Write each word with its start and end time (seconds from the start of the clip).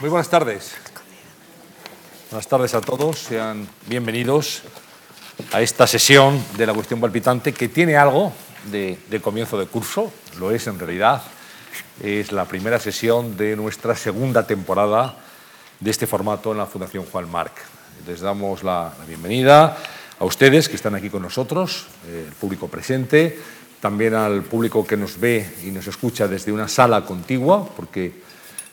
Muy 0.00 0.08
buenas 0.08 0.30
tardes. 0.30 0.72
Buenas 2.30 2.48
tardes 2.48 2.72
a 2.72 2.80
todos. 2.80 3.18
Sean 3.18 3.68
bienvenidos 3.86 4.62
a 5.52 5.60
esta 5.60 5.86
sesión 5.86 6.42
de 6.56 6.64
la 6.64 6.72
cuestión 6.72 7.02
palpitante 7.02 7.52
que 7.52 7.68
tiene 7.68 7.98
algo 7.98 8.32
de, 8.70 8.96
comienzo 9.22 9.58
de 9.58 9.66
curso, 9.66 10.10
lo 10.38 10.52
es 10.52 10.66
en 10.68 10.78
realidad. 10.78 11.20
Es 12.02 12.32
la 12.32 12.46
primera 12.46 12.80
sesión 12.80 13.36
de 13.36 13.54
nuestra 13.56 13.94
segunda 13.94 14.46
temporada 14.46 15.16
de 15.80 15.90
este 15.90 16.06
formato 16.06 16.52
en 16.52 16.56
la 16.56 16.66
Fundación 16.66 17.04
Juan 17.04 17.30
Marc. 17.30 17.52
Les 18.06 18.20
damos 18.20 18.64
la, 18.64 18.94
la 18.98 19.04
bienvenida 19.04 19.76
a 20.18 20.24
ustedes 20.24 20.70
que 20.70 20.76
están 20.76 20.94
aquí 20.94 21.10
con 21.10 21.20
nosotros, 21.20 21.88
eh, 22.08 22.24
el 22.26 22.34
público 22.36 22.68
presente, 22.68 23.38
también 23.82 24.14
al 24.14 24.44
público 24.44 24.86
que 24.86 24.96
nos 24.96 25.20
ve 25.20 25.46
y 25.62 25.70
nos 25.70 25.86
escucha 25.86 26.26
desde 26.26 26.52
una 26.52 26.68
sala 26.68 27.04
contigua, 27.04 27.68
porque 27.76 28.29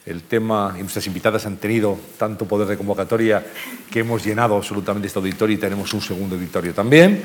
el 0.08 0.24
tema 0.24 0.74
y 0.78 0.80
nuestras 0.80 1.06
invitadas 1.06 1.46
han 1.46 1.58
tenido 1.58 2.00
tanto 2.18 2.48
poder 2.48 2.68
de 2.68 2.78
convocatoria 2.78 3.46
que 3.92 4.00
hemos 4.00 4.26
llenado 4.26 4.56
absolutamente 4.56 5.08
este 5.08 5.20
auditorio 5.20 5.56
y 5.56 5.60
tenemos 5.60 5.94
un 5.94 6.02
segundo 6.02 6.36
auditorio 6.36 6.74
también. 6.74 7.24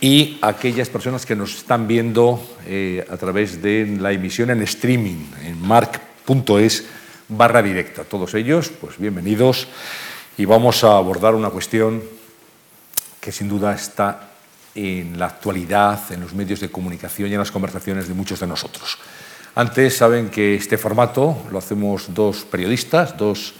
Y 0.00 0.38
aquellas 0.40 0.88
personas 0.88 1.26
que 1.26 1.34
nos 1.34 1.56
están 1.56 1.88
viendo 1.88 2.40
eh, 2.66 3.04
a 3.10 3.16
través 3.16 3.60
de 3.60 3.96
la 3.98 4.12
emisión 4.12 4.50
en 4.50 4.62
streaming 4.62 5.26
en 5.44 5.60
marc.es 5.60 6.84
barra 7.28 7.62
directa. 7.62 8.04
Todos 8.04 8.34
ellos, 8.34 8.70
pues 8.80 8.98
bienvenidos. 8.98 9.66
Y 10.36 10.44
vamos 10.44 10.84
a 10.84 10.96
abordar 10.96 11.34
una 11.34 11.50
cuestión 11.50 12.02
que 13.20 13.32
sin 13.32 13.48
duda 13.48 13.74
está 13.74 14.30
en 14.74 15.18
la 15.18 15.26
actualidad, 15.26 16.12
en 16.12 16.20
los 16.20 16.34
medios 16.34 16.60
de 16.60 16.70
comunicación 16.70 17.30
y 17.30 17.32
en 17.32 17.38
las 17.38 17.50
conversaciones 17.50 18.08
de 18.08 18.14
muchos 18.14 18.40
de 18.40 18.46
nosotros. 18.46 18.98
Antes 19.56 19.96
saben 19.96 20.30
que 20.30 20.56
este 20.56 20.76
formato 20.78 21.38
lo 21.50 21.58
hacemos 21.58 22.12
dos 22.12 22.44
periodistas, 22.44 23.16
dos 23.16 23.54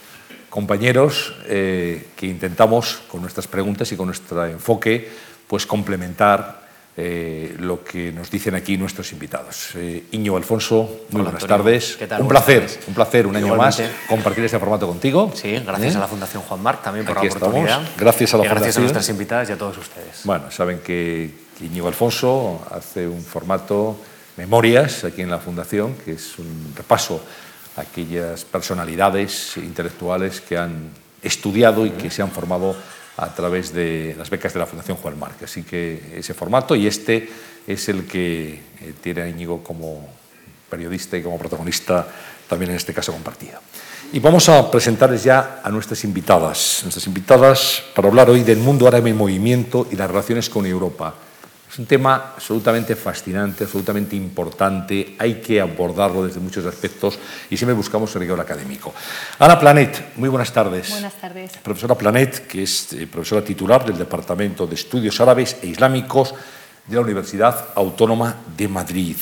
compañeros 0.50 1.34
eh, 1.46 2.08
que 2.16 2.26
intentamos 2.26 3.02
con 3.08 3.20
nuestras 3.22 3.46
preguntas 3.46 3.90
y 3.92 3.96
con 3.96 4.06
nuestro 4.06 4.44
enfoque 4.46 5.08
pues 5.46 5.66
complementar 5.66 6.64
eh, 6.96 7.54
lo 7.58 7.82
que 7.84 8.10
nos 8.12 8.30
dicen 8.30 8.54
aquí 8.56 8.76
nuestros 8.76 9.12
invitados. 9.12 9.70
Eh, 9.76 10.04
Iñigo 10.12 10.36
Alfonso, 10.36 11.06
muy 11.10 11.20
Hola, 11.20 11.30
buenas 11.30 11.42
Antonio. 11.42 11.56
tardes. 11.64 11.96
¿Qué 11.96 12.06
tal? 12.06 12.22
Un 12.22 12.28
placer, 12.28 12.60
tardes. 12.62 12.78
un 12.88 12.94
placer 12.94 13.26
un 13.26 13.36
año 13.36 13.54
más 13.56 13.82
compartir 14.08 14.44
este 14.44 14.58
formato 14.58 14.86
contigo. 14.88 15.30
Sí, 15.34 15.52
gracias 15.64 15.94
¿Eh? 15.94 15.96
a 15.96 16.00
la 16.00 16.08
Fundación 16.08 16.42
Juan 16.42 16.60
Marc 16.62 16.82
también 16.82 17.06
por 17.06 17.18
Aquí 17.18 17.28
la 17.28 17.34
oportunidad. 17.34 17.78
estamos. 17.82 17.98
Gracias 18.00 18.34
a 18.34 18.38
la 18.38 18.44
y 18.44 18.48
gracias 18.48 18.62
a 18.76 18.80
Fundación. 18.80 18.82
nuestras 18.82 19.08
invitadas 19.10 19.48
y 19.50 19.52
a 19.52 19.58
todos 19.58 19.78
ustedes. 19.78 20.20
Bueno, 20.24 20.50
saben 20.50 20.80
que 20.80 21.30
Íñigo 21.60 21.86
Alfonso 21.86 22.64
hace 22.70 23.06
un 23.08 23.22
formato 23.22 23.96
Memorias 24.36 25.04
aquí 25.04 25.22
en 25.22 25.30
la 25.30 25.38
Fundación, 25.38 25.94
que 26.04 26.12
es 26.12 26.38
un 26.38 26.72
repaso 26.76 27.22
a 27.76 27.82
aquellas 27.82 28.44
personalidades 28.44 29.56
intelectuales 29.56 30.40
que 30.40 30.58
han 30.58 30.90
estudiado 31.22 31.86
y 31.86 31.90
que 31.90 32.10
se 32.10 32.22
han 32.22 32.30
formado 32.30 32.76
a 33.16 33.32
través 33.32 33.72
de 33.72 34.14
las 34.18 34.30
becas 34.30 34.52
de 34.52 34.58
la 34.58 34.66
Fundación 34.66 34.96
Juan 34.96 35.18
Marc. 35.18 35.42
Así 35.44 35.62
que 35.62 36.18
ese 36.18 36.34
formato 36.34 36.74
y 36.74 36.86
este 36.86 37.28
es 37.66 37.88
el 37.88 38.06
que 38.06 38.54
eh, 38.54 38.94
tiene 39.00 39.22
a 39.22 39.28
Íñigo 39.28 39.62
como 39.62 40.08
periodista 40.68 41.16
y 41.16 41.22
como 41.22 41.38
protagonista 41.38 42.06
también 42.48 42.72
en 42.72 42.76
este 42.76 42.92
caso 42.92 43.12
compartido. 43.12 43.60
Y 44.12 44.18
vamos 44.18 44.48
a 44.48 44.70
presentarles 44.70 45.24
ya 45.24 45.60
a 45.62 45.70
nuestras 45.70 46.04
invitadas, 46.04 46.80
nuestras 46.82 47.06
invitadas 47.06 47.82
para 47.94 48.08
hablar 48.08 48.30
hoy 48.30 48.42
del 48.42 48.58
mundo 48.58 48.86
árabe 48.86 49.10
en 49.10 49.16
movimiento 49.16 49.86
y 49.90 49.96
las 49.96 50.08
relaciones 50.08 50.50
con 50.50 50.66
Europa. 50.66 51.14
Es 51.74 51.80
un 51.80 51.86
tema 51.86 52.34
absolutamente 52.36 52.94
fascinante, 52.94 53.64
absolutamente 53.64 54.14
importante, 54.14 55.16
hay 55.18 55.40
que 55.40 55.60
abordarlo 55.60 56.24
desde 56.24 56.38
muchos 56.38 56.64
aspectos 56.66 57.18
y 57.50 57.56
siempre 57.56 57.74
buscamos 57.74 58.14
el 58.14 58.20
rigor 58.20 58.38
académico. 58.40 58.94
Ana 59.40 59.58
Planet, 59.58 60.12
muy 60.14 60.28
buenas 60.28 60.52
tardes. 60.52 60.90
Buenas 60.90 61.14
tardes. 61.14 61.50
Profesora 61.64 61.96
Planet, 61.96 62.46
que 62.46 62.62
es 62.62 62.92
eh, 62.92 63.08
profesora 63.08 63.44
titular 63.44 63.84
del 63.84 63.98
Departamento 63.98 64.68
de 64.68 64.76
Estudios 64.76 65.20
Árabes 65.20 65.56
e 65.62 65.66
Islámicos 65.66 66.36
de 66.86 66.94
la 66.94 67.02
Universidad 67.02 67.70
Autónoma 67.74 68.36
de 68.56 68.68
Madrid. 68.68 69.16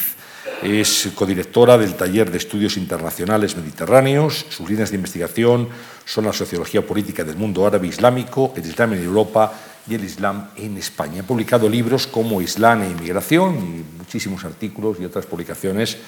Es 0.62 1.08
codirectora 1.14 1.78
del 1.78 1.94
Taller 1.94 2.30
de 2.30 2.36
Estudios 2.36 2.76
Internacionales 2.76 3.56
Mediterráneos. 3.56 4.44
Sus 4.50 4.68
líneas 4.68 4.90
de 4.90 4.96
investigación 4.96 5.70
son 6.04 6.26
la 6.26 6.34
sociología 6.34 6.86
política 6.86 7.24
del 7.24 7.36
mundo 7.36 7.66
árabe 7.66 7.86
islámico, 7.86 8.52
el 8.54 8.66
Islam 8.66 8.92
en 8.92 9.04
Europa 9.04 9.52
y 9.86 9.94
el 9.94 10.04
Islam 10.04 10.48
en 10.56 10.76
España. 10.76 11.22
Ha 11.22 11.26
publicado 11.26 11.68
libros 11.68 12.06
como 12.06 12.40
Islam 12.40 12.82
e 12.82 12.90
Inmigración 12.90 13.56
y 13.56 13.98
muchísimos 13.98 14.44
artículos 14.44 14.98
y 15.00 15.04
otras 15.04 15.26
publicaciones 15.26 15.98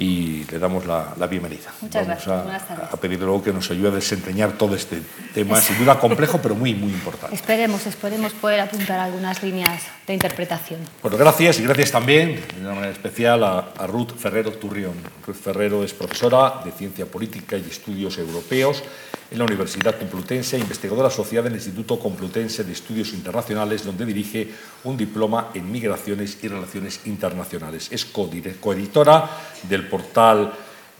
y 0.00 0.44
le 0.50 0.58
damos 0.58 0.86
la, 0.86 1.12
la 1.18 1.26
bienvenida. 1.26 1.70
Muchas 1.82 2.06
Vamos 2.06 2.24
gracias. 2.24 2.28
a- 2.28 2.42
Buenas 2.42 2.66
tardes. 2.68 2.86
a 2.94 2.96
pedirle 2.96 3.26
luego 3.26 3.42
que 3.42 3.52
nos 3.52 3.70
ayude 3.70 3.88
a 3.88 3.90
desentrañar 3.90 4.52
todo 4.52 4.74
este 4.74 5.02
tema, 5.34 5.60
sin 5.60 5.76
duda 5.78 5.98
complejo, 6.00 6.38
pero 6.42 6.54
muy, 6.54 6.74
muy 6.74 6.90
importante. 6.90 7.36
Esperemos, 7.36 7.86
esperemos 7.86 8.32
poder 8.32 8.60
apuntar 8.60 8.98
algunas 8.98 9.42
líneas 9.42 9.82
de 10.06 10.14
interpretación. 10.14 10.80
Bueno, 11.02 11.18
gracias 11.18 11.58
y 11.60 11.64
gracias 11.64 11.92
también 11.92 12.42
de 12.54 12.60
una 12.62 12.70
manera 12.74 12.92
especial 12.92 13.44
a, 13.44 13.58
a 13.76 13.86
Ruth 13.86 14.12
Ferrero 14.16 14.52
Turrión. 14.52 14.94
Ruth 15.26 15.36
Ferrero 15.36 15.84
es 15.84 15.92
profesora 15.92 16.62
de 16.64 16.72
Ciencia 16.72 17.04
Política 17.04 17.58
y 17.58 17.68
Estudios 17.68 18.16
Europeos 18.16 18.82
en 19.30 19.38
la 19.38 19.44
Universidad 19.44 19.96
Complutense, 19.96 20.58
investigadora 20.58 21.06
asociada 21.06 21.46
en 21.46 21.52
el 21.52 21.58
Instituto 21.60 22.00
Complutense 22.00 22.64
de 22.64 22.72
Estudios 22.72 23.12
Internacionales, 23.12 23.84
donde 23.84 24.04
dirige 24.04 24.48
un 24.82 24.96
diploma 24.96 25.50
en 25.54 25.70
Migraciones 25.70 26.38
y 26.42 26.48
Relaciones 26.48 27.02
Internacionales. 27.04 27.86
Es 27.92 28.04
coeditora 28.06 29.30
del 29.68 29.86
portal 29.90 30.52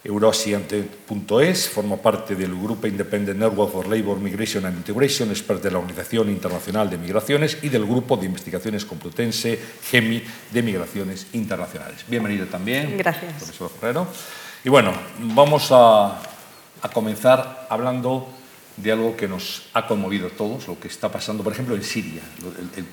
Euroasiante.es, 0.02 1.68
forma 1.68 1.96
parte 1.96 2.34
del 2.34 2.54
Grupo 2.54 2.86
Independent 2.86 3.38
Network 3.38 3.70
for 3.72 3.86
Labor, 3.86 4.18
Migration 4.18 4.64
and 4.64 4.76
Integration, 4.78 5.30
expert 5.30 5.62
de 5.62 5.70
la 5.70 5.78
Organización 5.78 6.30
Internacional 6.30 6.88
de 6.88 6.96
Migraciones 6.98 7.58
y 7.62 7.68
del 7.68 7.84
Grupo 7.84 8.16
de 8.16 8.26
Investigaciones 8.26 8.84
Complutense 8.84 9.58
GEMI 9.90 10.22
de 10.52 10.62
Migraciones 10.62 11.26
Internacionales. 11.34 12.04
Bienvenido 12.08 12.46
también, 12.46 12.96
Gracias. 12.96 13.34
profesor 13.34 13.70
Ferrero. 13.80 14.06
Y 14.64 14.68
bueno, 14.68 14.92
vamos 15.18 15.68
a, 15.70 16.20
a 16.82 16.88
comenzar 16.92 17.66
hablando 17.70 18.28
de 18.76 18.92
algo 18.92 19.16
que 19.16 19.28
nos 19.28 19.64
ha 19.74 19.86
conmovido 19.86 20.28
a 20.28 20.30
todos, 20.30 20.66
lo 20.68 20.78
que 20.80 20.88
está 20.88 21.10
pasando, 21.10 21.42
por 21.44 21.52
ejemplo, 21.52 21.74
en 21.74 21.82
Siria. 21.84 22.22
El- 22.40 22.78
el- 22.84 22.86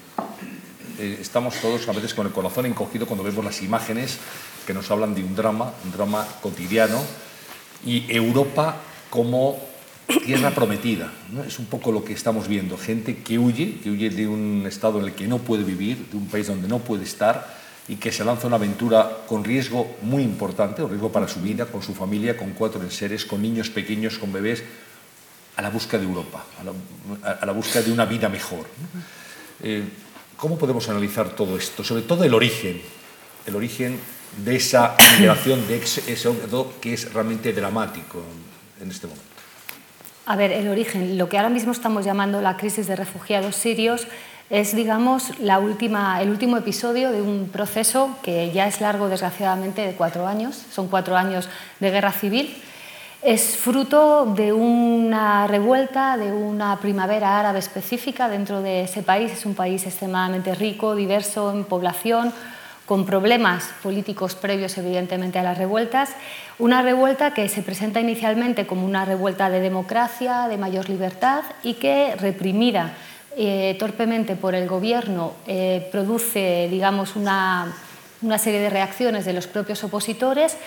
eh, 1.00 1.18
estamos 1.22 1.56
todos 1.62 1.88
a 1.88 1.92
veces 1.94 2.14
con 2.14 2.26
el 2.26 2.34
corazón 2.34 2.66
encogido 2.66 3.06
cuando 3.06 3.24
vemos 3.24 3.46
las 3.46 3.62
imágenes 3.62 4.18
que 4.68 4.74
nos 4.74 4.92
hablan 4.92 5.16
de 5.16 5.24
un 5.24 5.34
drama, 5.34 5.72
un 5.86 5.92
drama 5.94 6.28
cotidiano, 6.42 7.02
y 7.86 8.04
Europa 8.14 8.76
como 9.10 9.58
tierra 10.26 10.52
prometida. 10.52 11.12
¿no? 11.32 11.44
Es 11.44 11.58
un 11.58 11.68
poco 11.68 11.94
lo 11.94 12.04
que 12.04 12.12
estamos 12.12 12.50
viendo, 12.50 12.78
gente 12.78 13.18
que 13.18 13.40
huye, 13.40 13.80
que 13.82 13.90
huye 13.90 14.10
de 14.10 14.28
un 14.28 14.66
estado 14.68 15.00
en 15.00 15.06
el 15.06 15.14
que 15.14 15.26
no 15.26 15.38
puede 15.38 15.64
vivir, 15.64 16.10
de 16.12 16.18
un 16.18 16.28
país 16.28 16.48
donde 16.48 16.68
no 16.68 16.80
puede 16.80 17.06
estar 17.06 17.56
y 17.88 17.96
que 17.96 18.12
se 18.12 18.26
lanza 18.26 18.48
una 18.48 18.58
aventura 18.58 19.24
con 19.26 19.46
riesgo 19.46 19.96
muy 20.02 20.22
importante, 20.22 20.84
un 20.84 20.90
riesgo 20.90 21.14
para 21.14 21.30
su 21.30 21.40
vida, 21.40 21.68
con 21.68 21.82
su 21.82 21.94
familia, 21.94 22.36
con 22.36 22.52
cuatro 22.52 22.82
enseres, 22.82 23.24
con 23.24 23.42
niños 23.42 23.70
pequeños, 23.70 24.18
con 24.18 24.34
bebés, 24.34 24.64
a 25.56 25.62
la 25.62 25.70
búsqueda 25.70 26.02
de 26.02 26.08
Europa, 26.08 26.44
a 26.60 27.46
la, 27.46 27.52
a 27.52 27.52
búsqueda 27.54 27.84
de 27.84 27.92
una 27.94 28.06
vida 28.06 28.28
mejor. 28.28 28.66
Eh, 29.64 29.84
¿Cómo 30.36 30.58
podemos 30.58 30.88
analizar 30.90 31.30
todo 31.30 31.58
esto? 31.58 31.86
Sobre 31.86 32.04
todo 32.04 32.26
el 32.26 32.34
origen, 32.34 32.82
el 33.46 33.56
origen 33.56 33.98
de 34.38 34.56
esa 34.56 34.96
migración, 35.20 35.68
de 35.68 35.78
eso 35.78 36.36
que 36.82 36.94
es 36.94 37.14
realmente 37.14 37.54
dramático 37.54 38.24
en 38.82 38.90
este 38.90 39.08
momento. 39.08 39.26
A 40.26 40.36
ver, 40.36 40.52
el 40.52 40.68
origen, 40.68 41.18
lo 41.18 41.30
que 41.30 41.38
ahora 41.38 41.50
mismo 41.50 41.72
estamos 41.72 42.04
llamando 42.04 42.42
la 42.42 42.58
crisis 42.58 42.88
de 42.88 42.96
refugiados 42.96 43.56
sirios, 43.56 44.08
es, 44.50 44.76
digamos, 44.76 45.40
la 45.40 45.60
última, 45.60 46.22
el 46.22 46.30
último 46.30 46.58
episodio 46.58 47.12
de 47.12 47.22
un 47.22 47.50
proceso 47.52 48.16
que 48.24 48.52
ya 48.52 48.68
es 48.68 48.80
largo, 48.80 49.10
desgraciadamente, 49.10 49.82
de 49.82 49.94
cuatro 49.94 50.26
años. 50.26 50.56
Son 50.72 50.88
cuatro 50.88 51.18
años 51.18 51.50
de 51.80 51.92
guerra 51.92 52.14
civil. 52.14 52.58
Es 53.22 53.58
fruto 53.58 54.26
de 54.26 54.54
una 54.54 55.48
revuelta, 55.48 56.16
de 56.16 56.32
una 56.32 56.78
primavera 56.80 57.40
árabe 57.40 57.60
específica 57.60 58.30
dentro 58.30 58.62
de 58.62 58.84
ese 58.84 59.02
país. 59.04 59.32
Es 59.32 59.46
un 59.46 59.56
país 59.56 59.86
extremadamente 59.86 60.56
rico, 60.56 60.96
diverso 60.96 61.52
en 61.52 61.66
población, 61.66 62.32
con 62.88 63.06
problemas 63.06 63.66
políticos 63.84 64.34
previos, 64.34 64.78
evidentemente, 64.78 65.38
a 65.38 65.44
las 65.44 65.58
revueltas. 65.58 66.10
Una 66.58 66.82
revuelta 66.82 67.34
que 67.34 67.50
se 67.50 67.62
presenta 67.62 68.00
inicialmente 68.00 68.66
como 68.66 68.86
una 68.86 69.04
revuelta 69.04 69.50
de 69.50 69.60
democracia, 69.60 70.48
de 70.48 70.58
mayor 70.58 70.90
libertad 70.90 71.44
y 71.62 71.76
que, 71.76 72.16
reprimida 72.16 72.94
eh, 73.36 73.76
torpemente 73.78 74.38
por 74.38 74.56
el 74.56 74.68
gobierno, 74.70 75.34
eh, 75.46 75.90
produce, 75.92 76.70
digamos, 76.72 77.18
una, 77.18 77.76
una 78.22 78.38
serie 78.38 78.62
de 78.62 78.70
reacciones 78.70 79.26
de 79.26 79.34
los 79.34 79.48
propios 79.48 79.84
opositores, 79.84 80.58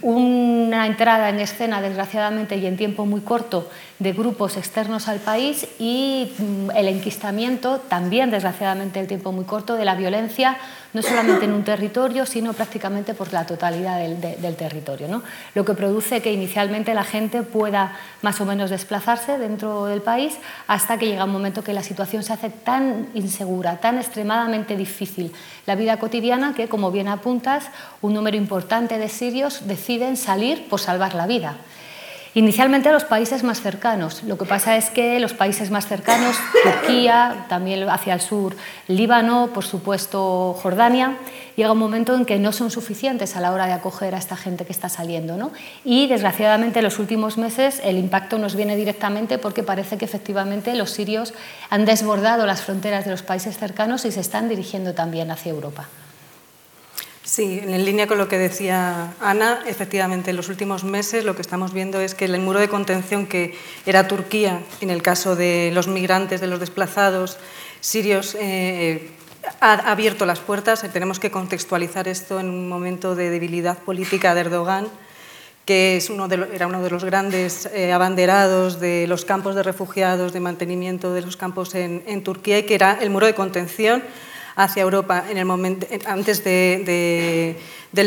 una 0.00 0.86
entrada 0.86 1.28
en 1.28 1.40
escena, 1.40 1.82
desgraciadamente, 1.82 2.56
y 2.56 2.66
en 2.66 2.76
tiempo 2.76 3.04
muy 3.04 3.20
corto, 3.20 3.68
de 3.98 4.12
grupos 4.12 4.56
externos 4.56 5.08
al 5.08 5.18
país 5.18 5.66
y 5.80 6.32
mm, 6.38 6.70
el 6.76 6.86
enquistamiento, 6.86 7.80
también, 7.88 8.30
desgraciadamente, 8.30 9.00
en 9.00 9.08
tiempo 9.08 9.32
muy 9.32 9.44
corto, 9.44 9.74
de 9.74 9.84
la 9.84 9.96
violencia 9.96 10.56
no 10.94 11.02
solamente 11.02 11.44
en 11.44 11.52
un 11.52 11.64
territorio, 11.64 12.24
sino 12.24 12.52
prácticamente 12.52 13.14
por 13.14 13.32
la 13.32 13.44
totalidad 13.44 13.98
del, 13.98 14.56
territorio. 14.56 15.08
¿no? 15.08 15.22
Lo 15.54 15.64
que 15.64 15.74
produce 15.74 16.22
que 16.22 16.32
inicialmente 16.32 16.94
la 16.94 17.04
gente 17.04 17.42
pueda 17.42 17.96
más 18.22 18.40
o 18.40 18.46
menos 18.46 18.70
desplazarse 18.70 19.36
dentro 19.36 19.86
del 19.86 20.00
país 20.00 20.38
hasta 20.68 20.96
que 20.96 21.06
llega 21.06 21.24
un 21.24 21.32
momento 21.32 21.62
que 21.62 21.72
la 21.72 21.82
situación 21.82 22.22
se 22.22 22.32
hace 22.32 22.48
tan 22.48 23.08
insegura, 23.14 23.78
tan 23.78 23.98
extremadamente 23.98 24.76
difícil 24.76 25.32
la 25.66 25.74
vida 25.74 25.98
cotidiana 25.98 26.54
que, 26.54 26.68
como 26.68 26.92
bien 26.92 27.08
apuntas, 27.08 27.66
un 28.00 28.14
número 28.14 28.36
importante 28.36 28.98
de 28.98 29.08
sirios 29.08 29.66
deciden 29.66 30.16
salir 30.16 30.68
por 30.68 30.80
salvar 30.80 31.14
la 31.14 31.26
vida. 31.26 31.56
Inicialmente 32.36 32.88
a 32.88 32.92
los 32.92 33.04
países 33.04 33.44
más 33.44 33.60
cercanos. 33.60 34.24
Lo 34.24 34.36
que 34.36 34.44
pasa 34.44 34.76
es 34.76 34.90
que 34.90 35.20
los 35.20 35.32
países 35.32 35.70
más 35.70 35.86
cercanos, 35.86 36.36
Turquía, 36.64 37.46
también 37.48 37.88
hacia 37.88 38.12
el 38.12 38.20
sur, 38.20 38.56
Líbano, 38.88 39.50
por 39.54 39.64
supuesto 39.64 40.58
Jordania, 40.60 41.16
llega 41.54 41.70
un 41.70 41.78
momento 41.78 42.12
en 42.16 42.24
que 42.24 42.40
no 42.40 42.50
son 42.50 42.72
suficientes 42.72 43.36
a 43.36 43.40
la 43.40 43.52
hora 43.52 43.66
de 43.66 43.72
acoger 43.72 44.16
a 44.16 44.18
esta 44.18 44.36
gente 44.36 44.64
que 44.64 44.72
está 44.72 44.88
saliendo. 44.88 45.36
¿no? 45.36 45.52
Y 45.84 46.08
desgraciadamente 46.08 46.80
en 46.80 46.84
los 46.84 46.98
últimos 46.98 47.38
meses 47.38 47.80
el 47.84 47.98
impacto 47.98 48.36
nos 48.36 48.56
viene 48.56 48.74
directamente 48.74 49.38
porque 49.38 49.62
parece 49.62 49.96
que 49.96 50.04
efectivamente 50.04 50.74
los 50.74 50.90
sirios 50.90 51.34
han 51.70 51.84
desbordado 51.84 52.46
las 52.46 52.62
fronteras 52.62 53.04
de 53.04 53.12
los 53.12 53.22
países 53.22 53.56
cercanos 53.58 54.04
y 54.06 54.10
se 54.10 54.20
están 54.20 54.48
dirigiendo 54.48 54.92
también 54.92 55.30
hacia 55.30 55.50
Europa. 55.50 55.88
Sí, 57.24 57.58
en 57.62 57.86
línea 57.86 58.06
con 58.06 58.18
lo 58.18 58.28
que 58.28 58.36
decía 58.36 59.14
Ana, 59.18 59.62
efectivamente 59.66 60.28
en 60.28 60.36
los 60.36 60.50
últimos 60.50 60.84
meses 60.84 61.24
lo 61.24 61.34
que 61.34 61.40
estamos 61.40 61.72
viendo 61.72 61.98
es 61.98 62.14
que 62.14 62.26
el 62.26 62.38
muro 62.38 62.60
de 62.60 62.68
contención 62.68 63.26
que 63.26 63.56
era 63.86 64.06
Turquía, 64.06 64.60
en 64.82 64.90
el 64.90 65.00
caso 65.00 65.34
de 65.34 65.70
los 65.72 65.88
migrantes, 65.88 66.42
de 66.42 66.48
los 66.48 66.60
desplazados 66.60 67.38
sirios, 67.80 68.36
eh, 68.38 69.08
ha 69.62 69.90
abierto 69.90 70.26
las 70.26 70.40
puertas. 70.40 70.84
Tenemos 70.92 71.18
que 71.18 71.30
contextualizar 71.30 72.08
esto 72.08 72.38
en 72.40 72.50
un 72.50 72.68
momento 72.68 73.14
de 73.14 73.30
debilidad 73.30 73.78
política 73.78 74.34
de 74.34 74.42
Erdogan, 74.42 74.88
que 75.64 75.96
es 75.96 76.10
uno 76.10 76.28
era 76.30 76.66
uno 76.66 76.82
de 76.82 76.90
los 76.90 77.04
grandes 77.04 77.64
eh, 77.72 77.94
abanderados 77.94 78.80
de 78.80 79.06
los 79.06 79.24
campos 79.24 79.54
de 79.54 79.62
refugiados, 79.62 80.34
de 80.34 80.40
mantenimiento 80.40 81.14
de 81.14 81.22
los 81.22 81.38
campos 81.38 81.74
en 81.74 82.22
Turquía, 82.22 82.58
y 82.58 82.64
que 82.64 82.74
era 82.74 82.98
el 83.00 83.08
muro 83.08 83.24
de 83.24 83.34
contención 83.34 84.02
hacia 84.56 84.82
Europa 84.82 85.24
en 85.28 85.38
el 85.38 85.44
momento, 85.44 85.86
antes 86.06 86.44
del 86.44 87.56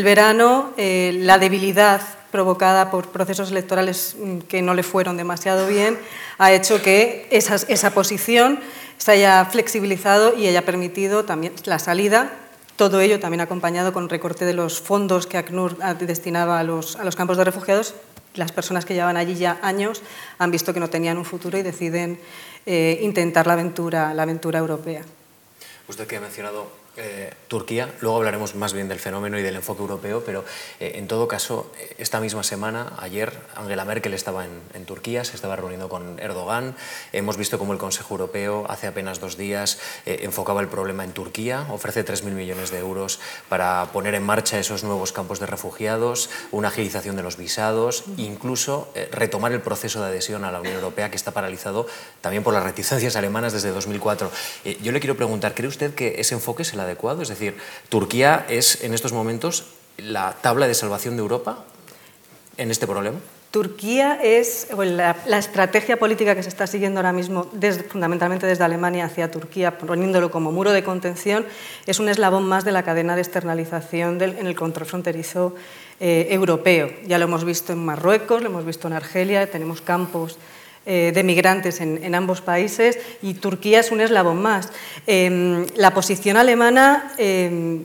verano, 0.04 0.72
eh, 0.76 1.18
la 1.20 1.38
debilidad 1.38 2.00
provocada 2.30 2.90
por 2.90 3.08
procesos 3.08 3.50
electorales 3.50 4.16
mm, 4.18 4.38
que 4.40 4.62
no 4.62 4.74
le 4.74 4.82
fueron 4.82 5.16
demasiado 5.16 5.66
bien, 5.66 5.98
ha 6.38 6.52
hecho 6.52 6.82
que 6.82 7.26
esa, 7.30 7.90
posición 7.90 8.60
se 8.98 9.12
haya 9.12 9.44
flexibilizado 9.46 10.36
y 10.36 10.46
haya 10.46 10.64
permitido 10.64 11.24
también 11.24 11.52
la 11.64 11.78
salida 11.78 12.32
todo 12.76 13.00
ello 13.00 13.18
también 13.18 13.40
acompañado 13.40 13.92
con 13.92 14.08
recorte 14.08 14.44
de 14.44 14.54
los 14.54 14.80
fondos 14.80 15.26
que 15.26 15.36
ACNUR 15.36 15.76
destinaba 15.98 16.60
a 16.60 16.62
los, 16.62 16.94
a 16.94 17.02
los, 17.02 17.16
campos 17.16 17.36
de 17.36 17.42
refugiados. 17.42 17.96
Las 18.34 18.52
personas 18.52 18.84
que 18.84 18.94
llevan 18.94 19.16
allí 19.16 19.34
ya 19.34 19.58
años 19.62 20.00
han 20.38 20.52
visto 20.52 20.72
que 20.72 20.78
no 20.78 20.88
tenían 20.88 21.18
un 21.18 21.24
futuro 21.24 21.58
y 21.58 21.62
deciden 21.62 22.20
eh, 22.66 23.00
intentar 23.02 23.48
la 23.48 23.54
aventura, 23.54 24.14
la 24.14 24.22
aventura 24.22 24.60
europea. 24.60 25.02
Usted 25.88 26.06
que 26.06 26.16
ha 26.16 26.20
mencionado 26.20 26.70
eh, 26.98 27.32
Turquía, 27.46 27.88
luego 28.00 28.16
hablaremos 28.16 28.54
más 28.54 28.72
bien 28.72 28.88
del 28.88 28.98
fenómeno 28.98 29.38
y 29.38 29.42
del 29.42 29.56
enfoque 29.56 29.80
europeo, 29.80 30.22
pero 30.26 30.44
eh, 30.80 30.92
en 30.96 31.06
todo 31.06 31.28
caso, 31.28 31.72
eh, 31.78 31.94
esta 31.98 32.20
misma 32.20 32.42
semana, 32.42 32.92
ayer, 32.98 33.32
Angela 33.54 33.84
Merkel 33.84 34.14
estaba 34.14 34.44
en, 34.44 34.84
Turquía, 34.84 35.24
se 35.24 35.36
estaba 35.36 35.56
reuniendo 35.56 35.88
con 35.88 36.18
Erdogan, 36.18 36.74
hemos 37.12 37.36
visto 37.36 37.58
cómo 37.58 37.72
el 37.72 37.78
Consejo 37.78 38.14
Europeo 38.14 38.66
hace 38.68 38.86
apenas 38.86 39.20
dos 39.20 39.36
días 39.36 39.78
enfocaba 40.06 40.60
el 40.60 40.68
problema 40.68 41.04
en 41.04 41.12
Turquía, 41.12 41.66
ofrece 41.70 42.04
3.000 42.04 42.30
millones 42.30 42.70
de 42.70 42.78
euros 42.78 43.20
para 43.48 43.86
poner 43.92 44.14
en 44.14 44.22
marcha 44.22 44.58
esos 44.58 44.84
nuevos 44.84 45.12
campos 45.12 45.40
de 45.40 45.46
refugiados, 45.46 46.30
una 46.52 46.68
agilización 46.68 47.16
de 47.16 47.22
los 47.22 47.36
visados, 47.36 48.04
incluso 48.16 48.90
retomar 49.10 49.52
el 49.52 49.60
proceso 49.60 50.00
de 50.00 50.08
adhesión 50.08 50.44
a 50.44 50.52
la 50.52 50.60
Unión 50.60 50.76
Europea 50.76 51.10
que 51.10 51.16
está 51.16 51.32
paralizado 51.32 51.86
también 52.22 52.42
por 52.42 52.54
las 52.54 52.62
reticencias 52.62 53.16
alemanas 53.16 53.52
desde 53.52 53.70
2004. 53.70 54.30
yo 54.80 54.92
le 54.92 55.00
quiero 55.00 55.16
preguntar, 55.16 55.54
¿cree 55.54 55.68
usted 55.68 55.94
que 55.94 56.20
ese 56.20 56.34
enfoque 56.34 56.64
se 56.64 56.76
la 56.76 56.87
Es 57.20 57.28
decir, 57.28 57.56
¿Turquía 57.88 58.46
es 58.48 58.82
en 58.84 58.94
estos 58.94 59.12
momentos 59.12 59.66
la 59.96 60.36
tabla 60.40 60.68
de 60.68 60.74
salvación 60.74 61.16
de 61.16 61.22
Europa 61.22 61.64
en 62.56 62.70
este 62.70 62.86
problema? 62.86 63.18
Turquía 63.50 64.18
es 64.22 64.68
la, 64.76 65.16
estrategia 65.38 65.98
política 65.98 66.34
que 66.34 66.42
se 66.42 66.50
está 66.50 66.66
siguiendo 66.66 67.00
ahora 67.00 67.14
mismo, 67.14 67.46
fundamentalmente 67.88 68.46
desde 68.46 68.62
Alemania 68.62 69.06
hacia 69.06 69.30
Turquía, 69.30 69.78
poniéndolo 69.78 70.30
como 70.30 70.52
muro 70.52 70.72
de 70.72 70.84
contención, 70.84 71.46
es 71.86 71.98
un 71.98 72.10
eslabón 72.10 72.46
más 72.46 72.66
de 72.66 72.72
la 72.72 72.82
cadena 72.82 73.14
de 73.14 73.22
externalización 73.22 74.20
en 74.20 74.46
el 74.46 74.54
control 74.54 74.86
fronterizo 74.86 75.54
eh, 75.98 76.28
europeo. 76.30 76.90
Ya 77.06 77.16
lo 77.16 77.24
hemos 77.24 77.44
visto 77.44 77.72
en 77.72 77.82
Marruecos, 77.84 78.42
lo 78.42 78.48
hemos 78.48 78.66
visto 78.66 78.86
en 78.86 78.92
Argelia, 78.92 79.50
tenemos 79.50 79.80
campos 79.80 80.36
de 80.86 81.22
migrantes 81.22 81.80
en, 81.80 82.14
ambos 82.14 82.40
países 82.40 82.98
y 83.20 83.34
Turquía 83.34 83.80
es 83.80 83.90
un 83.90 84.00
eslabón 84.00 84.40
más. 84.40 84.70
Em, 85.06 85.66
la 85.76 85.92
posición 85.92 86.38
alemana 86.38 87.12
em, 87.18 87.84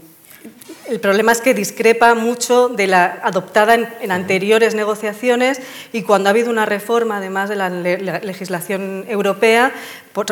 el 0.87 0.99
problema 0.99 1.31
es 1.31 1.39
que 1.39 1.53
discrepa 1.53 2.13
mucho 2.13 2.67
de 2.67 2.87
la 2.87 3.19
adoptada 3.23 3.75
en, 3.75 4.11
anteriores 4.11 4.75
negociaciones 4.75 5.61
y 5.93 6.01
cuando 6.01 6.27
ha 6.27 6.31
habido 6.31 6.49
una 6.49 6.65
reforma, 6.65 7.17
además 7.17 7.49
de 7.49 7.55
la, 7.55 7.69
legislación 7.69 9.05
europea, 9.07 9.71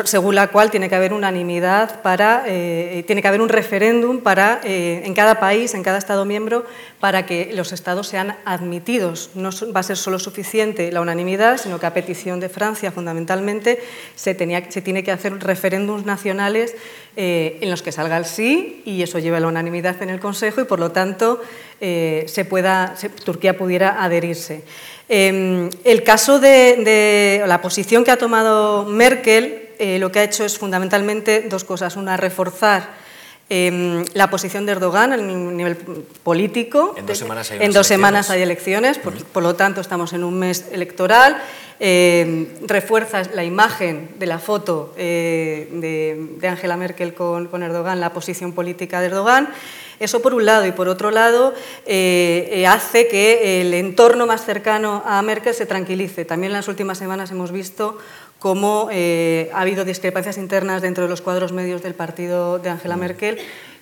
según 0.04 0.36
la 0.36 0.46
cual 0.48 0.70
tiene 0.70 0.88
que 0.88 0.94
haber 0.94 1.12
unanimidad 1.12 2.02
para, 2.02 2.44
eh, 2.46 3.02
tiene 3.06 3.20
que 3.20 3.28
haber 3.28 3.40
un 3.40 3.48
referéndum 3.48 4.20
para, 4.20 4.60
eh, 4.62 5.02
en 5.04 5.12
cada 5.12 5.40
país, 5.40 5.74
en 5.74 5.82
cada 5.82 5.98
Estado 5.98 6.24
miembro, 6.24 6.64
para 7.00 7.26
que 7.26 7.50
los 7.52 7.72
Estados 7.72 8.06
sean 8.06 8.36
admitidos. 8.44 9.30
No 9.34 9.50
va 9.74 9.80
a 9.80 9.82
ser 9.82 9.96
solo 9.96 10.20
suficiente 10.20 10.92
la 10.92 11.00
unanimidad, 11.00 11.58
sino 11.58 11.80
que 11.80 11.86
a 11.86 11.94
petición 11.94 12.38
de 12.38 12.48
Francia, 12.48 12.92
fundamentalmente, 12.92 13.82
se, 14.14 14.34
tenía, 14.34 14.70
se 14.70 14.82
tiene 14.82 15.02
que 15.02 15.10
hacer 15.10 15.36
referéndums 15.42 16.06
nacionales 16.06 16.76
eh, 17.16 17.58
en 17.60 17.68
los 17.68 17.82
que 17.82 17.90
salga 17.90 18.16
el 18.16 18.24
sí 18.24 18.82
y 18.84 19.02
eso 19.02 19.18
lleva 19.18 19.38
a 19.38 19.40
la 19.40 19.48
unanimidad 19.48 20.00
en 20.00 20.10
el 20.10 20.20
Consejo 20.20 20.60
y, 20.60 20.64
por 20.64 20.78
lo 20.78 20.92
tanto, 20.92 21.40
se 21.80 22.46
pueda, 22.48 22.94
Turquía 23.24 23.58
pudiera 23.58 24.04
adherirse. 24.04 24.62
Em, 25.08 25.68
el 25.84 26.04
caso 26.04 26.40
de, 26.40 27.42
la 27.46 27.60
posición 27.60 28.04
que 28.04 28.10
ha 28.10 28.16
tomado 28.16 28.86
Merkel 28.86 29.61
eh, 29.78 29.98
lo 29.98 30.12
que 30.12 30.20
ha 30.20 30.24
hecho 30.24 30.44
es 30.44 30.58
fundamentalmente 30.58 31.42
dos 31.42 31.64
cosas. 31.64 31.96
Una, 31.96 32.16
reforzar 32.16 32.90
em, 33.48 34.04
la 34.14 34.30
posición 34.30 34.66
de 34.66 34.72
Erdogan 34.72 35.12
a 35.12 35.16
nivel 35.16 35.76
político. 35.76 36.94
En 36.96 37.06
dos 37.06 37.18
semanas 37.18 37.50
hay, 37.50 37.58
en 37.60 37.72
dos 37.72 37.86
semanas 37.86 38.30
hay 38.30 38.42
elecciones, 38.42 38.98
por, 38.98 39.42
lo 39.42 39.54
tanto 39.54 39.80
estamos 39.80 40.12
en 40.12 40.24
un 40.24 40.38
mes 40.38 40.66
electoral. 40.72 41.42
Em, 41.80 42.46
refuerza 42.66 43.22
la 43.34 43.42
imagen 43.42 44.10
de 44.18 44.26
la 44.26 44.38
foto 44.38 44.94
eh, 44.96 45.68
de 45.72 46.48
Angela 46.48 46.76
Merkel 46.76 47.12
con, 47.12 47.48
con 47.48 47.62
Erdogan, 47.62 48.00
la 48.00 48.12
posición 48.12 48.52
política 48.52 49.00
de 49.00 49.06
Erdogan. 49.06 49.48
Eso 50.02 50.20
por 50.20 50.34
un 50.34 50.44
lado 50.44 50.66
y 50.66 50.72
por 50.72 50.88
otro 50.88 51.12
lado 51.12 51.54
eh, 51.86 52.66
hace 52.68 53.06
que 53.06 53.60
el 53.60 53.72
entorno 53.72 54.26
más 54.26 54.44
cercano 54.44 55.00
a 55.06 55.22
Merkel 55.22 55.54
se 55.54 55.64
tranquilice. 55.64 56.24
También 56.24 56.50
en 56.50 56.56
las 56.56 56.66
últimas 56.66 56.98
semanas 56.98 57.30
hemos 57.30 57.52
visto 57.52 57.98
cómo 58.42 58.88
eh, 58.90 59.50
ha 59.54 59.60
habido 59.60 59.84
discrepancias 59.84 60.36
internas 60.36 60.82
dentro 60.82 61.04
de 61.04 61.08
los 61.08 61.22
cuadros 61.22 61.52
medios 61.52 61.80
del 61.80 61.94
partido 61.94 62.58
de 62.58 62.70
Angela 62.70 62.96
Merkel 62.96 63.38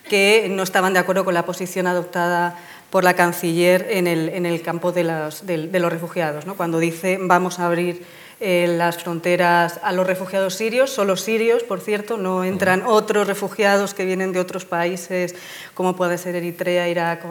que 0.07 0.49
no 0.51 0.61
estaban 0.61 0.93
de 0.93 0.99
acuerdo 0.99 1.25
con 1.25 1.33
la 1.33 1.47
posición 1.47 1.87
adoptada 1.87 2.59
por 2.91 3.03
la 3.03 3.15
canciller 3.15 3.87
en 3.89 4.05
el, 4.05 4.61
campo 4.61 4.91
de 4.91 5.03
los, 5.03 5.41
refugiados, 5.47 6.45
cuando 6.55 6.77
dice 6.77 7.17
vamos 7.19 7.57
a 7.57 7.65
abrir 7.65 8.05
eh, 8.39 8.67
las 8.77 9.01
fronteras 9.01 9.79
a 9.81 9.91
los 9.93 10.05
refugiados 10.05 10.53
sirios, 10.53 10.91
solo 10.91 11.17
sirios, 11.17 11.63
por 11.63 11.81
cierto, 11.81 12.17
no 12.17 12.43
entran 12.43 12.83
otros 12.85 13.25
refugiados 13.25 13.95
que 13.95 14.05
vienen 14.05 14.31
de 14.31 14.39
otros 14.39 14.65
países 14.65 15.33
como 15.73 15.95
puede 15.95 16.19
ser 16.19 16.35
Eritrea, 16.35 16.87
Irak 16.87 17.25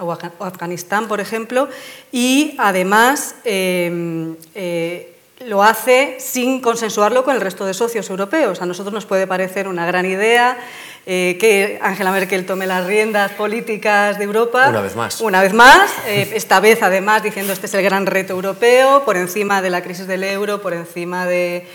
o 0.00 0.12
Afganistán, 0.44 1.08
por 1.08 1.18
ejemplo, 1.18 1.68
y 2.12 2.54
además 2.58 3.34
eh, 3.44 5.15
lo 5.44 5.62
hace 5.62 6.16
sin 6.18 6.60
consensuarlo 6.60 7.22
con 7.22 7.34
el 7.34 7.40
resto 7.40 7.66
de 7.66 7.74
socios 7.74 8.08
europeos. 8.08 8.62
A 8.62 8.66
nosotros 8.66 8.92
nos 8.92 9.06
puede 9.06 9.26
parecer 9.26 9.68
una 9.68 9.86
gran 9.86 10.06
idea 10.06 10.56
eh, 11.04 11.36
que 11.38 11.78
Angela 11.82 12.10
Merkel 12.10 12.46
tome 12.46 12.66
las 12.66 12.86
riendas 12.86 13.32
políticas 13.32 14.18
de 14.18 14.24
Europa. 14.24 14.68
Una 14.70 14.80
vez 14.80 14.96
más. 14.96 15.20
Una 15.20 15.42
vez 15.42 15.52
más, 15.52 15.90
eh, 16.06 16.32
esta 16.34 16.58
vez 16.60 16.82
además 16.82 17.22
diciendo 17.22 17.52
este 17.52 17.66
es 17.66 17.74
el 17.74 17.82
gran 17.82 18.06
reto 18.06 18.32
europeo, 18.32 19.04
por 19.04 19.16
encima 19.16 19.60
de 19.60 19.70
la 19.70 19.82
crisis 19.82 20.06
del 20.06 20.24
euro, 20.24 20.62
por 20.62 20.72
encima 20.72 21.26
de 21.26 21.66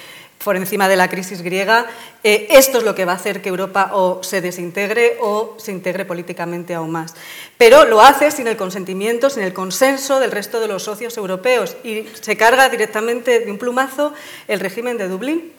por 0.43 0.55
encima 0.55 0.87
de 0.87 0.95
la 0.95 1.09
crisis 1.09 1.41
griega. 1.41 1.85
Eh, 2.23 2.47
esto 2.51 2.79
es 2.79 2.83
lo 2.83 2.95
que 2.95 3.05
va 3.05 3.13
a 3.13 3.15
hacer 3.15 3.41
que 3.41 3.49
Europa 3.49 3.91
o 3.93 4.23
se 4.23 4.41
desintegre 4.41 5.17
o 5.21 5.55
se 5.57 5.71
integre 5.71 6.05
políticamente 6.05 6.73
aún 6.73 6.91
más. 6.91 7.15
Pero 7.57 7.85
lo 7.85 8.01
hace 8.01 8.31
sin 8.31 8.47
el 8.47 8.57
consentimiento, 8.57 9.29
sin 9.29 9.43
el 9.43 9.53
consenso 9.53 10.19
del 10.19 10.31
resto 10.31 10.59
de 10.59 10.67
los 10.67 10.83
socios 10.83 11.17
europeos 11.17 11.77
y 11.83 12.05
se 12.19 12.37
carga 12.37 12.69
directamente 12.69 13.39
de 13.39 13.51
un 13.51 13.57
plumazo 13.57 14.13
el 14.47 14.59
régimen 14.59 14.97
de 14.97 15.07
Dublín 15.07 15.53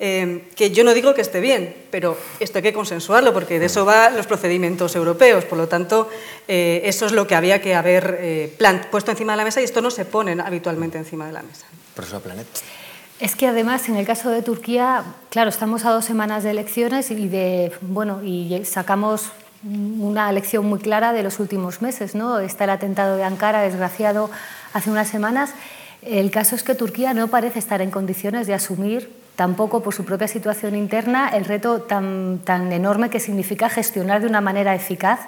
eh, 0.00 0.48
que 0.56 0.72
yo 0.72 0.82
no 0.82 0.92
digo 0.92 1.14
que 1.14 1.20
esté 1.20 1.40
bien, 1.40 1.72
pero 1.92 2.18
esto 2.40 2.58
hay 2.58 2.62
que 2.62 2.72
consensuarlo 2.72 3.32
porque 3.32 3.60
de 3.60 3.66
eso 3.66 3.84
van 3.84 4.16
los 4.16 4.26
procedimientos 4.26 4.96
europeos. 4.96 5.44
Por 5.44 5.56
lo 5.56 5.68
tanto, 5.68 6.10
eh, 6.48 6.82
eso 6.84 7.06
es 7.06 7.12
lo 7.12 7.28
que 7.28 7.36
había 7.36 7.62
que 7.62 7.76
haber 7.76 8.50
puesto 8.90 9.12
encima 9.12 9.34
de 9.34 9.36
la 9.36 9.44
mesa 9.44 9.60
y 9.60 9.64
esto 9.64 9.80
no 9.80 9.92
se 9.92 10.04
pone 10.04 10.36
habitualmente 10.44 10.98
encima 10.98 11.26
de 11.26 11.32
la 11.32 11.42
mesa. 11.42 11.66
Profesor 11.94 12.20
Planet. 12.20 12.46
Es 13.20 13.36
que 13.36 13.46
además 13.46 13.88
en 13.88 13.96
el 13.96 14.06
caso 14.06 14.30
de 14.30 14.42
Turquía, 14.42 15.04
claro, 15.30 15.48
estamos 15.48 15.84
a 15.84 15.90
dos 15.90 16.04
semanas 16.04 16.42
de 16.42 16.50
elecciones 16.50 17.12
y 17.12 17.28
de 17.28 17.72
bueno 17.80 18.24
y 18.24 18.64
sacamos 18.64 19.30
una 19.62 20.30
lección 20.32 20.66
muy 20.66 20.80
clara 20.80 21.12
de 21.12 21.22
los 21.22 21.38
últimos 21.38 21.80
meses, 21.80 22.16
¿no? 22.16 22.40
Está 22.40 22.64
el 22.64 22.70
atentado 22.70 23.16
de 23.16 23.22
Ankara, 23.22 23.62
desgraciado, 23.62 24.30
hace 24.72 24.90
unas 24.90 25.08
semanas. 25.08 25.54
El 26.02 26.30
caso 26.32 26.56
es 26.56 26.64
que 26.64 26.74
Turquía 26.74 27.14
no 27.14 27.28
parece 27.28 27.60
estar 27.60 27.80
en 27.80 27.92
condiciones 27.92 28.48
de 28.48 28.54
asumir 28.54 29.10
tampoco 29.36 29.82
por 29.82 29.94
su 29.94 30.04
propia 30.04 30.28
situación 30.28 30.74
interna 30.74 31.28
el 31.28 31.44
reto 31.44 31.82
tan, 31.82 32.40
tan 32.44 32.72
enorme 32.72 33.10
que 33.10 33.20
significa 33.20 33.68
gestionar 33.68 34.20
de 34.22 34.26
una 34.26 34.40
manera 34.40 34.74
eficaz 34.74 35.20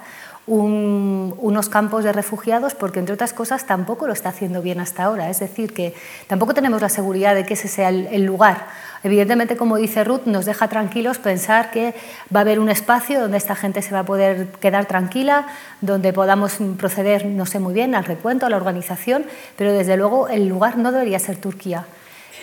unos 0.47 1.67
campos 1.67 2.05
de 2.05 2.13
refugiados 2.13 2.73
porque, 2.73 2.99
entre 2.99 3.13
otras 3.13 3.33
cosas, 3.33 3.65
tampoco 3.65 4.07
lo 4.07 4.13
está 4.13 4.29
haciendo 4.29 4.61
bien 4.61 4.79
hasta 4.79 5.03
ahora. 5.03 5.29
Es 5.29 5.39
decir, 5.39 5.73
que 5.73 5.93
tampoco 6.27 6.53
tenemos 6.53 6.81
la 6.81 6.87
seguridad 6.89 7.35
de 7.35 7.45
que 7.45 7.55
ese 7.55 7.67
sea 7.67 7.89
el, 7.89 8.23
lugar. 8.23 8.67
Evidentemente, 9.03 9.57
como 9.57 9.75
dice 9.75 10.03
Ruth, 10.05 10.21
nos 10.25 10.45
deja 10.45 10.69
tranquilos 10.69 11.17
pensar 11.17 11.69
que 11.71 11.93
va 12.33 12.39
a 12.39 12.41
haber 12.41 12.59
un 12.59 12.69
espacio 12.69 13.19
donde 13.19 13.37
esta 13.37 13.55
gente 13.55 13.81
se 13.81 13.91
va 13.91 13.99
a 13.99 14.05
poder 14.05 14.47
quedar 14.61 14.85
tranquila, 14.85 15.47
donde 15.81 16.13
podamos 16.13 16.57
proceder, 16.77 17.25
no 17.25 17.45
sé 17.45 17.59
muy 17.59 17.73
bien, 17.73 17.93
al 17.93 18.05
recuento, 18.05 18.45
a 18.45 18.49
la 18.49 18.57
organización, 18.57 19.25
pero 19.57 19.73
desde 19.73 19.97
luego 19.97 20.29
el 20.29 20.47
lugar 20.47 20.77
no 20.77 20.91
debería 20.91 21.19
ser 21.19 21.37
Turquía 21.37 21.85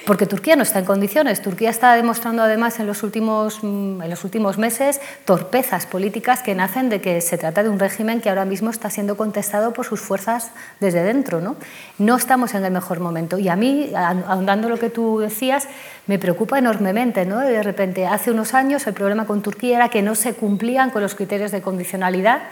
porque 0.07 0.27
Turquía 0.27 0.57
no 0.57 0.63
está 0.63 0.79
en 0.79 0.85
condiciones. 0.85 1.41
Turquía 1.41 1.71
está 1.71 1.95
demostrando 1.95 2.43
además 2.43 2.79
en 2.79 2.87
los 2.87 3.03
últimos, 3.03 3.63
mm, 3.63 4.03
en 4.03 4.11
los 4.11 4.25
últimos 4.25 4.59
meses 4.59 5.01
torpezas 5.25 5.87
políticas 5.87 6.43
que 6.43 6.55
nacen 6.55 6.89
de 6.89 7.01
que 7.01 7.21
se 7.21 7.39
trata 7.39 7.63
de 7.63 7.69
un 7.71 7.79
régimen 7.79 8.21
que 8.21 8.29
ahora 8.29 8.45
mismo 8.45 8.71
está 8.71 8.91
siendo 8.91 9.17
contestado 9.17 9.73
por 9.73 9.87
sus 9.87 10.01
fuerzas 10.01 10.51
desde 10.81 11.03
dentro. 11.03 11.41
No, 11.41 11.57
no 11.99 12.17
estamos 12.17 12.55
en 12.55 12.65
el 12.65 12.73
mejor 12.73 13.01
momento. 13.01 13.39
Y 13.39 13.49
a 13.49 13.57
mí, 13.57 13.93
ahondando 13.95 14.69
lo 14.69 14.79
que 14.79 14.91
tú 14.91 15.21
decías, 15.21 15.69
me 16.07 16.19
preocupa 16.19 16.59
enormemente. 16.59 17.25
¿no? 17.25 17.41
De 17.41 17.63
repente, 17.63 18.07
hace 18.07 18.31
unos 18.31 18.55
años 18.55 18.87
el 18.87 18.95
problema 18.95 19.27
con 19.27 19.43
Turquía 19.43 19.77
era 19.77 19.89
que 19.89 20.03
no 20.03 20.15
se 20.15 20.35
cumplían 20.35 20.91
con 20.91 21.03
los 21.03 21.15
criterios 21.15 21.51
de 21.51 21.63
condicionalidad 21.63 22.43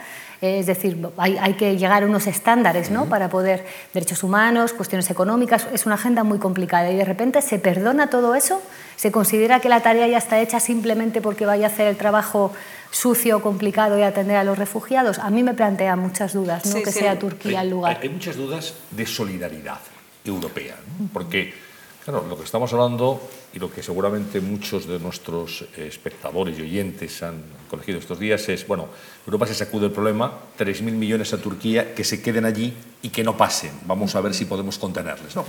es 0.43 0.65
decir, 0.65 1.07
hay, 1.17 1.53
que 1.53 1.77
llegar 1.77 2.03
a 2.03 2.05
unos 2.05 2.27
estándares 2.27 2.91
¿no? 2.91 3.05
para 3.05 3.29
poder, 3.29 3.65
derechos 3.93 4.23
humanos, 4.23 4.73
cuestiones 4.73 5.09
económicas, 5.09 5.67
es 5.71 5.85
una 5.85 5.95
agenda 5.95 6.23
muy 6.23 6.37
complicada 6.37 6.91
y 6.91 6.97
de 6.97 7.05
repente 7.05 7.41
se 7.41 7.59
perdona 7.59 8.09
todo 8.09 8.35
eso, 8.35 8.61
se 8.97 9.11
considera 9.11 9.59
que 9.61 9.69
la 9.69 9.81
tarea 9.81 10.07
ya 10.07 10.17
está 10.17 10.41
hecha 10.41 10.59
simplemente 10.59 11.21
porque 11.21 11.45
vaya 11.45 11.67
a 11.67 11.69
hacer 11.69 11.87
el 11.87 11.95
trabajo 11.95 12.51
sucio, 12.91 13.41
complicado 13.41 13.97
y 13.97 14.03
atender 14.03 14.37
a 14.37 14.43
los 14.43 14.57
refugiados. 14.57 15.17
A 15.19 15.29
mí 15.29 15.43
me 15.43 15.53
plantea 15.53 15.95
muchas 15.95 16.33
dudas, 16.33 16.65
¿no? 16.65 16.83
que 16.83 16.91
sea 16.91 17.17
Turquía 17.17 17.61
el 17.61 17.69
lugar. 17.69 17.97
Hay, 18.01 18.09
muchas 18.09 18.35
dudas 18.35 18.73
de 18.91 19.05
solidaridad 19.05 19.79
europea, 20.25 20.75
porque 21.13 21.53
Claro, 22.03 22.25
lo 22.27 22.37
que 22.37 22.43
estamos 22.43 22.73
hablando 22.73 23.21
y 23.53 23.59
lo 23.59 23.71
que 23.71 23.81
seguramente 23.81 24.41
muchos 24.41 24.85
de 24.85 24.99
nuestros 24.99 25.61
eh, 25.77 25.87
espectadores 25.87 26.59
y 26.59 26.61
oyentes 26.63 27.23
han 27.23 27.41
colegido 27.69 27.97
estos 27.97 28.19
días 28.19 28.49
es, 28.49 28.67
bueno, 28.67 28.87
Europa 29.25 29.47
se 29.47 29.55
sacude 29.55 29.85
el 29.85 29.93
problema, 29.93 30.29
3.000 30.59 30.91
millones 30.91 31.31
a 31.31 31.37
Turquía, 31.37 31.95
que 31.95 32.03
se 32.03 32.21
queden 32.21 32.43
allí 32.43 32.73
y 33.01 33.07
que 33.07 33.23
no 33.23 33.37
pasen. 33.37 33.71
Vamos 33.85 34.15
a 34.15 34.21
ver 34.21 34.33
si 34.33 34.43
podemos 34.43 34.77
contenerles. 34.77 35.33
No, 35.33 35.45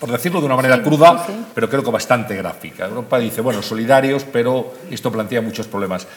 por 0.00 0.10
decirlo 0.10 0.40
de 0.40 0.46
una 0.46 0.56
manera 0.56 0.82
cruda, 0.82 1.24
pero 1.54 1.70
creo 1.70 1.84
que 1.84 1.92
bastante 1.92 2.34
gráfica. 2.34 2.86
Europa 2.86 3.20
dice, 3.20 3.40
bueno, 3.40 3.62
solidarios, 3.62 4.24
pero 4.24 4.74
esto 4.90 5.12
plantea 5.12 5.40
muchos 5.40 5.68
problemas. 5.68 6.08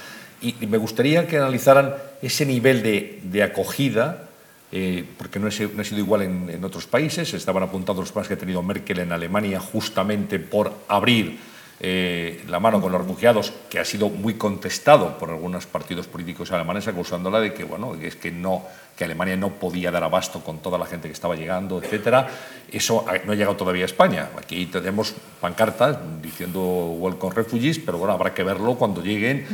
Y, 0.41 0.53
me 0.65 0.79
gustaría 0.79 1.27
que 1.27 1.37
analizaran 1.37 1.93
ese 2.23 2.43
nivel 2.47 2.81
de, 2.81 3.19
de 3.23 3.43
acogida 3.43 4.29
eh, 4.71 5.05
porque 5.17 5.39
no, 5.39 5.47
ha 5.47 5.51
sido 5.51 5.99
igual 5.99 6.23
en, 6.23 6.63
otros 6.63 6.87
países. 6.87 7.33
Estaban 7.33 7.63
apuntados 7.63 7.99
los 7.99 8.11
planes 8.11 8.27
que 8.27 8.33
ha 8.33 8.37
tenido 8.37 8.63
Merkel 8.63 8.99
en 8.99 9.11
Alemania 9.11 9.59
justamente 9.59 10.39
por 10.39 10.73
abrir 10.87 11.37
eh, 11.79 12.43
la 12.47 12.59
mano 12.59 12.81
con 12.81 12.91
los 12.91 13.01
refugiados, 13.01 13.53
que 13.69 13.79
ha 13.79 13.85
sido 13.85 14.09
muy 14.09 14.35
contestado 14.35 15.17
por 15.17 15.29
algunos 15.29 15.65
partidos 15.65 16.07
políticos 16.07 16.51
alemanes, 16.51 16.87
acusándola 16.87 17.41
de 17.41 17.53
que, 17.53 17.65
bueno, 17.65 17.95
es 17.95 18.15
que, 18.15 18.31
no, 18.31 18.63
que 18.97 19.03
Alemania 19.03 19.35
no 19.35 19.49
podía 19.49 19.91
dar 19.91 20.03
abasto 20.03 20.39
con 20.39 20.59
toda 20.59 20.77
la 20.77 20.85
gente 20.85 21.09
que 21.09 21.13
estaba 21.13 21.35
llegando, 21.35 21.81
etc. 21.83 22.27
Eso 22.71 23.05
no 23.25 23.33
ha 23.33 23.35
llegado 23.35 23.57
todavía 23.57 23.83
a 23.83 23.87
España. 23.87 24.29
Aquí 24.37 24.65
tenemos 24.67 25.13
pancartas 25.41 25.97
diciendo 26.21 26.61
Welcome 26.97 27.35
Refugees, 27.35 27.79
pero 27.79 27.97
bueno, 27.97 28.13
habrá 28.13 28.33
que 28.33 28.43
verlo 28.43 28.75
cuando 28.75 29.01
lleguen, 29.01 29.45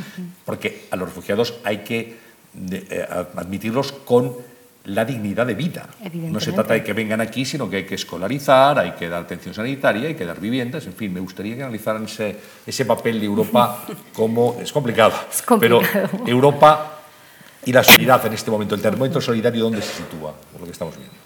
porque 0.45 0.85
a 0.91 0.95
los 0.95 1.09
refugiados 1.09 1.55
hay 1.63 1.79
que 1.79 2.17
eh, 2.71 3.07
admitirlos 3.35 3.93
con 3.93 4.35
la 4.85 5.05
dignidad 5.05 5.45
de 5.45 5.53
vida. 5.53 5.87
No 6.13 6.39
se 6.39 6.51
trata 6.51 6.73
de 6.73 6.83
que 6.83 6.93
vengan 6.93 7.21
aquí, 7.21 7.45
sino 7.45 7.69
que 7.69 7.77
hay 7.77 7.85
que 7.85 7.95
escolarizar, 7.95 8.79
hay 8.79 8.91
que 8.91 9.09
dar 9.09 9.23
atención 9.23 9.53
sanitaria, 9.53 10.07
hay 10.07 10.15
que 10.15 10.25
dar 10.25 10.39
viviendas, 10.39 10.85
en 10.87 10.93
fin, 10.93 11.13
me 11.13 11.19
gustaría 11.19 11.55
que 11.55 11.63
analizaran 11.63 12.05
ese, 12.05 12.35
ese 12.65 12.85
papel 12.85 13.19
de 13.19 13.25
Europa 13.25 13.85
como... 14.13 14.57
Es 14.61 14.71
complicado, 14.71 15.13
pero 15.59 15.81
Europa 16.25 16.99
y 17.65 17.71
la 17.71 17.83
solidaridad 17.83 18.25
en 18.25 18.33
este 18.33 18.49
momento, 18.49 18.73
el 18.73 18.81
termómetro 18.81 19.21
solidario, 19.21 19.63
¿dónde 19.63 19.81
se 19.81 19.93
sitúa? 19.93 20.33
Por 20.51 20.61
lo 20.61 20.65
que 20.65 20.71
estamos 20.71 20.97
viendo. 20.97 21.20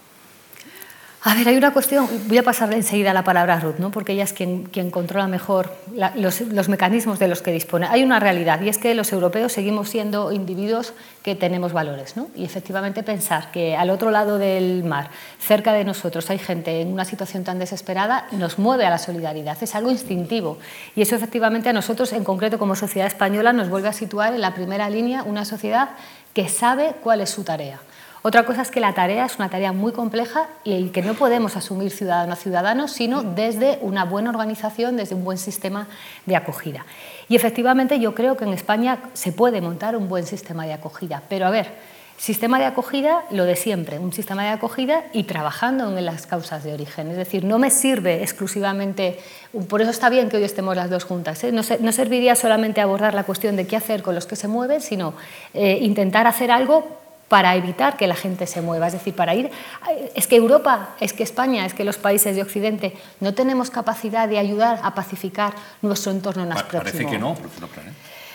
A 1.28 1.34
ver, 1.34 1.48
hay 1.48 1.56
una 1.56 1.72
cuestión, 1.72 2.08
voy 2.28 2.38
a 2.38 2.44
pasar 2.44 2.72
enseguida 2.72 3.12
la 3.12 3.24
palabra 3.24 3.54
a 3.54 3.58
Ruth, 3.58 3.78
¿no? 3.78 3.90
porque 3.90 4.12
ella 4.12 4.22
es 4.22 4.32
quien, 4.32 4.62
quien 4.66 4.92
controla 4.92 5.26
mejor 5.26 5.74
los, 6.14 6.68
mecanismos 6.68 7.18
de 7.18 7.26
los 7.26 7.42
que 7.42 7.50
dispone. 7.50 7.88
Hay 7.90 8.04
una 8.04 8.20
realidad 8.20 8.60
y 8.60 8.68
es 8.68 8.78
que 8.78 8.94
los 8.94 9.12
europeos 9.12 9.50
seguimos 9.50 9.88
siendo 9.88 10.30
individuos 10.30 10.92
que 11.24 11.34
tenemos 11.34 11.72
valores. 11.72 12.16
¿no? 12.16 12.28
Y 12.36 12.44
efectivamente 12.44 13.02
pensar 13.02 13.50
que 13.50 13.74
al 13.76 13.90
otro 13.90 14.12
lado 14.12 14.38
del 14.38 14.84
mar, 14.84 15.10
cerca 15.40 15.72
de 15.72 15.82
nosotros, 15.82 16.30
hay 16.30 16.38
gente 16.38 16.80
en 16.80 16.92
una 16.92 17.04
situación 17.04 17.42
tan 17.42 17.58
desesperada, 17.58 18.28
nos 18.30 18.60
mueve 18.60 18.86
a 18.86 18.90
la 18.90 18.98
solidaridad. 18.98 19.60
Es 19.60 19.74
algo 19.74 19.90
instintivo. 19.90 20.58
Y 20.94 21.02
eso 21.02 21.16
efectivamente 21.16 21.68
a 21.68 21.72
nosotros, 21.72 22.12
en 22.12 22.22
concreto 22.22 22.56
como 22.56 22.76
sociedad 22.76 23.08
española, 23.08 23.52
nos 23.52 23.68
vuelve 23.68 23.88
a 23.88 23.92
situar 23.92 24.32
en 24.32 24.42
la 24.42 24.54
primera 24.54 24.88
línea 24.88 25.24
una 25.24 25.44
sociedad 25.44 25.88
que 26.34 26.48
sabe 26.48 26.94
cuál 27.02 27.20
es 27.20 27.30
su 27.30 27.42
tarea. 27.42 27.80
Otra 28.26 28.44
cosa 28.44 28.62
es 28.62 28.72
que 28.72 28.80
la 28.80 28.92
tarea 28.92 29.24
es 29.24 29.36
una 29.36 29.50
tarea 29.50 29.70
muy 29.70 29.92
compleja 29.92 30.48
y 30.64 30.88
que 30.88 31.00
no 31.00 31.14
podemos 31.14 31.54
asumir 31.54 31.92
ciudadano 31.92 32.32
a 32.32 32.34
ciudadano, 32.34 32.88
sino 32.88 33.22
desde 33.22 33.78
una 33.82 34.04
buena 34.04 34.30
organización, 34.30 34.96
desde 34.96 35.14
un 35.14 35.22
buen 35.22 35.38
sistema 35.38 35.86
de 36.24 36.34
acogida. 36.34 36.84
Y 37.28 37.36
efectivamente 37.36 38.00
yo 38.00 38.16
creo 38.16 38.36
que 38.36 38.42
en 38.42 38.52
España 38.52 38.98
se 39.12 39.30
puede 39.30 39.60
montar 39.60 39.94
un 39.94 40.08
buen 40.08 40.26
sistema 40.26 40.66
de 40.66 40.72
acogida, 40.72 41.22
pero 41.28 41.46
a 41.46 41.50
ver, 41.50 41.96
Sistema 42.18 42.58
de 42.58 42.64
acogida, 42.64 43.24
lo 43.30 43.44
de 43.44 43.56
siempre, 43.56 43.98
un 43.98 44.10
sistema 44.10 44.42
de 44.42 44.48
acogida 44.48 45.04
y 45.12 45.24
trabajando 45.24 45.98
en 45.98 46.06
las 46.06 46.26
causas 46.26 46.64
de 46.64 46.72
origen. 46.72 47.10
Es 47.10 47.18
decir, 47.18 47.44
no 47.44 47.58
me 47.58 47.70
sirve 47.70 48.22
exclusivamente, 48.22 49.18
por 49.68 49.82
eso 49.82 49.90
está 49.90 50.08
bien 50.08 50.30
que 50.30 50.38
hoy 50.38 50.44
estemos 50.44 50.74
las 50.74 50.88
dos 50.88 51.04
juntas, 51.04 51.44
¿eh? 51.44 51.52
no, 51.52 51.62
serviría 51.62 52.34
solamente 52.34 52.80
abordar 52.80 53.12
la 53.12 53.24
cuestión 53.24 53.54
de 53.54 53.66
qué 53.66 53.76
hacer 53.76 54.02
con 54.02 54.14
los 54.14 54.24
que 54.24 54.34
se 54.34 54.48
mueven, 54.48 54.80
sino 54.80 55.12
eh, 55.52 55.76
intentar 55.82 56.26
hacer 56.26 56.50
algo 56.50 57.05
para 57.28 57.56
evitar 57.56 57.96
que 57.96 58.06
la 58.06 58.14
gente 58.14 58.46
se 58.46 58.60
mueva. 58.60 58.86
Es 58.86 58.92
decir, 58.92 59.14
para 59.14 59.34
ir... 59.34 59.50
Es 60.14 60.26
que 60.26 60.36
Europa, 60.36 60.90
es 61.00 61.12
que 61.12 61.22
España, 61.22 61.66
es 61.66 61.74
que 61.74 61.84
los 61.84 61.96
países 61.96 62.36
de 62.36 62.42
Occidente 62.42 62.96
no 63.20 63.34
tenemos 63.34 63.70
capacidad 63.70 64.28
de 64.28 64.38
ayudar 64.38 64.80
a 64.82 64.94
pacificar 64.94 65.54
nuestro 65.82 66.12
entorno 66.12 66.46
más 66.46 66.62
próximo. 66.62 66.82
Parece 66.82 67.06
que 67.06 67.18
no, 67.18 67.36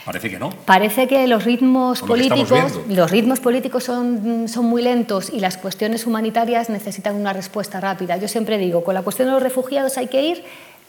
Parece 0.05 0.31
que 0.31 0.39
no. 0.39 0.50
Parece 0.65 1.07
que 1.07 1.27
los 1.27 1.43
ritmos 1.43 2.01
políticos, 2.01 2.79
los 2.89 3.12
ritmos 3.12 3.39
políticos 3.39 3.83
son, 3.83 4.48
son 4.48 4.65
muy 4.65 4.81
lentos 4.81 5.29
y 5.31 5.39
las 5.39 5.57
cuestiones 5.57 6.07
humanitarias 6.07 6.69
necesitan 6.69 7.15
una 7.15 7.33
respuesta 7.33 7.79
rápida. 7.79 8.17
Yo 8.17 8.27
siempre 8.27 8.57
digo, 8.57 8.83
con 8.83 8.95
la 8.95 9.03
cuestión 9.03 9.27
de 9.27 9.33
los 9.33 9.43
refugiados 9.43 9.98
hay 9.98 10.07
que 10.07 10.24
ir 10.24 10.43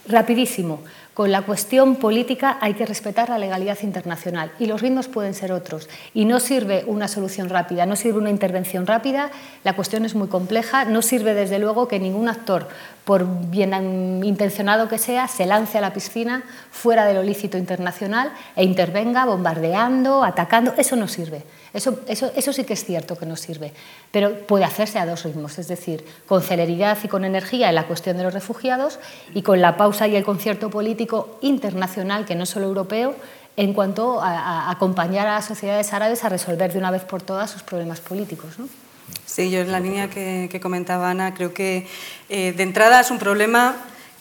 rapidísimo. 0.06 0.80
Con 1.14 1.30
la 1.30 1.42
cuestión 1.42 1.96
política 1.96 2.56
hay 2.62 2.72
que 2.72 2.86
respetar 2.86 3.28
la 3.28 3.36
legalidad 3.36 3.76
internacional 3.82 4.50
y 4.58 4.64
los 4.64 4.80
ritmos 4.80 5.08
pueden 5.08 5.34
ser 5.34 5.52
otros. 5.52 5.90
Y 6.14 6.24
no 6.24 6.40
sirve 6.40 6.84
una 6.86 7.06
solución 7.06 7.50
rápida, 7.50 7.84
no 7.84 7.96
sirve 7.96 8.18
una 8.18 8.30
intervención 8.30 8.86
rápida, 8.86 9.30
la 9.62 9.74
cuestión 9.74 10.06
es 10.06 10.14
muy 10.14 10.28
compleja, 10.28 10.86
no 10.86 11.02
sirve 11.02 11.34
desde 11.34 11.58
luego 11.58 11.86
que 11.86 11.98
ningún 11.98 12.30
actor, 12.30 12.66
por 13.04 13.26
bien 13.50 14.24
intencionado 14.24 14.88
que 14.88 14.96
sea, 14.96 15.28
se 15.28 15.44
lance 15.44 15.76
a 15.76 15.82
la 15.82 15.92
piscina 15.92 16.44
fuera 16.70 17.04
de 17.04 17.12
lo 17.12 17.22
lícito 17.22 17.58
internacional 17.58 18.32
e 18.56 18.64
intervenga 18.64 19.26
bombardeando, 19.26 20.24
atacando, 20.24 20.72
eso 20.78 20.96
no 20.96 21.08
sirve. 21.08 21.42
Eso, 21.74 21.98
eso, 22.06 22.52
sí 22.52 22.64
que 22.64 22.74
es 22.74 22.84
cierto 22.84 23.16
que 23.16 23.24
no 23.24 23.34
sirve, 23.34 23.72
pero 24.10 24.38
puede 24.46 24.64
hacerse 24.64 24.98
a 24.98 25.06
dos 25.06 25.24
ritmos, 25.24 25.58
es 25.58 25.68
decir, 25.68 26.04
con 26.26 26.42
celeridad 26.42 26.98
y 27.02 27.08
con 27.08 27.24
energía 27.24 27.70
en 27.70 27.74
la 27.74 27.86
cuestión 27.86 28.18
de 28.18 28.24
los 28.24 28.34
refugiados 28.34 28.98
y 29.34 29.40
con 29.40 29.62
la 29.62 29.78
pausa 29.78 30.06
y 30.06 30.14
el 30.14 30.22
concierto 30.22 30.68
político 30.68 31.38
internacional, 31.40 32.26
que 32.26 32.34
no 32.34 32.42
es 32.42 32.50
solo 32.50 32.66
europeo, 32.66 33.14
en 33.56 33.72
cuanto 33.72 34.20
a, 34.20 34.70
acompañar 34.70 35.26
a 35.26 35.34
las 35.34 35.46
sociedades 35.46 35.92
árabes 35.92 36.24
a 36.24 36.28
resolver 36.28 36.72
de 36.72 36.78
una 36.78 36.90
vez 36.90 37.04
por 37.04 37.22
todas 37.22 37.50
sus 37.50 37.62
problemas 37.62 38.00
políticos. 38.00 38.58
¿no? 38.58 38.68
Sí, 39.24 39.50
yo 39.50 39.60
en 39.60 39.72
la 39.72 39.80
línea 39.80 40.10
que, 40.10 40.60
comentaba 40.62 41.10
Ana, 41.10 41.32
creo 41.32 41.54
que 41.54 41.86
eh, 42.28 42.52
de 42.52 42.62
entrada 42.62 43.00
es 43.00 43.10
un 43.10 43.18
problema 43.18 43.76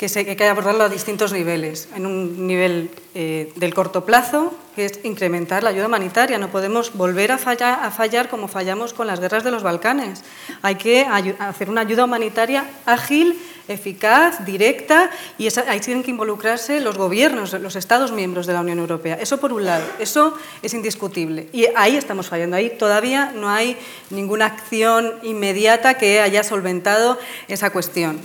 que, 0.08 0.20
hay 0.20 0.36
que 0.36 0.48
abordarlo 0.48 0.84
a 0.84 0.90
distintos 0.90 1.32
niveles. 1.32 1.88
En 1.96 2.08
un 2.08 2.48
nivel 2.48 2.90
eh, 3.14 3.54
del 3.56 3.74
corto 3.74 4.04
plazo, 4.04 4.52
que 4.76 4.86
es 4.86 5.00
incrementar 5.04 5.62
la 5.62 5.70
ayuda 5.70 5.86
humanitaria. 5.86 6.40
No 6.40 6.50
podemos 6.50 6.94
volver 6.94 7.32
a 7.32 7.38
fallar, 7.38 7.84
a 7.84 7.92
fallar 7.92 8.28
como 8.28 8.48
fallamos 8.48 8.94
con 8.94 9.06
las 9.06 9.20
guerras 9.20 9.44
de 9.44 9.52
los 9.52 9.62
Balcanes. 9.62 10.24
Hay 10.64 10.76
que 10.76 11.06
hacer 11.38 11.70
una 11.70 11.82
ayuda 11.82 12.06
humanitaria 12.06 12.68
ágil, 12.88 13.40
eficaz, 13.68 14.44
directa, 14.44 15.12
y 15.38 15.48
ahí 15.68 15.80
tienen 15.82 16.02
que 16.02 16.10
involucrarse 16.10 16.80
los 16.80 16.98
gobiernos, 16.98 17.54
los 17.54 17.76
Estados 17.76 18.12
miembros 18.12 18.48
de 18.48 18.54
la 18.54 18.62
Unión 18.62 18.80
Europea. 18.80 19.20
Eso 19.22 19.40
por 19.40 19.54
un 19.54 19.66
lado, 19.66 19.86
eso 20.00 20.34
es 20.64 20.74
indiscutible. 20.74 21.48
Y 21.54 21.68
ahí 21.76 21.96
estamos 21.96 22.28
fallando. 22.28 22.56
Ahí 22.56 22.72
todavía 22.72 23.34
no 23.36 23.50
hay 23.50 23.78
ninguna 24.10 24.48
acción 24.48 25.14
inmediata 25.22 25.94
que 25.94 26.22
haya 26.22 26.44
solventado 26.44 27.20
esa 27.48 27.70
cuestión. 27.70 28.20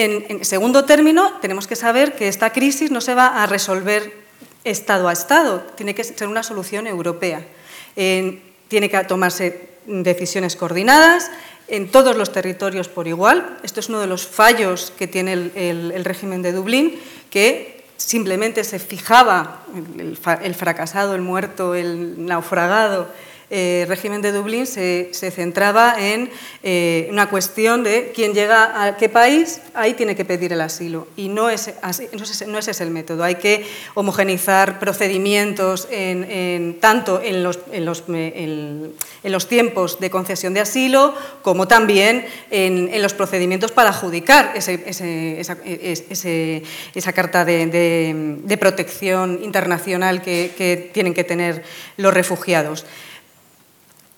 En, 0.00 0.44
segundo 0.46 0.86
término, 0.86 1.30
tenemos 1.42 1.66
que 1.66 1.76
saber 1.76 2.16
que 2.16 2.28
esta 2.28 2.54
crisis 2.54 2.90
no 2.90 3.02
se 3.02 3.14
va 3.14 3.42
a 3.42 3.46
resolver 3.46 4.14
Estado 4.64 5.08
a 5.08 5.12
Estado, 5.12 5.60
tiene 5.76 5.94
que 5.94 6.04
ser 6.04 6.26
una 6.26 6.42
solución 6.42 6.86
europea. 6.86 7.44
tiene 7.94 8.88
que 8.88 9.04
tomarse 9.06 9.68
decisiones 9.86 10.56
coordinadas 10.56 11.30
en 11.68 11.90
todos 11.90 12.16
los 12.16 12.32
territorios 12.32 12.88
por 12.88 13.08
igual. 13.08 13.58
Esto 13.62 13.80
es 13.80 13.90
uno 13.90 14.00
de 14.00 14.06
los 14.06 14.26
fallos 14.26 14.90
que 14.96 15.06
tiene 15.06 15.32
el, 15.34 16.04
régimen 16.04 16.40
de 16.40 16.52
Dublín, 16.52 16.98
que 17.28 17.84
simplemente 17.98 18.64
se 18.64 18.78
fijaba 18.78 19.66
el 20.42 20.54
fracasado, 20.54 21.14
el 21.14 21.20
muerto, 21.20 21.74
el 21.74 22.24
naufragado 22.24 23.08
eh, 23.52 23.84
régimen 23.88 24.22
de 24.22 24.30
Dublín 24.30 24.64
se, 24.64 25.10
centraba 25.12 25.96
en 25.98 26.30
eh, 26.62 27.08
una 27.10 27.28
cuestión 27.28 27.82
de 27.82 28.12
quién 28.14 28.32
llega 28.32 28.84
a 28.84 28.96
qué 28.96 29.08
país, 29.08 29.60
ahí 29.74 29.94
tiene 29.94 30.14
que 30.14 30.24
pedir 30.24 30.52
el 30.52 30.60
asilo. 30.60 31.08
Y 31.16 31.28
no 31.28 31.50
es, 31.50 31.72
no 32.46 32.58
ese 32.58 32.70
es 32.70 32.80
el 32.80 32.90
método. 32.90 33.24
Hay 33.24 33.34
que 33.34 33.66
homogenizar 33.94 34.78
procedimientos 34.78 35.88
en, 35.90 36.78
tanto 36.78 37.20
en 37.20 37.42
los, 37.42 37.58
en, 37.72 37.84
los, 37.84 38.04
en, 38.06 38.94
los, 39.24 39.48
tiempos 39.48 39.98
de 39.98 40.10
concesión 40.10 40.54
de 40.54 40.60
asilo 40.60 41.14
como 41.42 41.66
también 41.66 42.26
en, 42.52 43.02
los 43.02 43.14
procedimientos 43.14 43.72
para 43.72 43.90
adjudicar 43.90 44.52
esa, 44.54 44.76
carta 47.12 47.44
de, 47.44 48.56
protección 48.60 49.40
internacional 49.42 50.22
que 50.22 50.90
tienen 50.92 51.14
que 51.14 51.24
tener 51.24 51.64
los 51.96 52.14
refugiados. 52.14 52.86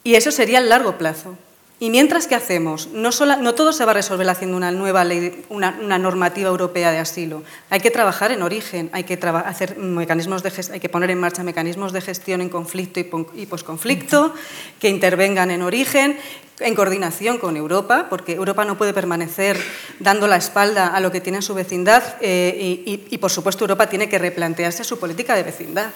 Y 0.04 0.14
eso 0.14 0.30
sería 0.30 0.58
a 0.58 0.62
largo 0.62 0.98
plazo. 0.98 1.36
Y 1.82 1.90
mientras 1.90 2.28
que 2.28 2.36
hacemos, 2.36 2.90
no, 2.92 3.10
no, 3.40 3.54
todo 3.56 3.72
se 3.72 3.84
va 3.84 3.90
a 3.90 3.94
resolver 3.94 4.28
haciendo 4.28 4.56
una 4.56 4.70
nueva 4.70 5.02
ley, 5.02 5.44
una, 5.48 5.72
normativa 5.98 6.48
europea 6.48 6.92
de 6.92 6.98
asilo. 6.98 7.42
Hay 7.70 7.80
que 7.80 7.90
trabajar 7.90 8.30
en 8.30 8.42
origen, 8.42 8.88
hay 8.92 9.02
que, 9.02 9.18
hacer 9.44 9.78
mecanismos 9.78 10.44
de 10.44 10.52
hay 10.74 10.78
que 10.78 10.88
poner 10.88 11.10
en 11.10 11.18
marcha 11.18 11.42
mecanismos 11.42 11.92
de 11.92 12.00
gestión 12.00 12.40
en 12.40 12.50
conflicto 12.50 13.00
y, 13.34 13.46
posconflicto, 13.46 14.32
que 14.78 14.90
intervengan 14.90 15.50
en 15.50 15.62
origen, 15.62 16.16
en 16.60 16.74
coordinación 16.76 17.38
con 17.38 17.56
Europa, 17.56 18.06
porque 18.08 18.34
Europa 18.34 18.64
no 18.64 18.78
puede 18.78 18.94
permanecer 18.94 19.60
dando 19.98 20.28
la 20.28 20.36
espalda 20.36 20.86
a 20.86 21.00
lo 21.00 21.10
que 21.10 21.20
tiene 21.20 21.38
en 21.38 21.42
su 21.42 21.54
vecindad 21.54 22.04
eh, 22.20 22.80
y, 22.86 23.18
por 23.18 23.32
supuesto, 23.32 23.64
Europa 23.64 23.88
tiene 23.88 24.08
que 24.08 24.20
replantearse 24.20 24.84
su 24.84 25.00
política 25.00 25.34
de 25.34 25.42
vecindad 25.42 25.90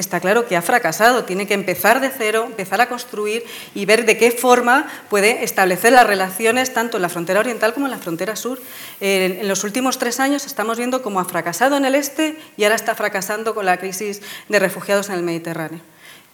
está 0.00 0.20
claro 0.20 0.46
que 0.46 0.56
ha 0.56 0.62
fracasado. 0.62 1.24
Tiene 1.24 1.46
que 1.46 1.54
empezar 1.54 2.00
de 2.00 2.10
cero, 2.16 2.44
empezar 2.46 2.80
a 2.80 2.88
construir 2.88 3.44
y 3.74 3.84
ver 3.86 4.06
de 4.06 4.16
qué 4.16 4.30
forma 4.30 4.86
puede 5.10 5.44
establecer 5.44 5.92
las 5.92 6.06
relaciones 6.06 6.72
tanto 6.72 6.96
en 6.96 7.02
la 7.02 7.08
frontera 7.08 7.40
oriental 7.40 7.74
como 7.74 7.86
en 7.86 7.92
la 7.92 7.98
frontera 7.98 8.36
sur. 8.36 8.60
En, 9.00 9.46
los 9.48 9.64
últimos 9.64 9.98
tres 9.98 10.20
años 10.20 10.46
estamos 10.46 10.78
viendo 10.78 11.02
cómo 11.02 11.20
ha 11.20 11.24
fracasado 11.24 11.76
en 11.76 11.84
el 11.84 11.94
este 11.94 12.38
y 12.56 12.64
ahora 12.64 12.76
está 12.76 12.94
fracasando 12.94 13.54
con 13.54 13.66
la 13.66 13.78
crisis 13.78 14.22
de 14.48 14.58
refugiados 14.58 15.08
en 15.08 15.16
el 15.16 15.22
Mediterráneo. 15.22 15.80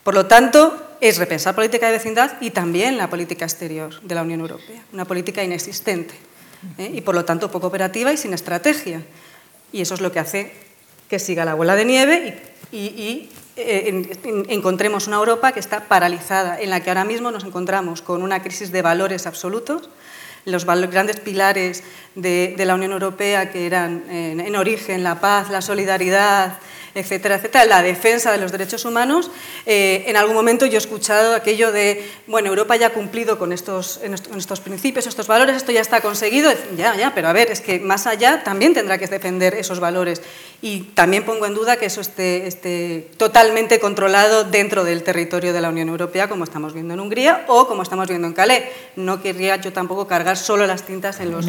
Por 0.02 0.14
lo 0.14 0.26
tanto, 0.26 0.96
es 1.00 1.16
repensar 1.16 1.54
política 1.54 1.86
de 1.86 1.92
vecindad 1.92 2.32
y 2.40 2.50
también 2.50 2.98
la 2.98 3.08
política 3.08 3.46
exterior 3.46 4.00
de 4.02 4.14
la 4.14 4.22
Unión 4.22 4.40
Europea, 4.40 4.82
una 4.92 5.06
política 5.06 5.42
inexistente 5.42 6.14
¿eh? 6.76 6.90
y 6.92 7.00
por 7.00 7.14
lo 7.14 7.24
tanto 7.24 7.50
poco 7.50 7.68
operativa 7.68 8.12
y 8.12 8.18
sin 8.18 8.34
estrategia. 8.34 9.02
Y 9.72 9.80
eso 9.80 9.94
es 9.94 10.02
lo 10.02 10.12
que 10.12 10.18
hace 10.18 10.52
que 11.08 11.18
siga 11.18 11.44
la 11.44 11.54
bola 11.54 11.74
de 11.74 11.84
nieve 11.84 12.42
y 12.70 13.30
eh, 13.56 14.08
encontremos 14.48 15.06
una 15.06 15.16
Europa 15.16 15.52
que 15.52 15.60
está 15.60 15.84
paralizada, 15.84 16.60
en 16.60 16.70
la 16.70 16.80
que 16.80 16.90
ahora 16.90 17.04
mismo 17.04 17.30
nos 17.30 17.44
encontramos 17.44 18.02
con 18.02 18.22
una 18.22 18.42
crisis 18.42 18.72
de 18.72 18.82
valores 18.82 19.26
absolutos. 19.26 19.88
Los 20.44 20.66
grandes 20.66 21.20
pilares 21.20 21.82
de, 22.14 22.54
la 22.58 22.74
Unión 22.74 22.92
Europea, 22.92 23.50
que 23.50 23.64
eran 23.64 24.04
en 24.10 24.56
origen 24.56 25.02
la 25.02 25.18
paz, 25.18 25.48
la 25.48 25.62
solidaridad, 25.62 26.58
etcétera, 26.94 27.36
etcétera, 27.36 27.64
la 27.64 27.82
defensa 27.82 28.30
de 28.30 28.38
los 28.38 28.52
derechos 28.52 28.84
humanos. 28.84 29.30
Eh, 29.66 30.04
en 30.06 30.16
algún 30.16 30.34
momento 30.34 30.66
yo 30.66 30.74
he 30.74 30.78
escuchado 30.78 31.34
aquello 31.34 31.72
de, 31.72 32.08
bueno, 32.26 32.48
Europa 32.48 32.76
ya 32.76 32.88
ha 32.88 32.90
cumplido 32.90 33.38
con 33.38 33.52
estos, 33.52 34.00
estos 34.36 34.60
principios, 34.60 35.06
estos 35.06 35.26
valores, 35.26 35.56
esto 35.56 35.72
ya 35.72 35.80
está 35.80 36.00
conseguido. 36.00 36.52
Ya, 36.76 36.94
ya, 36.96 37.14
pero 37.14 37.28
a 37.28 37.32
ver, 37.32 37.50
es 37.50 37.60
que 37.60 37.80
más 37.80 38.06
allá 38.06 38.42
también 38.44 38.74
tendrá 38.74 38.98
que 38.98 39.06
defender 39.06 39.54
esos 39.54 39.80
valores. 39.80 40.22
Y 40.62 40.80
también 40.94 41.24
pongo 41.24 41.46
en 41.46 41.54
duda 41.54 41.76
que 41.76 41.86
eso 41.86 42.00
esté, 42.00 42.46
esté 42.46 43.10
totalmente 43.16 43.80
controlado 43.80 44.44
dentro 44.44 44.84
del 44.84 45.02
territorio 45.02 45.52
de 45.52 45.60
la 45.60 45.68
Unión 45.68 45.88
Europea, 45.88 46.28
como 46.28 46.44
estamos 46.44 46.72
viendo 46.72 46.94
en 46.94 47.00
Hungría 47.00 47.44
o 47.48 47.66
como 47.66 47.82
estamos 47.82 48.08
viendo 48.08 48.26
en 48.26 48.32
Calais. 48.32 48.64
No 48.96 49.20
querría 49.20 49.56
yo 49.56 49.72
tampoco 49.72 50.06
cargar 50.06 50.36
solo 50.36 50.66
las 50.66 50.84
tintas 50.84 51.20
en 51.20 51.32
los, 51.32 51.46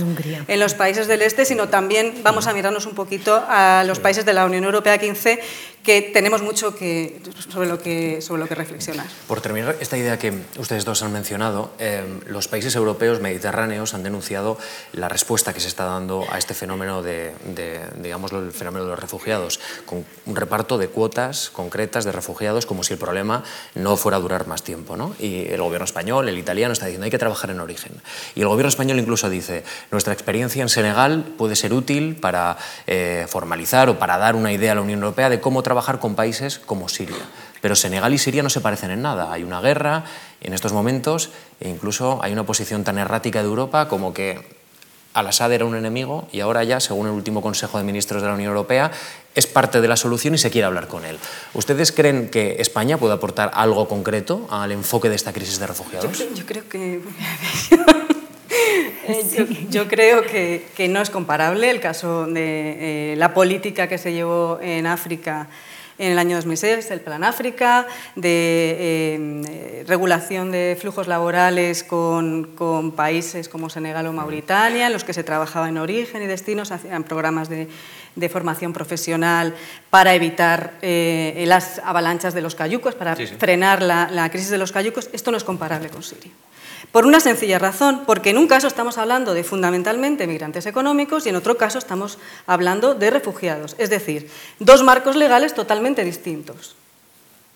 en 0.47 0.59
los 0.59 0.73
países 0.73 1.07
del 1.07 1.21
este, 1.21 1.45
sino 1.45 1.69
también 1.69 2.15
vamos 2.23 2.47
a 2.47 2.53
mirarnos 2.53 2.85
un 2.85 2.95
poquito 2.95 3.43
a 3.47 3.83
los 3.85 3.99
países 3.99 4.25
de 4.25 4.33
la 4.33 4.45
Unión 4.45 4.63
Europea 4.63 4.97
15 4.97 5.34
це 5.35 5.43
que 5.85 6.01
tenemos 6.01 6.41
mucho 6.41 6.75
que, 6.75 7.21
sobre, 7.49 7.67
lo 7.67 7.79
que, 7.79 8.19
sobre 8.21 8.41
lo 8.41 8.47
que 8.47 8.55
reflexionar. 8.55 9.05
Por 9.27 9.39
terminar, 9.39 9.75
esta 9.79 9.97
idea 9.97 10.17
que 10.17 10.33
ustedes 10.57 10.83
dos 10.83 11.03
han 11.03 11.13
mencionado, 11.13 11.71
eh, 11.77 12.03
los 12.25 12.47
países 12.47 12.75
europeos 12.75 13.21
mediterráneos 13.21 13.93
han 13.93 14.01
denunciado 14.01 14.57
la 14.93 15.07
respuesta 15.07 15.53
que 15.53 15.59
se 15.59 15.67
está 15.67 15.85
dando 15.85 16.25
a 16.31 16.39
este 16.39 16.55
fenómeno 16.55 17.03
de, 17.03 17.33
digamos, 18.01 18.31
el 18.31 18.51
fenómeno 18.51 18.85
de 18.85 18.91
los 18.91 18.99
refugiados, 18.99 19.59
con 19.85 20.03
un 20.25 20.35
reparto 20.35 20.79
de 20.79 20.87
cuotas 20.87 21.51
concretas 21.51 22.03
de 22.03 22.11
refugiados 22.11 22.65
como 22.65 22.83
si 22.83 22.93
el 22.93 22.99
problema 22.99 23.43
no 23.75 23.95
fuera 23.95 24.17
a 24.17 24.19
durar 24.19 24.47
más 24.47 24.63
tiempo. 24.63 24.97
¿no? 24.97 25.15
Y 25.19 25.45
el 25.49 25.61
gobierno 25.61 25.85
español, 25.85 26.27
el 26.27 26.39
italiano, 26.39 26.73
está 26.73 26.87
diciendo 26.87 27.05
hay 27.05 27.11
que 27.11 27.19
trabajar 27.19 27.51
en 27.51 27.59
origen. 27.59 27.91
Y 28.33 28.41
el 28.41 28.47
gobierno 28.47 28.69
español 28.69 28.97
incluso 28.97 29.29
dice, 29.29 29.63
nuestra 29.91 30.13
experiencia 30.13 30.63
en 30.63 30.69
Senegal 30.69 31.23
puede 31.37 31.55
ser 31.55 31.73
útil 31.73 32.15
para 32.15 32.57
eh, 32.87 33.27
formalizar 33.29 33.87
o 33.89 33.99
para 33.99 34.17
dar 34.17 34.35
una 34.35 34.51
idea 34.51 34.71
a 34.71 34.75
la 34.75 34.81
Unión 34.81 35.03
Europea 35.03 35.29
de 35.29 35.39
cómo 35.39 35.61
trabajar 35.61 35.74
con 35.99 36.15
países 36.15 36.59
como 36.59 36.87
Siria. 36.89 37.25
Pero 37.61 37.75
Senegal 37.75 38.13
y 38.13 38.17
Siria 38.17 38.43
no 38.43 38.49
se 38.49 38.61
parecen 38.61 38.91
en 38.91 39.01
nada. 39.01 39.31
Hay 39.31 39.43
una 39.43 39.61
guerra 39.61 40.03
en 40.41 40.53
estos 40.53 40.73
momentos 40.73 41.29
e 41.59 41.69
incluso 41.69 42.19
hay 42.21 42.31
una 42.31 42.45
posición 42.45 42.83
tan 42.83 42.97
errática 42.97 43.41
de 43.41 43.47
Europa 43.47 43.87
como 43.87 44.13
que 44.13 44.39
Al-Assad 45.13 45.51
era 45.53 45.65
un 45.65 45.75
enemigo 45.75 46.27
y 46.31 46.39
ahora 46.39 46.63
ya, 46.63 46.79
según 46.79 47.07
el 47.07 47.13
último 47.13 47.41
Consejo 47.41 47.77
de 47.77 47.83
Ministros 47.83 48.21
de 48.21 48.27
la 48.27 48.33
Unión 48.35 48.49
Europea, 48.49 48.91
es 49.33 49.47
parte 49.47 49.81
de 49.81 49.87
la 49.87 49.97
solución 49.97 50.33
y 50.35 50.37
se 50.37 50.49
quiere 50.49 50.65
hablar 50.65 50.87
con 50.87 51.05
él. 51.05 51.17
¿Ustedes 51.53 51.91
creen 51.91 52.29
que 52.29 52.57
España 52.59 52.97
puede 52.97 53.13
aportar 53.13 53.51
algo 53.53 53.87
concreto 53.87 54.47
al 54.49 54.71
enfoque 54.71 55.09
de 55.09 55.15
esta 55.15 55.33
crisis 55.33 55.59
de 55.59 55.67
refugiados? 55.67 56.17
Yo, 56.35 56.45
creo 56.45 56.69
que... 56.69 57.01
Eh, 59.07 59.67
yo, 59.69 59.87
creo 59.87 60.23
que, 60.23 60.87
no 60.89 61.01
es 61.01 61.09
comparable 61.09 61.69
el 61.69 61.79
caso 61.79 62.25
de 62.25 63.13
eh, 63.13 63.15
la 63.15 63.33
política 63.33 63.87
que 63.87 63.97
se 63.97 64.13
llevó 64.13 64.59
en 64.61 64.87
África 64.87 65.47
en 65.97 66.11
el 66.11 66.19
año 66.19 66.35
2006, 66.35 66.91
el 66.91 66.99
Plan 66.99 67.23
África, 67.23 67.87
de 68.15 68.75
eh, 68.79 69.83
regulación 69.87 70.51
de 70.51 70.75
flujos 70.79 71.07
laborales 71.07 71.83
con, 71.83 72.53
países 72.95 73.47
como 73.47 73.69
Senegal 73.69 74.07
o 74.07 74.11
Mauritania, 74.13 74.87
en 74.87 74.93
los 74.93 75.05
que 75.05 75.13
se 75.13 75.23
trabajaba 75.23 75.69
en 75.69 75.77
origen 75.77 76.21
y 76.23 76.25
destinos, 76.25 76.71
hacían 76.71 77.03
programas 77.03 77.47
de, 77.47 77.69
formación 78.29 78.73
profesional 78.73 79.53
para 79.89 80.15
evitar 80.15 80.73
las 80.81 81.79
avalanchas 81.79 82.33
de 82.33 82.41
los 82.41 82.55
cayucos, 82.55 82.95
para 82.95 83.15
frenar 83.15 83.81
la, 83.81 84.09
la 84.11 84.29
crisis 84.29 84.49
de 84.49 84.57
los 84.57 84.71
cayucos. 84.71 85.09
Esto 85.13 85.31
no 85.31 85.37
es 85.37 85.43
comparable 85.43 85.89
con 85.89 86.03
Siria. 86.03 86.31
Por 86.91 87.05
una 87.05 87.19
sencilla 87.19 87.59
razón, 87.59 88.03
porque 88.05 88.29
en 88.29 88.37
un 88.37 88.47
caso 88.47 88.67
estamos 88.67 88.97
hablando 88.97 89.33
de 89.33 89.43
fundamentalmente 89.43 90.27
migrantes 90.27 90.65
económicos 90.65 91.25
y 91.25 91.29
en 91.29 91.35
otro 91.35 91.57
caso 91.57 91.77
estamos 91.77 92.17
hablando 92.47 92.95
de 92.95 93.09
refugiados, 93.09 93.75
es 93.77 93.89
decir, 93.89 94.29
dos 94.59 94.83
marcos 94.83 95.15
legales 95.15 95.53
totalmente 95.53 96.03
distintos. 96.03 96.75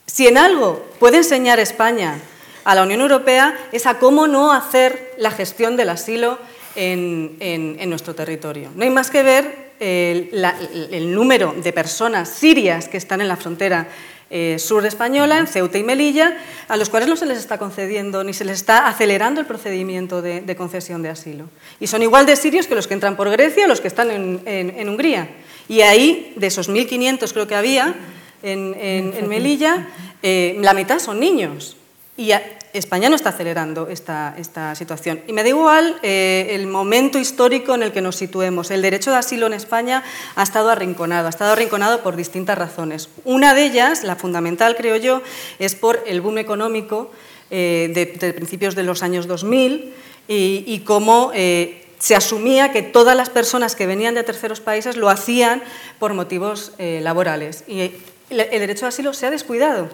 Si 0.05 0.27
en 0.27 0.37
algo 0.37 0.85
puede 0.99 1.17
enseñar 1.17 1.59
España 1.59 2.19
a 2.63 2.75
la 2.75 2.83
Unión 2.83 3.01
Europea 3.01 3.57
es 3.71 3.85
a 3.85 3.99
cómo 3.99 4.27
no 4.27 4.51
hacer 4.51 5.13
la 5.17 5.31
gestión 5.31 5.77
del 5.77 5.89
asilo 5.89 6.39
en, 6.75 7.89
nuestro 7.89 8.15
territorio. 8.15 8.69
No 8.75 8.83
hay 8.83 8.89
más 8.89 9.09
que 9.09 9.23
ver 9.23 9.69
el 9.79 11.13
número 11.13 11.53
de 11.55 11.73
personas 11.73 12.29
sirias 12.29 12.87
que 12.87 12.97
están 12.97 13.21
en 13.21 13.27
la 13.27 13.37
frontera 13.37 13.87
eh, 14.31 14.57
sur 14.59 14.85
española, 14.85 15.39
en 15.39 15.47
Ceuta 15.47 15.77
y 15.77 15.83
Melilla, 15.83 16.37
a 16.67 16.77
los 16.77 16.89
cuales 16.89 17.09
no 17.09 17.15
se 17.15 17.25
les 17.25 17.39
está 17.39 17.57
concediendo 17.57 18.23
ni 18.23 18.33
se 18.33 18.45
les 18.45 18.57
está 18.57 18.87
acelerando 18.87 19.41
el 19.41 19.47
procedimiento 19.47 20.21
de, 20.21 20.55
concesión 20.55 21.01
de 21.01 21.09
asilo. 21.09 21.45
Y 21.79 21.87
son 21.87 22.03
igual 22.03 22.25
de 22.25 22.35
sirios 22.35 22.67
que 22.67 22.75
los 22.75 22.87
que 22.87 22.93
entran 22.93 23.15
por 23.15 23.29
Grecia, 23.29 23.67
los 23.67 23.81
que 23.81 23.87
están 23.87 24.11
en, 24.11 24.89
Hungría. 24.89 25.29
Y 25.67 25.81
ahí, 25.81 26.33
de 26.35 26.47
esos 26.47 26.69
1.500 26.69 27.33
creo 27.33 27.47
que 27.47 27.55
había 27.55 27.95
en, 28.43 29.27
Melilla, 29.27 29.87
eh, 30.21 30.57
la 30.61 30.73
mitad 30.73 30.99
son 30.99 31.19
niños. 31.19 31.75
Y 32.15 32.31
España 32.73 33.09
no 33.09 33.15
está 33.15 33.29
acelerando 33.29 33.87
esta, 33.87 34.35
esta 34.37 34.75
situación. 34.75 35.21
Y 35.27 35.33
me 35.33 35.43
da 35.43 35.49
igual 35.49 35.99
eh, 36.03 36.47
el 36.51 36.67
momento 36.67 37.17
histórico 37.17 37.73
en 37.73 37.83
el 37.83 37.91
que 37.91 38.01
nos 38.01 38.15
situemos. 38.15 38.71
El 38.71 38.81
derecho 38.81 39.11
de 39.11 39.17
asilo 39.17 39.47
en 39.47 39.53
España 39.53 40.03
ha 40.35 40.43
estado 40.43 40.69
arrinconado, 40.69 41.27
ha 41.27 41.29
estado 41.29 41.53
arrinconado 41.53 42.01
por 42.01 42.15
distintas 42.15 42.57
razones. 42.57 43.09
Una 43.25 43.53
de 43.53 43.65
ellas, 43.65 44.03
la 44.03 44.15
fundamental 44.15 44.75
creo 44.75 44.97
yo, 44.97 45.21
es 45.57 45.75
por 45.75 46.03
el 46.05 46.21
boom 46.21 46.37
económico 46.37 47.11
eh, 47.49 47.89
de, 47.93 48.33
principios 48.33 48.75
de 48.75 48.83
los 48.83 49.01
años 49.01 49.27
2000 49.27 49.93
y, 50.27 50.79
cómo 50.85 51.31
eh, 51.33 51.87
se 51.97 52.15
asumía 52.15 52.71
que 52.71 52.83
todas 52.83 53.17
las 53.17 53.31
personas 53.31 53.75
que 53.75 53.87
venían 53.87 54.13
de 54.13 54.23
terceros 54.23 54.59
países 54.59 54.95
lo 54.95 55.09
hacían 55.09 55.63
por 55.97 56.13
motivos 56.13 56.73
laborales. 56.77 57.63
Y 57.67 57.91
el 58.29 58.37
derecho 58.59 58.81
de 58.81 58.89
asilo 58.89 59.13
se 59.13 59.25
ha 59.25 59.31
descuidado. 59.31 59.89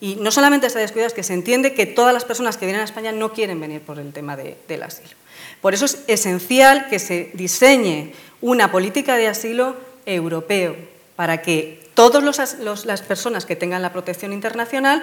Y 0.00 0.16
no 0.16 0.30
solamente 0.30 0.66
ha 0.66 0.70
descuidado, 0.70 1.08
es 1.08 1.14
que 1.14 1.22
se 1.22 1.34
entiende 1.34 1.74
que 1.74 1.86
todas 1.86 2.12
las 2.12 2.24
personas 2.24 2.56
que 2.56 2.66
vienen 2.66 2.82
a 2.82 2.84
España 2.84 3.12
no 3.12 3.32
quieren 3.32 3.60
venir 3.60 3.80
por 3.80 3.98
el 3.98 4.12
tema 4.12 4.36
del 4.36 4.82
asilo. 4.82 5.10
Por 5.60 5.72
eso 5.72 5.84
es 5.84 6.00
esencial 6.08 6.88
que 6.88 6.98
se 6.98 7.30
diseñe 7.34 8.12
una 8.40 8.70
política 8.70 9.16
de 9.16 9.28
asilo 9.28 9.76
europeo 10.04 10.76
para 11.16 11.42
que 11.42 11.88
todas 11.94 12.22
las 12.84 13.02
personas 13.02 13.46
que 13.46 13.56
tengan 13.56 13.82
la 13.82 13.92
protección 13.92 14.32
internacional 14.32 15.02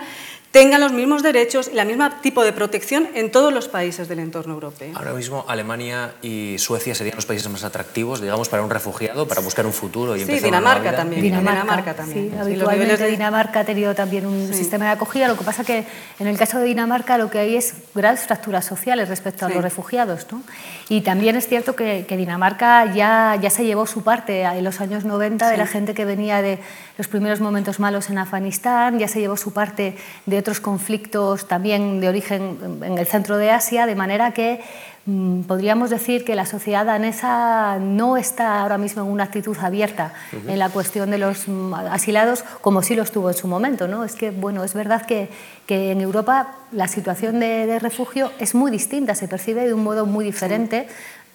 tengan 0.51 0.81
los 0.81 0.91
mismos 0.91 1.23
derechos 1.23 1.71
y 1.73 1.79
el 1.79 1.87
mismo 1.87 2.09
tipo 2.21 2.43
de 2.43 2.51
protección 2.51 3.07
en 3.15 3.31
todos 3.31 3.53
los 3.53 3.69
países 3.69 4.07
del 4.09 4.19
entorno 4.19 4.53
europeo. 4.53 4.91
Ahora 4.95 5.13
mismo 5.13 5.45
Alemania 5.47 6.13
y 6.21 6.57
Suecia 6.59 6.93
serían 6.93 7.15
los 7.15 7.25
países 7.25 7.49
más 7.49 7.63
atractivos, 7.63 8.21
digamos, 8.21 8.49
para 8.49 8.61
un 8.61 8.69
refugiado, 8.69 9.27
para 9.27 9.41
buscar 9.41 9.65
un 9.65 9.71
futuro 9.71 10.15
y 10.15 10.25
sí, 10.25 10.39
Dinamarca 10.39 10.93
también. 10.93 11.21
Dinamarca, 11.21 11.93
también. 11.93 12.31
Sí, 12.31 12.37
habitualmente 12.37 13.07
Dinamarca 13.07 13.61
ha 13.61 13.65
tenido 13.65 13.95
también 13.95 14.25
un 14.25 14.53
sistema 14.53 14.85
de 14.85 14.91
acogida. 14.91 15.29
Lo 15.29 15.37
que 15.37 15.45
pasa 15.45 15.63
que 15.63 15.85
en 16.19 16.27
el 16.27 16.37
caso 16.37 16.59
de 16.59 16.65
Dinamarca 16.65 17.17
lo 17.17 17.29
que 17.31 17.39
hay 17.39 17.55
es 17.55 17.73
grandes 17.95 18.25
fracturas 18.25 18.65
sociales 18.65 19.07
respecto 19.07 19.45
a 19.45 19.49
los 19.49 19.63
refugiados. 19.63 20.27
¿no? 20.31 20.43
Y 20.89 21.01
también 21.01 21.37
es 21.37 21.47
cierto 21.47 21.75
que, 21.75 22.05
Dinamarca 22.21 22.93
ya, 22.93 23.37
ya 23.41 23.49
se 23.49 23.63
llevó 23.63 23.87
su 23.87 24.03
parte 24.03 24.41
en 24.43 24.63
los 24.63 24.81
años 24.81 25.05
90 25.05 25.49
de 25.49 25.57
la 25.57 25.65
gente 25.65 25.93
que 25.93 26.03
venía 26.03 26.41
de 26.41 26.59
los 26.97 27.07
primeros 27.07 27.39
momentos 27.39 27.79
malos 27.79 28.09
en 28.09 28.17
Afganistán, 28.17 28.99
ya 28.99 29.07
se 29.07 29.19
llevó 29.19 29.37
su 29.37 29.53
parte 29.53 29.95
de 30.25 30.40
otros 30.41 30.59
conflictos 30.59 31.47
también 31.47 32.01
de 32.01 32.09
origen 32.09 32.57
en 32.83 32.97
el 32.97 33.07
centro 33.07 33.37
de 33.37 33.51
Asia, 33.51 33.85
de 33.85 33.95
manera 33.95 34.33
que 34.33 34.59
mm, 35.05 35.41
podríamos 35.43 35.89
decir 35.89 36.25
que 36.25 36.35
la 36.35 36.45
sociedad 36.45 36.85
danesa 36.85 37.79
no 37.79 38.17
está 38.17 38.61
ahora 38.61 38.77
mismo 38.77 39.03
en 39.03 39.09
una 39.09 39.23
actitud 39.23 39.57
abierta 39.59 40.13
en 40.47 40.59
la 40.59 40.69
cuestión 40.69 41.09
de 41.11 41.17
los 41.17 41.47
mm, 41.47 41.73
asilados 41.73 42.43
como 42.61 42.81
sí 42.81 42.95
lo 42.95 43.03
estuvo 43.03 43.29
en 43.29 43.35
su 43.35 43.47
momento. 43.47 43.87
¿no? 43.87 44.03
Es 44.03 44.15
que, 44.15 44.31
bueno, 44.31 44.63
es 44.63 44.73
verdad 44.73 45.05
que, 45.05 45.29
que 45.65 45.91
en 45.91 46.01
Europa 46.01 46.55
la 46.71 46.87
situación 46.87 47.39
de, 47.39 47.65
de, 47.65 47.79
refugio 47.79 48.31
es 48.39 48.53
muy 48.53 48.71
distinta, 48.71 49.15
se 49.15 49.27
percibe 49.27 49.65
de 49.65 49.73
un 49.73 49.83
modo 49.83 50.05
muy 50.05 50.25
diferente. 50.25 50.87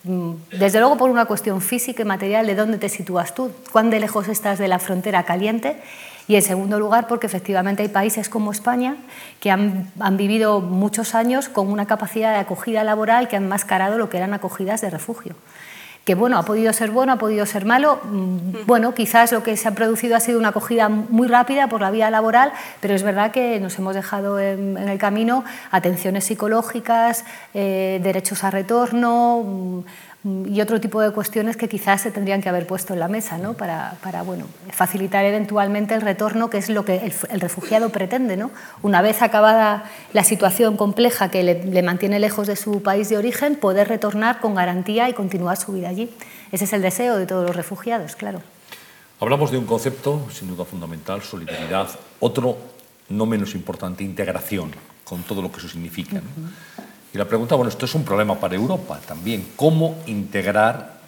Mm, 0.04 0.32
desde 0.58 0.78
luego 0.78 0.96
por 0.96 1.10
una 1.10 1.24
cuestión 1.24 1.60
física 1.60 2.02
y 2.02 2.04
material 2.04 2.46
de 2.46 2.54
dónde 2.54 2.78
te 2.78 2.88
sitúas 2.88 3.34
tú, 3.34 3.50
cuán 3.72 3.90
de 3.90 3.98
lejos 3.98 4.28
estás 4.28 4.58
de 4.58 4.68
la 4.68 4.78
frontera 4.78 5.24
caliente 5.24 5.76
y 6.28 6.34
en 6.34 6.42
segundo 6.42 6.78
lugar, 6.78 7.06
porque 7.06 7.26
efectivamente 7.26 7.82
hay 7.82 7.88
países 7.88 8.28
como 8.28 8.50
España 8.50 8.96
que 9.40 9.50
han, 9.50 9.90
vivido 10.12 10.60
muchos 10.60 11.14
años 11.14 11.48
con 11.48 11.68
una 11.70 11.86
capacidad 11.86 12.32
de 12.32 12.40
acogida 12.40 12.84
laboral 12.84 13.28
que 13.28 13.36
han 13.36 13.48
mascarado 13.48 13.98
lo 13.98 14.08
que 14.08 14.16
eran 14.16 14.34
acogidas 14.34 14.80
de 14.80 14.90
refugio 14.90 15.34
que 16.04 16.14
bueno, 16.14 16.38
ha 16.38 16.44
podido 16.44 16.72
ser 16.72 16.92
bueno, 16.92 17.14
ha 17.14 17.16
podido 17.16 17.44
ser 17.46 17.64
malo. 17.64 17.98
Mm, 18.04 18.64
bueno, 18.64 18.94
quizás 18.94 19.32
lo 19.32 19.42
que 19.42 19.56
se 19.56 19.66
ha 19.66 19.72
producido 19.72 20.14
ha 20.14 20.20
sido 20.20 20.38
una 20.38 20.50
acogida 20.50 20.88
muy 20.88 21.26
rápida 21.26 21.66
por 21.66 21.80
la 21.80 21.90
vía 21.90 22.10
laboral, 22.10 22.52
pero 22.80 22.94
es 22.94 23.02
verdad 23.02 23.32
que 23.32 23.58
nos 23.58 23.76
hemos 23.80 23.96
dejado 23.96 24.38
en, 24.38 24.78
el 24.78 24.98
camino 24.98 25.44
atenciones 25.72 26.22
psicológicas, 26.22 27.24
eh, 27.54 27.98
derechos 28.04 28.44
a 28.44 28.52
retorno. 28.52 29.82
Y 30.26 30.60
otro 30.60 30.80
tipo 30.80 31.00
de 31.00 31.12
cuestiones 31.12 31.56
que 31.56 31.68
quizás 31.68 32.00
se 32.00 32.10
tendrían 32.10 32.42
que 32.42 32.48
haber 32.48 32.66
puesto 32.66 32.94
en 32.94 32.98
la 32.98 33.06
mesa 33.06 33.38
¿no? 33.38 33.54
para, 33.54 33.96
para 34.02 34.22
bueno, 34.22 34.46
facilitar 34.72 35.24
eventualmente 35.24 35.94
el 35.94 36.00
retorno, 36.00 36.50
que 36.50 36.58
es 36.58 36.68
lo 36.68 36.84
que 36.84 37.12
el, 37.30 37.40
refugiado 37.40 37.90
pretende. 37.90 38.36
¿no? 38.36 38.50
Una 38.82 39.02
vez 39.02 39.22
acabada 39.22 39.84
la 40.12 40.24
situación 40.24 40.76
compleja 40.76 41.30
que 41.30 41.44
le, 41.44 41.82
mantiene 41.82 42.18
lejos 42.18 42.48
de 42.48 42.56
su 42.56 42.82
país 42.82 43.08
de 43.08 43.18
origen, 43.18 43.54
poder 43.54 43.86
retornar 43.86 44.40
con 44.40 44.56
garantía 44.56 45.08
y 45.08 45.12
continuar 45.12 45.58
su 45.58 45.72
vida 45.72 45.90
allí. 45.90 46.10
Ese 46.50 46.64
es 46.64 46.72
el 46.72 46.82
deseo 46.82 47.18
de 47.18 47.26
todos 47.26 47.46
los 47.46 47.54
refugiados, 47.54 48.16
claro. 48.16 48.42
Hablamos 49.20 49.52
de 49.52 49.58
un 49.58 49.66
concepto, 49.66 50.26
sin 50.32 50.48
duda 50.48 50.64
fundamental, 50.64 51.22
solidaridad. 51.22 51.88
Otro, 52.18 52.58
no 53.10 53.26
menos 53.26 53.54
importante, 53.54 54.02
integración, 54.02 54.72
con 55.04 55.22
todo 55.22 55.40
lo 55.40 55.52
que 55.52 55.58
eso 55.58 55.68
significa. 55.68 56.20
Y 57.16 57.18
la 57.18 57.24
pregunta, 57.24 57.54
bueno, 57.54 57.70
esto 57.70 57.86
es 57.86 57.94
un 57.94 58.04
problema 58.04 58.38
para 58.38 58.56
Europa 58.56 59.00
también. 59.08 59.52
¿Cómo 59.56 59.96
integrar 60.04 60.98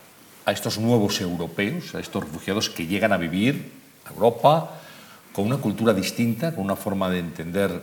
a 0.46 0.52
estos 0.52 0.78
nuevos 0.78 1.20
europeos, 1.20 1.94
a 1.94 2.00
estos 2.00 2.24
refugiados 2.24 2.70
que 2.70 2.86
llegan 2.86 3.12
a 3.12 3.18
vivir 3.18 3.70
a 4.06 4.14
Europa 4.14 4.70
con 5.34 5.44
una 5.44 5.58
cultura 5.58 5.92
distinta, 5.92 6.54
con 6.54 6.64
una 6.64 6.76
forma 6.76 7.10
de 7.10 7.18
entender 7.18 7.82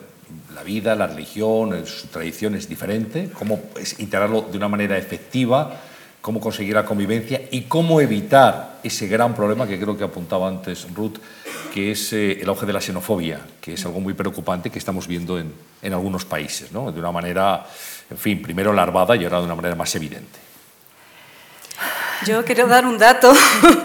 la 0.55 0.63
vida, 0.63 0.95
la 0.95 1.05
religión, 1.05 1.85
su 1.85 2.07
tradición 2.07 2.55
es 2.55 2.67
diferente? 2.67 3.29
¿Cómo 3.31 3.59
integrarlo 3.99 4.41
de 4.41 4.57
una 4.57 4.69
manera 4.69 4.97
efectiva? 4.97 5.79
cómo 6.25 6.39
conseguir 6.39 6.73
la 6.73 6.83
convivencia 6.83 7.39
y 7.51 7.69
cómo 7.69 8.01
evitar 8.01 8.79
ese 8.81 9.05
gran 9.05 9.35
problema 9.35 9.67
que 9.67 9.79
creo 9.79 9.95
que 9.95 10.03
apuntaba 10.03 10.47
antes 10.47 10.87
Ruth, 10.95 11.17
que 11.71 11.91
es 11.91 12.13
eh, 12.13 12.41
el 12.41 12.49
auge 12.49 12.65
de 12.65 12.73
la 12.73 12.81
xenofobia, 12.81 13.41
que 13.61 13.73
es 13.73 13.85
algo 13.85 13.99
muy 13.99 14.15
preocupante 14.15 14.71
que 14.71 14.79
estamos 14.79 15.05
viendo 15.05 15.37
en, 15.37 15.53
en 15.83 15.93
algunos 15.93 16.25
países, 16.25 16.71
¿no? 16.71 16.91
de 16.91 16.99
una 16.99 17.11
manera 17.11 17.67
en 18.09 18.17
fin, 18.17 18.41
primero 18.41 18.73
larvada 18.73 19.15
y 19.15 19.23
ahora 19.23 19.39
de 19.39 19.45
una 19.45 19.55
manera 19.55 19.75
más 19.75 19.93
evidente. 19.95 20.45
Yo 22.25 22.43
quiero 22.45 22.67
dar 22.67 22.85
un 22.85 22.97
dato 22.97 23.33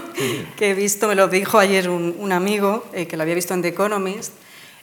que 0.57 0.71
he 0.71 0.75
visto, 0.75 1.09
me 1.09 1.15
lo 1.15 1.29
dijo 1.29 1.59
ayer 1.59 1.91
un, 1.91 2.33
amigo 2.33 2.87
eh, 2.93 3.07
que 3.07 3.17
lo 3.17 3.23
había 3.23 3.35
visto 3.35 3.55
en 3.55 3.63
The 3.63 3.69
Economist. 3.69 4.33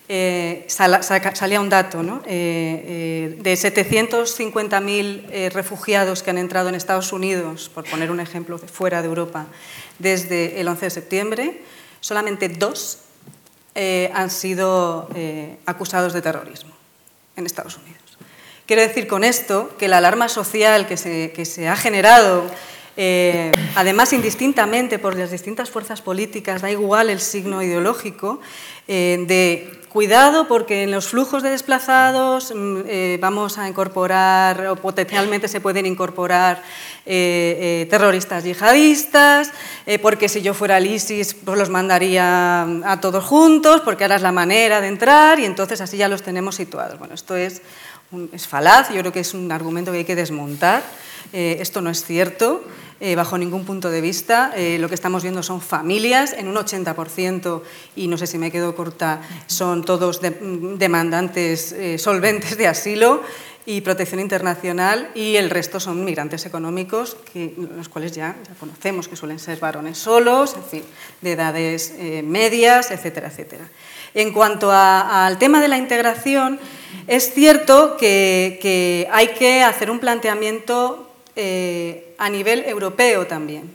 Eh, 0.10 0.66
salía 0.68 1.60
un 1.60 1.70
dato 1.70 2.02
¿no? 2.02 2.22
eh, 2.26 3.36
de 3.40 3.54
750.000 3.54 5.52
refugiados 5.52 6.24
que 6.24 6.30
han 6.30 6.38
entrado 6.38 6.70
en 6.70 6.76
Estados 6.76 7.12
Unidos, 7.12 7.70
por 7.74 7.84
poner 7.84 8.12
un 8.12 8.20
ejemplo 8.20 8.58
fuera 8.58 9.02
de 9.02 9.08
Europa, 9.08 9.48
desde 10.00 10.62
el 10.62 10.68
11 10.68 10.86
de 10.86 10.90
septiembre, 10.92 11.62
solamente 12.00 12.50
dos 12.50 13.00
han 14.14 14.30
sido 14.30 15.10
acusados 15.66 16.14
de 16.14 16.22
terrorismo 16.22 16.72
en 17.36 17.46
Estados 17.46 17.78
Unidos. 17.78 17.97
Quiero 18.68 18.82
decir 18.82 19.08
con 19.08 19.24
esto 19.24 19.70
que 19.80 19.88
la 19.88 20.00
alarma 20.00 20.28
social 20.28 20.88
que 20.88 20.98
se, 20.98 21.70
ha 21.70 21.76
generado, 21.78 22.44
eh, 22.98 23.54
además 23.76 24.12
indistintamente 24.12 25.00
por 25.00 25.16
las 25.18 25.32
distintas 25.32 25.70
fuerzas 25.70 26.02
políticas, 26.02 26.62
da 26.62 26.70
igual 26.70 27.10
el 27.10 27.22
signo 27.22 27.64
ideológico, 27.64 28.42
eh, 28.90 29.24
de 29.26 29.72
cuidado 29.88 30.50
porque 30.50 30.84
en 30.84 30.92
los 30.92 31.08
flujos 31.08 31.44
de 31.44 31.52
desplazados 31.52 32.54
mm, 32.54 32.82
eh, 32.88 33.18
vamos 33.22 33.58
a 33.58 33.70
incorporar 33.70 34.68
o 34.68 34.76
potencialmente 34.76 35.48
se 35.48 35.62
pueden 35.62 35.86
incorporar 35.86 36.62
terroristas 37.06 38.44
yihadistas, 38.44 39.54
porque 40.02 40.28
si 40.28 40.42
yo 40.42 40.54
fuera 40.54 40.78
el 40.78 40.88
ISIS 40.88 41.36
pues 41.36 41.58
los 41.58 41.70
mandaría 41.70 42.64
a 42.84 43.00
todos 43.00 43.24
juntos, 43.24 43.80
porque 43.80 44.04
ahora 44.04 44.18
es 44.18 44.22
la 44.22 44.34
manera 44.34 44.82
de 44.82 44.90
entrar 44.90 45.40
y 45.40 45.46
entonces 45.46 45.80
así 45.80 45.96
ya 45.96 46.10
los 46.10 46.22
tenemos 46.22 46.56
situados. 46.56 47.00
Bueno, 47.00 47.14
esto 47.16 47.38
es 47.38 47.62
es 48.32 48.48
falaz, 48.48 48.90
yo 48.90 49.00
creo 49.02 49.12
que 49.12 49.20
es 49.20 49.34
un 49.34 49.52
argumento 49.52 49.92
que 49.92 50.00
hay 50.00 50.06
que 50.06 50.16
desmontar. 50.16 50.84
Eh, 51.34 51.58
esto 51.60 51.82
no 51.82 51.90
es 51.90 52.06
cierto 52.06 52.64
eh, 53.02 53.16
bajo 53.16 53.38
ningún 53.38 53.66
punto 53.66 53.90
de 53.90 54.00
vista. 54.00 54.54
Eh, 54.56 54.78
lo 54.80 54.88
que 54.88 54.96
estamos 54.96 55.24
viendo 55.24 55.44
son 55.44 55.60
familias, 55.60 56.34
en 56.34 56.48
un 56.48 56.56
80%, 56.56 57.62
y 57.96 58.08
no 58.08 58.18
sé 58.18 58.28
si 58.28 58.38
me 58.38 58.52
quedo 58.52 58.76
corta, 58.76 59.22
son 59.48 59.84
todos 59.84 60.22
demandantes 60.22 61.76
solventes 61.98 62.58
de 62.58 62.68
asilo 62.68 63.22
y 63.66 63.82
protección 63.82 64.22
internacional, 64.22 65.10
y 65.14 65.36
el 65.36 65.50
resto 65.50 65.82
son 65.82 66.06
migrantes 66.06 66.46
económicos, 66.46 67.18
los 67.76 67.90
cuales 67.90 68.14
ya, 68.14 68.38
conocemos 68.58 69.10
que 69.10 69.18
suelen 69.18 69.40
ser 69.40 69.60
varones 69.60 69.98
solos, 69.98 70.56
en 70.56 70.64
fin, 70.64 70.84
de 71.20 71.34
edades 71.34 71.94
medias, 72.24 72.92
etcétera, 72.92 73.28
etcétera. 73.28 73.70
En 74.18 74.32
cuanto 74.32 74.72
al 74.72 75.38
tema 75.38 75.62
de 75.62 75.68
la 75.68 75.78
integración, 75.78 76.60
es 77.06 77.36
cierto 77.36 77.98
que, 77.98 79.08
hay 79.12 79.28
que 79.28 79.62
hacer 79.62 79.92
un 79.92 80.00
planteamiento 80.00 81.08
eh, 81.36 82.16
a 82.18 82.28
nivel 82.28 82.66
europeo 82.66 83.28
también, 83.28 83.70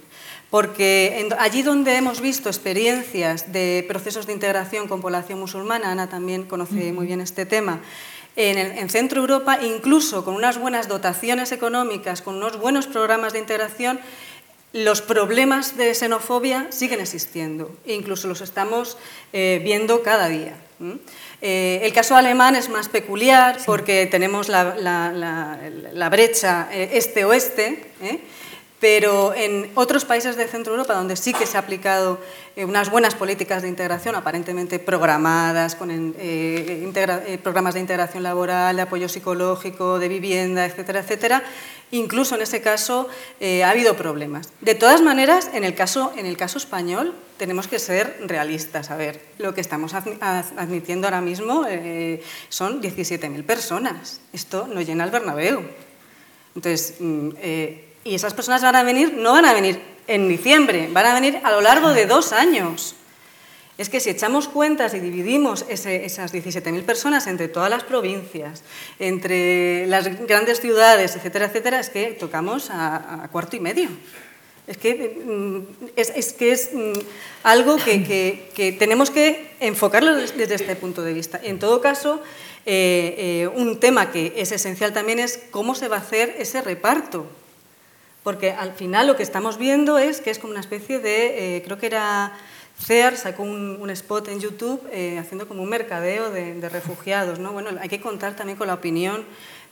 porque 0.50 1.28
allí 1.38 1.62
donde 1.62 1.94
hemos 1.94 2.20
visto 2.20 2.48
experiencias 2.48 3.52
de 3.52 3.84
procesos 3.86 4.26
de 4.26 4.32
integración 4.32 4.88
con 4.88 5.00
población 5.00 5.38
musulmana, 5.38 5.92
Ana 5.92 6.08
también 6.08 6.42
conoce 6.42 6.92
muy 6.92 7.06
bien 7.06 7.20
este 7.20 7.46
tema, 7.46 7.78
en, 8.34 8.58
en, 8.58 8.90
Centro 8.90 9.20
Europa, 9.20 9.60
incluso 9.62 10.24
con 10.24 10.34
unas 10.34 10.58
buenas 10.58 10.88
dotaciones 10.88 11.52
económicas, 11.52 12.20
con 12.20 12.34
unos 12.34 12.58
buenos 12.58 12.88
programas 12.88 13.32
de 13.32 13.38
integración, 13.38 14.00
los 14.72 15.02
problemas 15.02 15.76
de 15.76 15.94
xenofobia 15.94 16.72
siguen 16.72 17.00
existiendo 17.00 17.76
e 17.84 17.92
incluso 17.94 18.26
los 18.28 18.40
estamos 18.40 18.96
eh, 19.32 19.60
viendo 19.62 20.02
cada 20.02 20.28
día. 20.28 20.56
Eh, 21.40 21.80
el 21.84 21.92
caso 21.92 22.16
alemán 22.16 22.56
es 22.56 22.68
más 22.68 22.88
peculiar 22.88 23.58
porque 23.66 24.06
tenemos 24.06 24.48
la, 24.48 24.74
la 24.74 26.08
brecha 26.08 26.68
eh, 26.72 26.90
este-oeste 26.94 27.92
pero 28.82 29.32
en 29.32 29.70
otros 29.76 30.04
países 30.04 30.34
de 30.34 30.48
Centro 30.48 30.72
Europa, 30.72 30.94
donde 30.94 31.14
sí 31.14 31.32
que 31.32 31.46
se 31.46 31.56
ha 31.56 31.60
aplicado 31.60 32.18
eh, 32.56 32.64
unas 32.64 32.90
buenas 32.90 33.14
políticas 33.14 33.62
de 33.62 33.68
integración, 33.68 34.16
aparentemente 34.16 34.80
programadas, 34.80 35.76
con 35.76 35.88
eh, 35.92 36.12
eh, 36.18 37.38
programas 37.40 37.74
de 37.74 37.80
integración 37.80 38.24
laboral, 38.24 38.74
de 38.74 38.82
apoyo 38.82 39.08
psicológico, 39.08 40.00
de 40.00 40.08
vivienda, 40.08 40.66
etcétera, 40.66 40.98
etcétera, 40.98 41.44
incluso 41.92 42.34
en 42.34 42.42
ese 42.42 42.60
caso 42.60 43.08
ha 43.40 43.70
habido 43.70 43.96
problemas. 43.96 44.48
De 44.60 44.74
todas 44.74 45.00
maneras, 45.00 45.50
en 45.54 45.62
el 45.62 45.76
caso, 45.76 46.12
en 46.16 46.26
el 46.26 46.36
caso 46.36 46.58
español 46.58 47.14
tenemos 47.36 47.68
que 47.68 47.78
ser 47.78 48.16
realistas. 48.26 48.90
A 48.90 48.96
ver, 48.96 49.20
lo 49.38 49.54
que 49.54 49.60
estamos 49.60 49.94
admitiendo 49.94 51.06
ahora 51.06 51.20
mismo 51.20 51.64
son 52.48 52.82
17.000 52.82 53.44
personas. 53.44 54.20
Esto 54.32 54.66
no 54.66 54.80
llena 54.80 55.04
el 55.04 55.12
Bernabéu. 55.12 55.62
Entonces, 56.56 56.96
mm, 56.98 57.30
y 58.04 58.14
esas 58.14 58.34
personas 58.34 58.62
van 58.62 58.76
a 58.76 58.82
venir, 58.82 59.14
no 59.14 59.32
van 59.32 59.44
a 59.44 59.52
venir 59.52 59.80
en 60.06 60.28
diciembre, 60.28 60.88
van 60.92 61.06
a 61.06 61.14
venir 61.14 61.40
a 61.42 61.50
lo 61.50 61.60
largo 61.60 61.90
de 61.90 62.06
dos 62.06 62.32
años. 62.32 62.96
Es 63.78 63.88
que 63.88 64.00
si 64.00 64.10
echamos 64.10 64.48
cuentas 64.48 64.92
y 64.94 65.00
dividimos 65.00 65.64
esas 65.68 66.32
17.000 66.32 66.82
personas 66.82 67.26
entre 67.26 67.48
todas 67.48 67.70
las 67.70 67.84
provincias, 67.84 68.62
entre 68.98 69.86
las 69.86 70.26
grandes 70.26 70.60
ciudades, 70.60 71.16
etcétera, 71.16 71.46
etcétera, 71.46 71.80
es 71.80 71.88
que 71.88 72.08
tocamos 72.08 72.68
a, 72.70 73.28
cuarto 73.32 73.56
y 73.56 73.60
medio. 73.60 73.88
Es 74.66 74.76
que 74.76 75.20
mm, 75.24 75.90
es, 75.96 76.32
que 76.34 76.52
es 76.52 76.70
mm, 76.72 76.92
algo 77.42 77.76
que, 77.76 78.76
tenemos 78.78 79.10
que 79.10 79.50
enfocarlo 79.58 80.14
desde 80.14 80.54
este 80.54 80.76
punto 80.76 81.02
de 81.02 81.14
vista. 81.14 81.40
En 81.42 81.58
todo 81.58 81.80
caso, 81.80 82.22
eh, 82.66 83.14
eh, 83.18 83.50
un 83.56 83.80
tema 83.80 84.12
que 84.12 84.34
es 84.36 84.52
esencial 84.52 84.92
también 84.92 85.18
es 85.18 85.40
cómo 85.50 85.74
se 85.74 85.88
va 85.88 85.96
a 85.96 86.00
hacer 86.00 86.36
ese 86.38 86.60
reparto 86.62 87.26
porque 88.22 88.52
al 88.52 88.72
final 88.72 89.06
lo 89.06 89.16
que 89.16 89.22
estamos 89.22 89.58
viendo 89.58 89.98
es 89.98 90.20
que 90.20 90.30
es 90.30 90.38
como 90.38 90.52
una 90.52 90.60
especie 90.60 90.98
de, 90.98 91.56
eh, 91.56 91.62
creo 91.62 91.78
que 91.78 91.86
era 91.86 92.32
CEAR, 92.78 93.16
sacó 93.16 93.42
un, 93.42 93.90
spot 93.90 94.28
en 94.28 94.40
YouTube 94.40 94.80
eh, 94.92 95.18
haciendo 95.18 95.46
como 95.46 95.62
un 95.62 95.68
mercadeo 95.68 96.30
de, 96.30 96.68
refugiados. 96.68 97.38
¿no? 97.38 97.52
Bueno, 97.52 97.70
hay 97.80 97.88
que 97.88 98.00
contar 98.00 98.36
también 98.36 98.58
con 98.58 98.66
la 98.66 98.74
opinión 98.74 99.24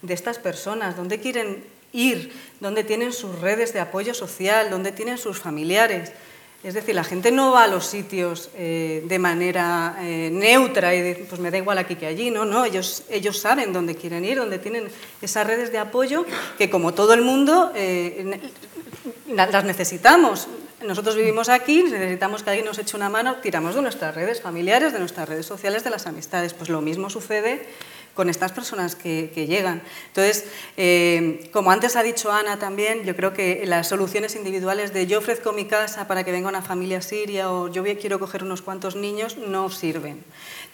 de 0.02 0.14
estas 0.14 0.38
personas, 0.38 0.96
dónde 0.96 1.20
quieren 1.20 1.64
ir, 1.92 2.32
dónde 2.60 2.84
tienen 2.84 3.12
sus 3.12 3.38
redes 3.40 3.72
de 3.72 3.80
apoyo 3.80 4.14
social, 4.14 4.70
dónde 4.70 4.92
tienen 4.92 5.18
sus 5.18 5.38
familiares. 5.38 6.12
Es 6.62 6.74
decir, 6.74 6.94
la 6.94 7.04
gente 7.04 7.32
no 7.32 7.52
va 7.52 7.64
a 7.64 7.66
los 7.68 7.86
sitios 7.86 8.50
eh, 8.54 9.02
de 9.06 9.18
manera 9.18 9.96
neutra 10.00 10.94
y 10.94 11.00
dice, 11.00 11.26
pues 11.28 11.40
me 11.40 11.50
da 11.50 11.56
igual 11.56 11.78
aquí 11.78 11.96
que 11.96 12.06
allí, 12.06 12.30
no, 12.30 12.44
no, 12.44 12.66
ellos, 12.66 13.04
ellos 13.08 13.38
saben 13.38 13.72
dónde 13.72 13.94
quieren 13.94 14.24
ir, 14.26 14.36
dónde 14.36 14.58
tienen 14.58 14.88
esas 15.22 15.46
redes 15.46 15.72
de 15.72 15.78
apoyo 15.78 16.26
que 16.58 16.68
como 16.68 16.92
todo 16.92 17.14
el 17.14 17.22
mundo 17.22 17.72
las 19.28 19.64
necesitamos. 19.64 20.48
Nosotros 20.86 21.14
vivimos 21.14 21.50
aquí, 21.50 21.82
necesitamos 21.82 22.42
que 22.42 22.50
alguien 22.50 22.64
nos 22.64 22.78
eche 22.78 22.96
una 22.96 23.10
mano, 23.10 23.36
tiramos 23.36 23.74
de 23.74 23.82
nuestras 23.82 24.14
redes 24.14 24.40
familiares, 24.40 24.94
de 24.94 24.98
nuestras 24.98 25.28
redes 25.28 25.44
sociales, 25.44 25.84
de 25.84 25.90
las 25.90 26.06
amistades. 26.06 26.54
Pues 26.54 26.70
lo 26.70 26.80
mismo 26.80 27.10
sucede 27.10 27.66
con 28.20 28.28
estas 28.28 28.52
personas 28.52 28.96
que, 28.96 29.30
llegan. 29.48 29.80
Entonces, 30.08 30.44
eh, 30.76 31.48
como 31.54 31.70
antes 31.70 31.96
ha 31.96 32.02
dicho 32.02 32.30
Ana 32.30 32.58
también, 32.58 33.02
yo 33.04 33.16
creo 33.16 33.32
que 33.32 33.62
las 33.64 33.88
soluciones 33.88 34.36
individuales 34.36 34.92
de 34.92 35.06
yo 35.06 35.20
ofrezco 35.20 35.54
mi 35.54 35.64
casa 35.64 36.06
para 36.06 36.22
que 36.22 36.30
venga 36.30 36.50
una 36.50 36.60
familia 36.60 37.00
siria 37.00 37.50
o 37.50 37.68
yo 37.68 37.82
quiero 37.98 38.18
coger 38.18 38.44
unos 38.44 38.60
cuantos 38.60 38.94
niños 38.94 39.38
no 39.38 39.70
sirven. 39.70 40.22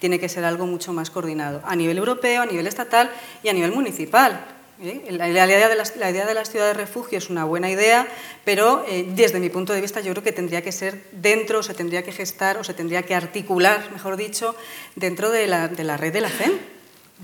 Tiene 0.01 0.19
que 0.19 0.29
ser 0.29 0.45
algo 0.45 0.67
mucho 0.67 0.93
más 0.93 1.11
coordinado 1.11 1.63
a 1.65 1.77
nivel 1.77 1.99
europeo, 1.99 2.43
a 2.43 2.47
nivel 2.47 2.67
estatal 2.67 3.13
y 3.45 3.49
a 3.49 3.53
nivel 3.53 3.71
municipal. 3.71 4.45
¿eh? 4.83 5.05
La, 5.11 5.29
idea 5.29 5.47
de 5.47 5.77
la, 5.77 6.11
idea 6.11 6.27
de 6.27 6.35
la 6.35 6.45
ciudad 6.45 6.67
de 6.67 6.75
refugio 6.75 7.17
es 7.17 7.31
una 7.31 7.45
buena 7.45 7.71
idea, 7.71 8.09
pero 8.45 8.85
eh, 8.89 9.07
desde 9.09 9.39
mi 9.39 9.51
punto 9.51 9.73
de 9.73 9.81
vista 9.81 10.01
yo 10.01 10.11
creo 10.11 10.25
que 10.25 10.33
tendría 10.33 10.63
que 10.63 10.73
ser 10.73 11.01
dentro, 11.13 11.61
o 11.61 11.63
se 11.63 11.75
tendría 11.75 12.03
que 12.03 12.11
gestar, 12.11 12.59
o 12.59 12.65
se 12.65 12.75
tendría 12.75 13.05
que 13.05 13.15
articular, 13.15 13.89
mejor 13.93 14.17
dicho, 14.17 14.57
dentro 14.97 15.31
de 15.31 15.47
la, 15.47 15.69
de 15.69 15.85
la 15.85 15.97
red 15.97 16.13
de 16.13 16.23
la 16.23 16.29
FEM, 16.29 16.75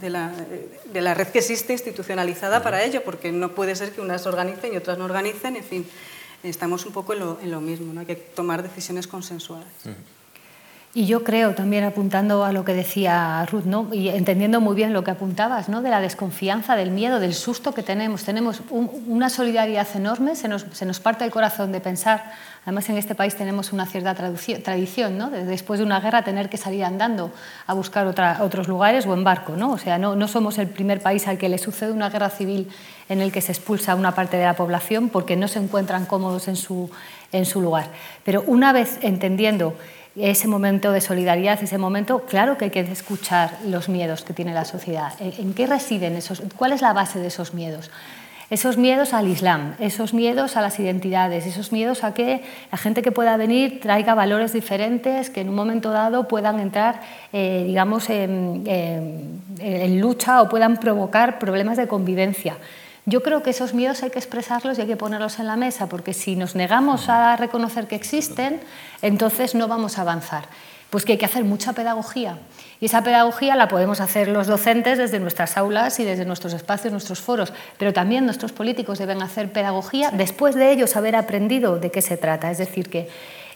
de 0.01 0.11
la, 0.11 0.33
de 0.93 1.01
la, 1.01 1.15
red 1.15 1.29
que 1.29 1.41
existe 1.41 1.73
institucionalizada 1.73 2.63
para 2.63 2.83
ello, 2.83 3.03
porque 3.05 3.31
no 3.31 3.55
puede 3.55 3.77
ser 3.77 3.93
que 3.93 4.01
unas 4.01 4.27
organicen 4.27 4.73
y 4.73 4.77
otras 4.77 4.99
no 4.99 5.05
organicen, 5.05 5.57
en 5.57 5.65
fin, 5.65 5.87
estamos 6.43 6.87
un 6.87 6.93
poco 6.93 7.13
en 7.13 7.21
lo, 7.21 7.39
en 7.41 7.51
lo 7.51 7.61
mismo, 7.61 7.93
¿no? 7.93 8.01
hay 8.01 8.07
que 8.07 8.17
tomar 8.17 8.63
decisiones 8.63 9.07
consensuadas. 9.07 9.67
Y 10.95 11.07
yo 11.07 11.25
creo, 11.25 11.55
también 11.55 11.85
apuntando 11.85 12.45
a 12.45 12.53
lo 12.53 12.67
que 12.67 12.75
decía 12.75 13.47
Ruth, 13.51 13.65
¿no? 13.65 13.89
y 13.93 14.11
entendiendo 14.11 14.61
muy 14.61 14.77
bien 14.77 14.93
lo 14.93 15.03
que 15.03 15.11
apuntabas, 15.11 15.71
¿no? 15.71 15.81
de 15.81 15.89
la 15.89 16.03
desconfianza, 16.03 16.77
del 16.77 16.91
miedo, 16.91 17.19
del 17.19 17.33
susto 17.33 17.73
que 17.73 17.83
tenemos. 17.83 18.25
Tenemos 18.25 18.61
una 18.71 19.31
solidaridad 19.31 19.89
enorme, 19.95 20.37
se 20.37 20.49
nos, 20.49 20.67
se 20.73 20.85
nos, 20.85 21.01
parte 21.01 21.25
el 21.25 21.31
corazón 21.31 21.73
de 21.73 21.81
pensar, 21.81 22.33
además 22.65 22.91
en 22.91 22.99
este 22.99 23.15
país 23.15 23.35
tenemos 23.37 23.73
una 23.73 23.87
cierta 23.87 24.15
tradición, 24.15 25.17
¿no? 25.17 25.31
de 25.31 25.47
después 25.47 25.81
de 25.81 25.87
una 25.87 25.99
guerra 25.99 26.25
tener 26.25 26.51
que 26.51 26.59
salir 26.59 26.85
andando 26.85 27.33
a 27.67 27.73
buscar 27.73 28.07
otra, 28.07 28.41
otros 28.43 28.69
lugares 28.69 29.07
o 29.07 29.15
en 29.15 29.25
barco. 29.25 29.57
¿no? 29.57 29.73
O 29.73 29.79
sea, 29.79 29.97
no, 29.97 30.15
no 30.15 30.29
somos 30.29 30.59
el 30.59 30.67
primer 30.67 31.01
país 31.01 31.27
al 31.27 31.39
que 31.39 31.49
le 31.49 31.57
sucede 31.57 31.93
una 31.93 32.11
guerra 32.11 32.29
civil 32.29 32.69
en 33.09 33.23
el 33.23 33.33
que 33.33 33.41
se 33.41 33.53
expulsa 33.53 33.95
una 33.95 34.15
parte 34.15 34.37
de 34.37 34.45
la 34.45 34.57
población 34.57 35.09
porque 35.09 35.37
no 35.37 35.49
se 35.49 35.59
encuentran 35.59 36.05
cómodos 36.05 36.49
en 36.49 36.57
su, 36.57 36.91
en 37.33 37.47
su 37.47 37.63
lugar. 37.63 37.87
Pero 38.25 38.45
una 38.47 38.75
vez 38.75 38.99
entendiendo 39.01 39.75
ese 40.17 40.47
momento 40.47 40.93
de 40.93 41.01
solidaridad, 41.01 41.63
ese 41.63 41.79
momento, 41.79 42.21
claro 42.27 42.59
que 42.59 42.67
hay 42.67 42.71
que 42.71 42.81
escuchar 42.81 43.59
los 43.67 43.89
miedos 43.89 44.23
que 44.25 44.35
tiene 44.35 44.53
la 44.53 44.65
sociedad. 44.65 45.13
¿En 45.21 45.55
qué 45.55 45.67
residen 45.67 46.17
esos? 46.17 46.43
¿Cuál 46.57 46.73
es 46.73 46.83
la 46.83 46.93
base 46.93 47.19
de 47.19 47.29
esos 47.29 47.55
miedos? 47.55 47.91
Esos 48.51 48.77
miedos 48.77 49.15
al 49.15 49.29
Islam, 49.29 49.75
esos 49.79 50.13
miedos 50.13 50.59
a 50.59 50.61
las 50.61 50.79
identidades, 50.79 51.47
esos 51.47 51.73
miedos 51.73 52.05
a 52.05 52.13
que 52.13 52.43
la 52.71 52.77
gente 52.77 53.01
que 53.01 53.11
pueda 53.11 53.39
venir 53.39 53.81
traiga 53.81 54.15
valores 54.15 54.53
diferentes, 54.53 55.31
que 55.31 55.41
en 55.41 55.49
un 55.49 55.55
momento 55.55 55.91
dado 55.91 56.29
puedan 56.29 56.61
entrar, 56.61 57.01
eh, 57.33 57.65
digamos, 57.67 58.11
en, 58.11 58.65
en 59.59 60.01
lucha 60.03 60.43
o 60.43 60.51
puedan 60.51 60.77
provocar 60.77 61.39
problemas 61.39 61.79
de 61.79 61.89
convivencia. 61.89 62.59
Yo 63.05 63.23
creo 63.23 63.43
que 63.43 63.51
esos 63.51 63.75
miedos 63.75 64.03
hay 64.05 64.11
que 64.11 64.21
expresarlos 64.21 64.79
y 64.79 64.83
hay 64.83 64.87
que 64.87 64.97
ponerlos 64.97 65.41
en 65.41 65.49
la 65.49 65.57
mesa, 65.57 65.89
porque 65.89 66.15
si 66.15 66.37
nos 66.37 66.55
negamos 66.55 67.09
a 67.09 67.37
reconocer 67.37 67.89
que 67.89 67.97
existen, 67.97 68.61
entonces 69.03 69.57
no 69.57 69.67
vamos 69.67 69.99
a 69.99 70.03
avanzar. 70.03 70.45
Pues 70.89 71.05
que 71.05 71.13
hay 71.13 71.19
que 71.19 71.25
hacer 71.25 71.43
mucha 71.43 71.73
pedagogía. 71.73 72.39
Y 72.79 72.87
esa 72.87 73.03
pedagogía 73.03 73.57
la 73.57 73.67
podemos 73.67 74.01
hacer 74.01 74.29
los 74.29 74.47
docentes 74.47 74.99
desde 74.99 75.19
nuestras 75.19 75.57
aulas 75.57 75.99
y 75.99 76.05
desde 76.05 76.25
nuestros 76.27 76.53
espacios, 76.53 76.93
nuestros 76.93 77.19
foros, 77.19 77.53
pero 77.79 77.93
también 77.93 78.25
nuestros 78.25 78.53
políticos 78.53 78.99
deben 78.99 79.23
hacer 79.23 79.51
pedagogía 79.51 80.11
después 80.13 80.55
de 80.55 80.71
ellos 80.71 80.95
haber 80.95 81.17
aprendido 81.17 81.79
de 81.79 81.91
qué 81.91 82.03
se 82.03 82.19
trata. 82.19 82.51
Es 82.51 82.59
decir, 82.59 82.91
que 82.91 83.09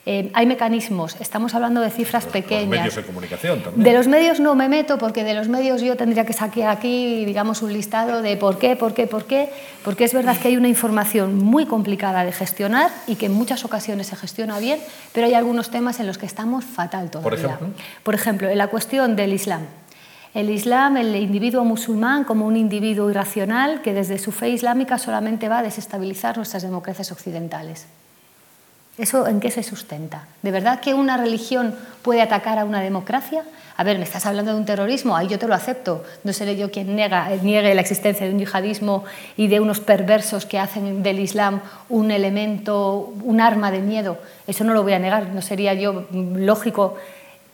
eh, 0.09 0.31
hay 0.35 0.47
mecanismos, 0.47 1.17
estamos 1.19 1.57
hablando 1.57 1.81
de 1.81 1.91
cifras 1.91 2.27
pequeñas. 2.27 2.69
Los 2.69 2.79
medios 2.79 2.95
de 2.95 3.03
comunicación 3.03 3.61
también. 3.61 3.83
De 3.83 3.93
los 3.93 4.07
medios 4.07 4.39
no 4.39 4.55
me 4.55 4.69
meto 4.69 4.99
porque 4.99 5.25
de 5.25 5.35
los 5.35 5.49
medios 5.49 5.83
yo 5.83 5.97
tendría 5.97 6.25
que 6.25 6.33
sacar 6.33 6.69
aquí, 6.69 7.25
digamos, 7.25 7.61
un 7.61 7.73
listado 7.73 8.23
de 8.23 8.37
por 8.37 8.57
qué, 8.57 8.77
por 8.77 8.95
qué, 8.95 9.09
por 9.09 9.25
qué, 9.25 9.51
porque 9.83 10.05
es 10.05 10.15
verdad 10.15 10.39
que 10.39 10.47
hay 10.47 10.57
una 10.57 10.69
información 10.69 11.37
muy 11.37 11.67
complicada 11.67 12.25
de 12.25 12.31
gestionar 12.31 12.93
y 13.09 13.17
que 13.17 13.27
en 13.27 13.33
muchas 13.33 13.65
ocasiones 13.65 14.07
se 14.07 14.15
gestiona 14.15 14.61
bien, 14.61 14.79
pero 15.13 15.27
hay 15.27 15.35
algunos 15.35 15.71
temas 15.71 15.99
en 15.99 16.07
los 16.07 16.19
que 16.19 16.27
estamos 16.27 16.65
fatal 16.65 17.11
todavía. 17.11 17.29
Por 17.29 17.35
ejemplo, 17.35 17.69
por 18.05 18.15
ejemplo 18.15 18.49
en 18.49 18.59
la 18.59 18.69
cuestión 18.69 19.17
del 19.17 19.33
Islam. 19.33 19.63
El 20.35 20.51
Islam, 20.51 20.99
el 20.99 21.17
individuo 21.17 21.65
musulmán 21.65 22.23
como 22.23 22.47
un 22.47 22.57
individuo 22.57 23.11
irracional 23.11 23.83
que 23.83 23.93
desde 23.93 24.19
su 24.19 24.31
fe 24.31 24.51
islámica 24.51 24.99
solamente 24.99 25.49
va 25.49 25.59
a 25.59 25.63
desestabilizar 25.65 26.37
nuestras 26.37 26.63
democracias 26.63 27.11
occidentales. 27.11 27.87
¿Eso 28.99 29.27
en 29.27 29.41
qué 29.41 29.51
se 29.51 29.63
sustenta? 29.63 30.27
¿De 30.43 30.51
verdad 30.51 30.81
que 30.81 30.95
una 30.95 31.19
religión 31.19 31.75
puede 32.03 32.23
atacar 32.23 32.59
a 32.59 32.65
una 32.65 32.81
democracia? 32.81 33.43
A 33.77 33.85
ver, 33.85 33.99
me 33.99 34.05
estás 34.05 34.25
hablando 34.25 34.53
de 34.53 34.59
un 34.59 34.65
terrorismo, 34.65 35.17
ahí 35.17 35.29
yo 35.29 35.39
te 35.39 35.47
lo 35.47 35.55
acepto. 35.55 36.03
No 36.25 36.33
seré 36.33 36.57
yo 36.57 36.71
quien 36.71 36.97
niegue 36.97 37.75
la 37.75 37.81
existencia 37.81 38.27
de 38.27 38.33
un 38.33 38.39
yihadismo 38.39 39.05
y 39.37 39.49
de 39.49 39.61
unos 39.61 39.81
perversos 39.81 40.47
que 40.47 40.59
hacen 40.59 41.03
del 41.03 41.21
Islam 41.21 41.61
un 41.91 42.11
elemento, 42.11 43.13
un 43.23 43.43
arma 43.43 43.71
de 43.71 43.81
miedo. 43.81 44.19
Eso 44.47 44.65
no 44.65 44.73
lo 44.73 44.83
voy 44.83 44.95
a 44.95 44.99
negar, 44.99 45.29
no 45.29 45.43
sería 45.43 45.75
yo 45.75 46.07
lógico. 46.11 46.97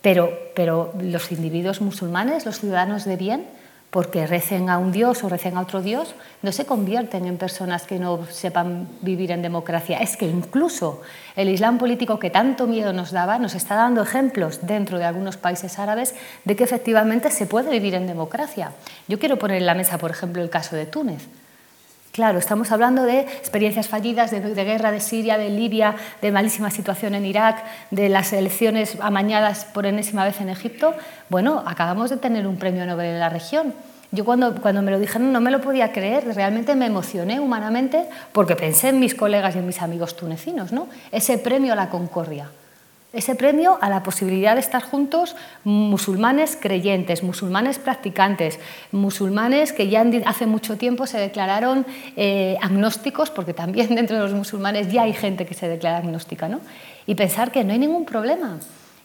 Pero, 0.00 0.31
pero 0.55 0.92
los 1.00 1.33
individuos 1.33 1.81
musulmanes, 1.81 2.46
los 2.46 2.61
ciudadanos 2.61 3.05
de 3.05 3.16
bien, 3.16 3.46
porque 3.92 4.26
recen 4.26 4.70
a 4.70 4.78
un 4.78 4.90
dios 4.90 5.22
o 5.22 5.28
recen 5.28 5.59
a 5.59 5.61
otro 5.61 5.83
dios, 5.83 6.14
no 6.40 6.50
se 6.50 6.64
convierten 6.64 7.26
en 7.26 7.37
personas 7.37 7.83
que 7.87 7.98
no 7.98 8.24
sepan 8.31 8.88
vivir 9.02 9.31
en 9.31 9.42
democracia. 9.42 9.98
Es 9.98 10.16
que 10.16 10.24
incluso 10.24 11.02
el 11.37 11.50
Islam 11.50 11.76
político 11.76 12.18
que 12.18 12.31
tanto 12.31 12.66
miedo 12.66 12.94
nos 12.94 13.12
daba 13.12 13.38
nos 13.38 13.55
está 13.55 13.74
dando 13.74 14.00
ejemplos 14.00 14.61
dentro 14.62 14.98
de 14.98 15.05
algunos 15.05 15.37
países 15.37 15.78
árabes 15.78 16.14
de 16.46 16.57
que 16.57 16.64
efectivamente 16.64 17.31
se 17.31 17.44
puede 17.44 17.70
vivir 17.70 17.94
en 17.94 18.07
democracia. 18.07 18.72
Yo 19.09 19.18
quiero 19.18 19.38
poner 19.38 19.59
en 19.59 19.66
la 19.66 19.74
mesa, 19.74 19.98
por 19.98 20.11
ejemplo, 20.11 20.42
el 20.42 20.48
caso 20.48 20.74
de 20.74 20.87
Túnez. 20.87 21.28
Claro, 22.12 22.38
estamos 22.38 22.70
hablando 22.70 23.05
de 23.05 23.20
experiencias 23.20 23.88
fallidas, 23.88 24.31
de, 24.31 24.40
guerra 24.64 24.92
de 24.92 25.01
Siria, 25.01 25.38
de 25.38 25.48
Libia, 25.48 25.96
de 26.20 26.31
malísima 26.31 26.70
situación 26.70 27.14
en 27.14 27.25
Irak, 27.25 27.64
de 27.90 28.11
las 28.11 28.35
elecciones 28.35 28.98
amañadas 29.01 29.64
por 29.64 29.87
enésima 29.87 30.22
vez 30.27 30.38
en 30.42 30.51
Egipto. 30.51 30.94
Bueno, 31.31 31.62
acabamos 31.64 32.11
de 32.11 32.18
tener 32.18 32.46
un 32.46 32.59
premio 32.59 32.85
Nobel 32.85 33.07
en 33.07 33.18
la 33.18 33.31
región. 33.31 33.72
Yo 34.11 34.27
cuando, 34.27 34.55
cuando 34.61 34.83
me 34.83 34.90
lo 34.90 34.98
dijeron 34.98 35.33
no 35.33 35.40
me 35.40 35.51
lo 35.51 35.62
podía 35.62 35.90
creer, 35.90 36.27
realmente 36.35 36.75
me 36.75 36.85
emocioné 36.85 37.40
humanamente 37.40 38.05
porque 38.33 38.57
pensé 38.57 38.90
en 38.90 39.01
mis 39.01 39.14
colegas 39.14 39.57
y 39.57 39.61
en 39.61 39.66
mis 39.66 39.81
amigos 39.81 40.14
tunecinos, 40.14 40.70
¿no? 40.70 40.88
ese 41.12 41.38
premio 41.38 41.72
a 41.72 41.77
la 41.77 41.88
concordia 41.88 42.51
ese 43.12 43.35
premio 43.35 43.79
a 43.81 43.90
la 43.90 44.03
posibilidad 44.03 44.55
de 44.55 44.61
estar 44.61 44.83
juntos 44.83 45.37
musulmanes 45.64 46.57
creyentes, 46.59 47.22
musulmanes 47.22 47.79
practicantes, 47.79 48.59
musulmanes 48.90 49.72
que 49.72 49.88
ya 49.88 50.05
hace 50.25 50.46
mucho 50.46 50.79
tiempo 50.79 51.07
se 51.07 51.18
declararon 51.18 51.85
eh, 52.16 52.57
agnósticos, 52.62 53.31
porque 53.31 53.55
también 53.55 53.94
dentro 53.94 54.16
de 54.16 54.22
los 54.22 54.33
musulmanes 54.33 54.90
ya 54.90 55.03
hay 55.03 55.12
gente 55.12 55.46
que 55.46 55.55
se 55.55 55.68
declara 55.68 55.98
agnóstica, 55.98 56.48
¿no? 56.48 56.61
y 57.07 57.14
pensar 57.14 57.51
que 57.51 57.64
no 57.64 57.72
hay 57.72 57.79
ningún 57.79 58.05
problema, 58.05 58.59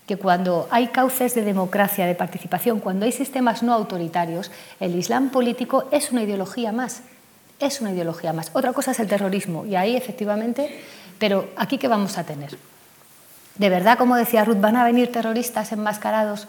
que 0.06 0.18
cuando 0.18 0.68
hay 0.72 0.88
cauces 0.88 1.36
de 1.36 1.44
democracia, 1.44 2.06
de 2.06 2.16
participación, 2.16 2.80
cuando 2.80 3.06
hay 3.06 3.12
sistemas 3.12 3.64
no 3.64 3.74
autoritarios, 3.74 4.52
el 4.80 4.96
Islam 4.96 5.30
político 5.30 5.86
es 5.92 6.12
una 6.12 6.24
ideología 6.24 6.72
más, 6.72 7.02
es 7.60 7.82
una 7.82 7.92
ideología 7.92 8.34
más. 8.34 8.52
Otra 8.54 8.74
cosa 8.74 8.92
es 8.92 9.00
el 9.00 9.08
terrorismo, 9.08 9.66
y 9.66 9.76
ahí 9.76 9.96
efectivamente, 9.96 10.80
pero 11.20 11.50
aquí 11.58 11.78
qué 11.78 11.88
vamos 11.88 12.18
a 12.18 12.24
tener? 12.24 12.58
De 13.58 13.70
verdad, 13.70 13.98
como 13.98 14.16
decía 14.16 14.46
Ruth, 14.46 14.60
van 14.60 14.76
a 14.76 14.84
venir 14.84 15.12
terroristas 15.12 15.72
enmascarados 15.72 16.48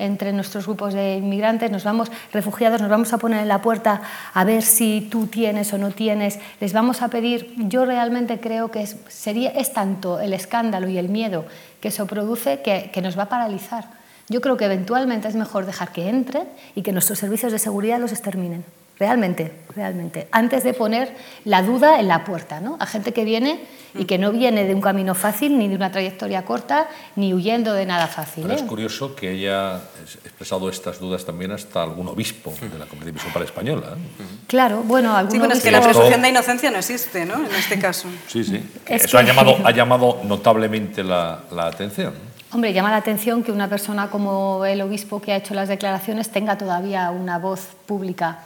entre 0.00 0.32
nuestros 0.32 0.66
grupos 0.66 0.94
de 0.94 1.16
inmigrantes, 1.16 1.70
nos 1.70 1.84
vamos 1.84 2.10
refugiados, 2.32 2.80
nos 2.80 2.90
vamos 2.90 3.12
a 3.12 3.18
poner 3.18 3.40
en 3.40 3.48
la 3.48 3.60
puerta 3.60 4.00
a 4.32 4.44
ver 4.44 4.62
si 4.62 5.06
tú 5.10 5.26
tienes 5.26 5.72
o 5.74 5.78
no 5.78 5.90
tienes, 5.90 6.38
les 6.58 6.72
vamos 6.72 7.02
a 7.02 7.08
pedir, 7.08 7.52
yo 7.56 7.84
realmente 7.84 8.40
creo 8.40 8.70
que 8.70 8.82
es, 8.82 8.96
sería, 9.08 9.50
es 9.50 9.74
tanto 9.74 10.18
el 10.18 10.32
escándalo 10.32 10.88
y 10.88 10.96
el 10.96 11.10
miedo 11.10 11.44
que 11.80 11.88
eso 11.88 12.06
produce 12.06 12.62
que, 12.62 12.90
que 12.92 13.02
nos 13.02 13.18
va 13.18 13.24
a 13.24 13.28
paralizar. 13.28 13.88
Yo 14.28 14.40
creo 14.40 14.56
que 14.56 14.64
eventualmente 14.64 15.28
es 15.28 15.34
mejor 15.34 15.66
dejar 15.66 15.92
que 15.92 16.08
entren 16.08 16.48
y 16.74 16.82
que 16.82 16.92
nuestros 16.92 17.18
servicios 17.18 17.52
de 17.52 17.58
seguridad 17.58 17.98
los 17.98 18.12
exterminen. 18.12 18.64
Realmente, 19.00 19.50
realmente. 19.74 20.28
Antes 20.30 20.62
de 20.62 20.74
poner 20.74 21.16
la 21.46 21.62
duda 21.62 22.00
en 22.00 22.06
la 22.06 22.22
puerta, 22.22 22.60
¿no? 22.60 22.76
A 22.80 22.84
gente 22.84 23.14
que 23.14 23.24
viene 23.24 23.60
y 23.94 24.04
que 24.04 24.18
no 24.18 24.30
viene 24.30 24.64
de 24.64 24.74
un 24.74 24.82
camino 24.82 25.14
fácil, 25.14 25.58
ni 25.58 25.68
de 25.68 25.74
una 25.74 25.90
trayectoria 25.90 26.44
corta, 26.44 26.86
ni 27.16 27.32
huyendo 27.32 27.72
de 27.72 27.86
nada 27.86 28.08
fácil. 28.08 28.50
Es 28.50 28.60
¿eh? 28.60 28.66
curioso 28.66 29.16
que 29.16 29.30
haya 29.30 29.76
expresado 30.22 30.68
estas 30.68 31.00
dudas 31.00 31.24
también 31.24 31.50
hasta 31.50 31.82
algún 31.82 32.08
obispo 32.08 32.52
de 32.60 32.78
la 32.78 32.84
Comunidad 32.84 33.08
Episcopal 33.16 33.42
Española. 33.44 33.86
¿eh? 33.96 34.22
Claro, 34.46 34.82
bueno, 34.82 35.16
algún 35.16 35.32
Sí, 35.32 35.38
bueno, 35.38 35.54
es 35.54 35.62
que 35.62 35.70
la 35.70 35.80
presunción 35.80 36.20
de 36.20 36.28
inocencia 36.28 36.70
no 36.70 36.76
existe, 36.76 37.24
¿no? 37.24 37.36
En 37.36 37.54
este 37.54 37.78
caso. 37.78 38.06
Sí, 38.28 38.44
sí. 38.44 38.62
Es 38.86 39.04
Eso 39.06 39.16
que- 39.16 39.22
ha, 39.22 39.26
llamado, 39.26 39.56
ha 39.64 39.70
llamado 39.70 40.20
notablemente 40.24 41.02
la, 41.02 41.44
la 41.52 41.68
atención. 41.68 42.12
Hombre, 42.52 42.74
llama 42.74 42.90
la 42.90 42.96
atención 42.98 43.42
que 43.44 43.50
una 43.50 43.68
persona 43.68 44.10
como 44.10 44.66
el 44.66 44.82
obispo 44.82 45.22
que 45.22 45.32
ha 45.32 45.36
hecho 45.36 45.54
las 45.54 45.68
declaraciones 45.70 46.28
tenga 46.30 46.58
todavía 46.58 47.10
una 47.12 47.38
voz 47.38 47.68
pública, 47.86 48.40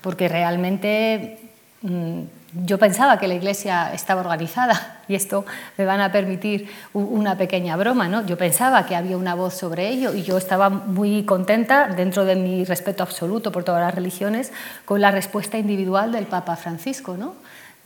porque 0.00 0.28
realmente 0.28 1.38
mm, 1.82 2.20
yo 2.64 2.78
pensaba 2.78 3.18
que 3.18 3.28
la 3.28 3.34
Iglesia 3.34 3.92
estaba 3.92 4.20
organizada 4.20 5.02
y 5.08 5.14
esto 5.14 5.44
me 5.76 5.84
van 5.84 6.00
a 6.00 6.10
permitir 6.10 6.68
una 6.92 7.36
pequeña 7.36 7.76
broma, 7.76 8.08
¿no? 8.08 8.24
Yo 8.26 8.38
pensaba 8.38 8.86
que 8.86 8.96
había 8.96 9.16
una 9.16 9.34
voz 9.34 9.54
sobre 9.54 9.88
ello 9.88 10.14
y 10.14 10.22
yo 10.22 10.38
estaba 10.38 10.70
muy 10.70 11.24
contenta, 11.24 11.88
dentro 11.88 12.24
de 12.24 12.36
mi 12.36 12.64
respeto 12.64 13.02
absoluto 13.02 13.52
por 13.52 13.64
todas 13.64 13.82
las 13.82 13.94
religiones, 13.94 14.52
con 14.84 15.00
la 15.00 15.10
respuesta 15.10 15.58
individual 15.58 16.12
del 16.12 16.26
Papa 16.26 16.56
Francisco, 16.56 17.16
¿no? 17.16 17.34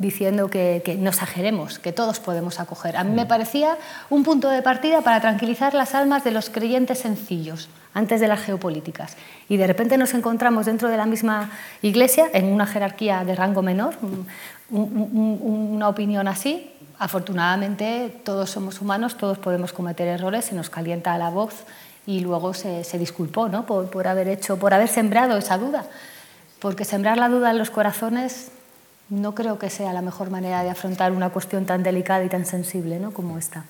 Diciendo 0.02 0.48
que, 0.50 0.82
que 0.84 0.96
no 0.96 1.08
exageremos, 1.08 1.78
que 1.78 1.92
todos 1.92 2.20
podemos 2.20 2.60
acoger. 2.60 2.98
A 2.98 3.04
mí 3.04 3.14
me 3.14 3.24
parecía 3.24 3.78
un 4.10 4.22
punto 4.24 4.50
de 4.50 4.60
partida 4.60 5.00
para 5.00 5.20
tranquilizar 5.22 5.72
las 5.72 5.94
almas 5.94 6.24
de 6.24 6.32
los 6.32 6.50
creyentes 6.50 6.98
sencillos 6.98 7.70
antes 7.94 8.20
de 8.20 8.28
las 8.28 8.40
geopolíticas. 8.40 9.16
Y 9.48 9.56
de 9.56 9.66
repente 9.66 9.96
nos 9.96 10.12
encontramos 10.12 10.66
dentro 10.66 10.88
de 10.90 10.96
la 10.98 11.06
misma 11.06 11.50
iglesia, 11.80 12.26
en 12.34 12.46
una 12.52 12.66
jerarquía 12.66 13.24
de 13.24 13.34
rango 13.34 13.62
menor, 13.62 13.94
un- 14.02 14.26
un- 14.70 15.10
un- 15.42 15.68
una 15.76 15.88
opinión 15.88 16.28
así. 16.28 16.70
Afortunadamente 16.98 18.20
todos 18.24 18.50
somos 18.50 18.80
humanos, 18.80 19.16
todos 19.16 19.38
podemos 19.38 19.72
cometer 19.72 20.06
errores, 20.08 20.44
se 20.46 20.54
nos 20.54 20.68
calienta 20.70 21.16
la 21.18 21.30
voz 21.30 21.54
y 22.06 22.20
luego 22.20 22.52
se, 22.54 22.84
se 22.84 22.98
disculpó 22.98 23.48
¿no? 23.48 23.64
por, 23.64 23.88
por 23.90 24.06
haber 24.08 24.28
hecho, 24.28 24.56
por 24.58 24.74
haber 24.74 24.88
sembrado 24.88 25.36
esa 25.36 25.56
duda. 25.58 25.84
Porque 26.60 26.84
sembrar 26.84 27.18
la 27.18 27.28
duda 27.28 27.50
en 27.50 27.58
los 27.58 27.70
corazones 27.70 28.50
no 29.12 29.34
creo 29.34 29.58
que 29.58 29.68
sea 29.68 29.92
la 29.92 30.00
mejor 30.00 30.30
manera 30.30 30.62
de 30.62 30.70
afrontar 30.70 31.12
una 31.12 31.28
cuestión 31.28 31.66
tan 31.66 31.82
delicada 31.82 32.24
y 32.24 32.30
tan 32.30 32.46
sensible 32.46 32.98
¿no? 32.98 33.12
como 33.12 33.36
esta. 33.36 33.66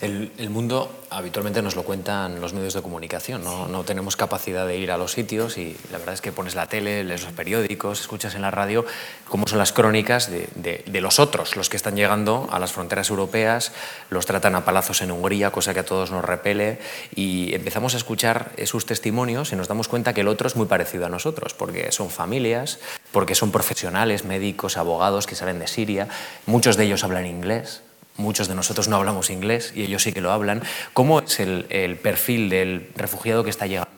El, 0.00 0.30
mundo 0.50 0.90
habitualmente 1.10 1.62
nos 1.62 1.76
lo 1.76 1.82
cuentan 1.82 2.40
los 2.40 2.52
medios 2.52 2.74
de 2.74 2.82
comunicación, 2.82 3.42
¿no? 3.42 3.84
tenemos 3.84 4.16
capacidad 4.16 4.66
de 4.66 4.76
ir 4.76 4.90
a 4.92 4.98
los 4.98 5.12
sitios 5.12 5.56
y 5.58 5.76
la 5.90 5.98
verdad 5.98 6.14
es 6.14 6.20
que 6.20 6.30
pones 6.30 6.54
la 6.54 6.66
tele, 6.66 7.02
lees 7.04 7.24
los 7.24 7.32
periódicos, 7.32 8.00
escuchas 8.02 8.34
en 8.34 8.42
la 8.42 8.50
radio 8.50 8.84
cómo 9.28 9.46
son 9.48 9.58
las 9.58 9.72
crónicas 9.72 10.30
de, 10.30 10.48
de- 10.54 10.84
de 10.86 11.00
los 11.00 11.18
otros, 11.18 11.56
los 11.56 11.68
que 11.70 11.76
están 11.76 11.96
llegando 11.96 12.48
a 12.52 12.58
las 12.58 12.72
fronteras 12.72 13.08
europeas, 13.10 13.72
los 14.10 14.26
tratan 14.26 14.54
a 14.54 14.64
palazos 14.64 15.00
en 15.02 15.10
Hungría, 15.10 15.50
cosa 15.50 15.74
que 15.74 15.80
a 15.80 15.84
todos 15.84 16.10
nos 16.10 16.24
repele, 16.24 16.78
y 17.16 17.54
empezamos 17.54 17.94
a 17.94 17.96
escuchar 17.96 18.52
sus 18.66 18.86
testimonios 18.86 19.52
y 19.52 19.56
nos 19.56 19.68
damos 19.68 19.88
cuenta 19.88 20.12
que 20.12 20.20
el 20.20 20.28
otro 20.28 20.46
es 20.46 20.54
muy 20.56 20.66
parecido 20.66 21.06
a 21.06 21.08
nosotros, 21.08 21.54
porque 21.54 21.90
son 21.92 22.10
familias, 22.10 22.78
porque 23.14 23.36
son 23.36 23.52
profesionales, 23.52 24.24
médicos, 24.24 24.76
abogados 24.76 25.26
que 25.26 25.36
salen 25.36 25.60
de 25.60 25.68
Siria, 25.68 26.08
muchos 26.44 26.76
de 26.76 26.84
ellos 26.84 27.04
hablan 27.04 27.24
inglés, 27.24 27.80
Muchos 28.16 28.46
de 28.46 28.54
nosotros 28.54 28.86
no 28.86 28.94
hablamos 28.94 29.28
inglés 29.28 29.72
y 29.74 29.82
ellos 29.82 30.04
sí 30.04 30.12
que 30.12 30.20
lo 30.20 30.30
hablan. 30.30 30.62
¿Cómo 30.92 31.18
es 31.18 31.40
el, 31.40 31.98
perfil 32.00 32.48
del 32.48 32.88
refugiado 32.94 33.42
que 33.42 33.50
está 33.50 33.66
llegando 33.66 33.90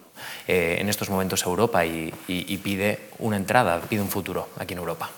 eh, 0.48 0.79
en 0.81 0.88
estos 0.88 1.11
momentos 1.11 1.44
a 1.44 1.50
Europa 1.50 1.85
y 1.85 2.61
pide 2.64 2.98
una 3.18 3.37
entrada, 3.37 3.79
pide 3.83 4.00
un 4.00 4.09
futuro 4.09 4.48
aquí 4.59 4.72
en 4.72 4.79
Europa? 4.79 5.11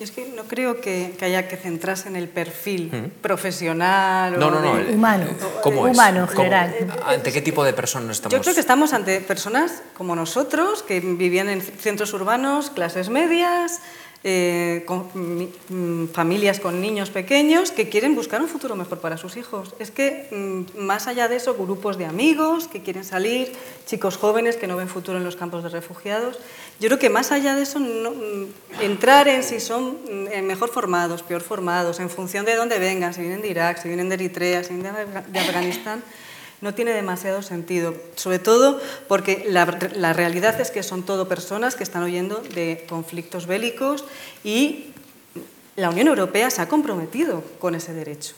Y 0.00 0.04
es 0.04 0.12
que 0.12 0.28
no 0.28 0.44
creo 0.44 0.80
que, 0.80 1.16
que 1.18 1.24
haya 1.24 1.48
que 1.48 1.56
centrarse 1.56 2.08
en 2.08 2.14
el 2.14 2.28
perfil 2.28 3.10
profesional 3.20 4.34
o 4.36 4.38
No, 4.38 4.50
no, 4.50 4.60
no. 4.60 4.76
de- 4.76 4.90
el- 4.90 4.94
Humano. 4.94 5.26
¿Cómo 5.62 5.88
es? 5.88 5.94
Humano 5.94 6.20
en 6.20 6.26
¿Cómo- 6.26 6.36
general. 6.38 6.74
¿Ante 7.04 7.32
qué 7.32 7.42
tipo 7.42 7.64
de 7.64 7.72
personas 7.72 8.12
estamos? 8.18 8.32
Yo 8.32 8.40
creo 8.40 8.54
que 8.54 8.60
estamos 8.60 8.92
ante 8.92 9.20
personas 9.20 9.82
como 9.96 10.14
nosotros, 10.14 10.84
que 10.84 11.00
vivían 11.00 11.48
en 11.48 11.60
centros 11.62 12.12
urbanos, 12.12 12.70
clases 12.70 13.08
medias, 13.08 13.80
eh, 14.24 14.82
con 14.84 15.06
mm, 15.14 16.08
familias 16.12 16.58
con 16.58 16.80
niños 16.80 17.10
pequeños 17.10 17.70
que 17.70 17.88
quieren 17.88 18.16
buscar 18.16 18.42
un 18.42 18.48
futuro 18.48 18.74
mejor 18.74 18.98
para 18.98 19.16
sus 19.16 19.36
hijos. 19.36 19.74
Es 19.78 19.90
que 19.92 20.28
mm, 20.32 20.80
más 20.82 21.06
allá 21.06 21.28
de 21.28 21.36
eso, 21.36 21.54
grupos 21.54 21.98
de 21.98 22.04
amigos 22.06 22.66
que 22.66 22.82
quieren 22.82 23.04
salir, 23.04 23.52
chicos 23.86 24.16
jóvenes 24.16 24.56
que 24.56 24.66
no 24.66 24.76
ven 24.76 24.88
futuro 24.88 25.18
en 25.18 25.24
los 25.24 25.36
campos 25.36 25.62
de 25.62 25.68
refugiados. 25.68 26.38
Yo 26.80 26.88
creo 26.88 26.98
que 26.98 27.10
más 27.10 27.30
allá 27.32 27.54
de 27.54 27.62
eso, 27.62 27.78
no- 27.78 28.10
mm, 28.10 28.46
entrar 28.82 29.28
en 29.28 29.42
si 29.44 29.60
son 29.60 29.98
mejor 30.42 30.70
formados, 30.70 31.22
peor 31.22 31.40
formados, 31.42 32.00
en 32.00 32.10
función 32.10 32.44
de 32.44 32.56
dónde 32.56 32.78
vengan, 32.78 33.14
si 33.14 33.20
vienen 33.20 33.40
de 33.42 33.48
Irak, 33.48 33.80
si 33.80 33.86
vienen 33.88 34.08
de 34.08 34.16
Eritrea, 34.16 34.64
si 34.64 34.74
vienen 34.74 34.94
de 34.94 35.06
de 35.32 35.38
Afganistán, 35.38 36.02
no 36.60 36.74
tiene 36.74 36.92
demasiado 36.92 37.42
sentido, 37.42 37.94
sobre 38.16 38.38
todo 38.38 38.80
porque 39.06 39.46
la, 39.48 39.64
realidad 40.12 40.60
es 40.60 40.70
que 40.70 40.82
son 40.82 41.04
todo 41.04 41.28
personas 41.28 41.76
que 41.76 41.84
están 41.84 42.02
huyendo 42.02 42.42
de 42.54 42.84
conflictos 42.88 43.46
bélicos 43.46 44.04
y 44.42 44.86
la 45.76 45.90
Unión 45.90 46.08
Europea 46.08 46.50
se 46.50 46.60
ha 46.60 46.68
comprometido 46.68 47.44
con 47.60 47.76
ese 47.76 47.94
derecho, 47.94 48.34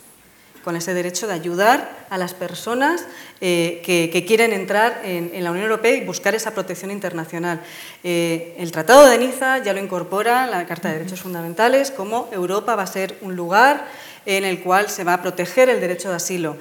con 0.62 0.76
ese 0.76 0.92
derecho 0.92 1.26
de 1.26 1.33
ayudar 1.33 2.06
a 2.11 2.18
las 2.18 2.35
personas 2.35 3.06
eh, 3.40 3.80
que, 3.85 4.24
quieren 4.26 4.52
entrar 4.52 5.00
en, 5.02 5.30
en 5.33 5.42
la 5.42 5.50
Unión 5.50 5.64
Europea 5.64 5.94
y 5.94 6.04
buscar 6.04 6.35
esa 6.35 6.52
protección 6.52 6.90
internacional. 6.90 7.62
Eh, 8.04 8.54
el 8.59 8.70
Tratado 8.70 9.06
de 9.09 9.16
Niza 9.16 9.59
ya 9.59 9.72
lo 9.72 9.80
incorpora, 9.80 10.46
la 10.46 10.66
Carta 10.66 10.88
de 10.88 10.98
Derechos 10.98 11.22
Fundamentales, 11.22 11.90
como 11.90 12.28
Europa 12.33 12.76
va 12.76 12.83
a 12.83 12.87
ser 12.87 13.16
un 13.22 13.35
lugar 13.35 13.87
en 14.26 14.44
el 14.44 14.61
cual 14.61 14.90
se 14.90 15.04
va 15.04 15.14
a 15.14 15.22
proteger 15.22 15.70
el 15.70 15.80
derecho 15.80 16.11
de 16.11 16.16
asilo. 16.16 16.56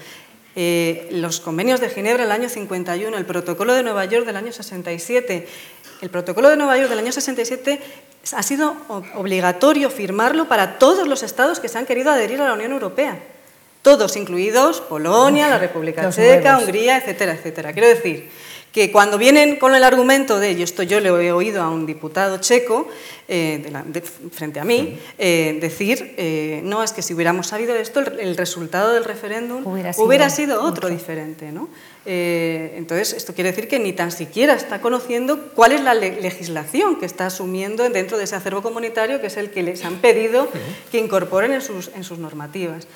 Eh, 0.62 1.08
los 1.12 1.39
convenios 1.39 1.80
de 1.80 1.89
Ginebra 1.89 2.24
del 2.24 2.34
año 2.34 2.50
51, 2.50 3.17
el 3.17 3.24
protocolo 3.26 3.74
de 3.74 3.82
Nueva 3.82 4.04
York 4.04 4.26
del 4.26 4.36
año 4.36 4.52
67. 4.52 5.48
El 6.02 6.10
protocolo 6.10 6.50
de 6.50 6.58
Nueva 6.58 6.78
York 6.78 6.89
del 6.89 7.00
año 7.00 7.13
67 7.13 7.80
ha 8.34 8.43
sido 8.43 8.76
obligatorio 9.15 9.89
firmarlo 9.89 10.50
para 10.50 10.78
todos 10.78 11.08
los 11.08 11.23
estados 11.23 11.62
que 11.62 11.69
se 11.69 11.77
han 11.77 11.86
querido 11.86 12.12
adherir 12.12 12.42
a 12.42 12.48
la 12.48 12.54
Unión 12.56 12.73
Europea. 12.73 13.17
todos 13.84 14.17
incluidos 14.17 14.81
Polonia, 14.81 15.48
la 15.48 15.60
República 15.60 16.10
Checa, 16.10 16.58
Hungría, 16.58 16.98
etcétera, 16.98 17.36
etcétera. 17.36 17.71
Quiero 17.71 17.88
decir 17.88 18.29
que 18.72 18.92
cuando 18.92 19.17
vienen 19.17 19.56
con 19.56 19.74
el 19.74 19.84
argumento 19.84 20.40
de, 20.40 20.52
y 20.52 20.62
esto 20.62 20.84
yo 20.84 21.00
le 21.00 21.10
he 21.10 21.32
oído 21.32 21.63
a 21.63 21.70
un 21.70 21.88
diputado 21.88 22.38
checo 22.38 22.88
eh, 23.28 23.72
frente 24.32 24.60
a 24.60 24.63
mí, 24.63 25.00
eh, 25.17 25.58
decir, 25.60 26.13
eh, 26.17 26.62
no, 26.63 26.84
es 26.84 26.94
que 26.94 27.02
si 27.02 27.15
hubiéramos 27.15 27.48
sabido 27.48 27.76
esto, 27.76 28.00
el, 28.00 28.38
resultado 28.38 28.94
del 28.94 29.06
referéndum 29.06 29.65
hubiera 29.65 30.30
sido, 30.30 30.62
otro 30.63 30.88
diferente. 30.88 31.52
¿no? 31.52 31.67
entonces, 32.06 33.13
esto 33.13 33.36
quiere 33.36 33.52
decir 33.52 33.67
que 33.67 33.78
ni 33.78 33.94
tan 33.94 34.12
siquiera 34.12 34.56
está 34.56 34.82
conociendo 34.82 35.50
cuál 35.54 35.74
es 35.74 35.82
la 35.82 35.94
legislación 35.94 36.96
que 36.96 37.06
está 37.06 37.28
asumiendo 37.28 37.88
dentro 37.88 38.17
de 38.17 38.24
ese 38.24 38.36
acervo 38.36 38.63
comunitario, 38.63 39.22
que 39.22 39.28
es 39.28 39.38
el 39.38 39.52
que 39.52 39.62
les 39.62 39.84
han 39.86 39.98
pedido 39.98 40.48
que 40.92 40.98
incorporen 40.98 41.54
en 41.54 41.62
sus, 41.62 41.92
en 41.96 42.04
sus 42.04 42.17
normativas. 42.17 42.88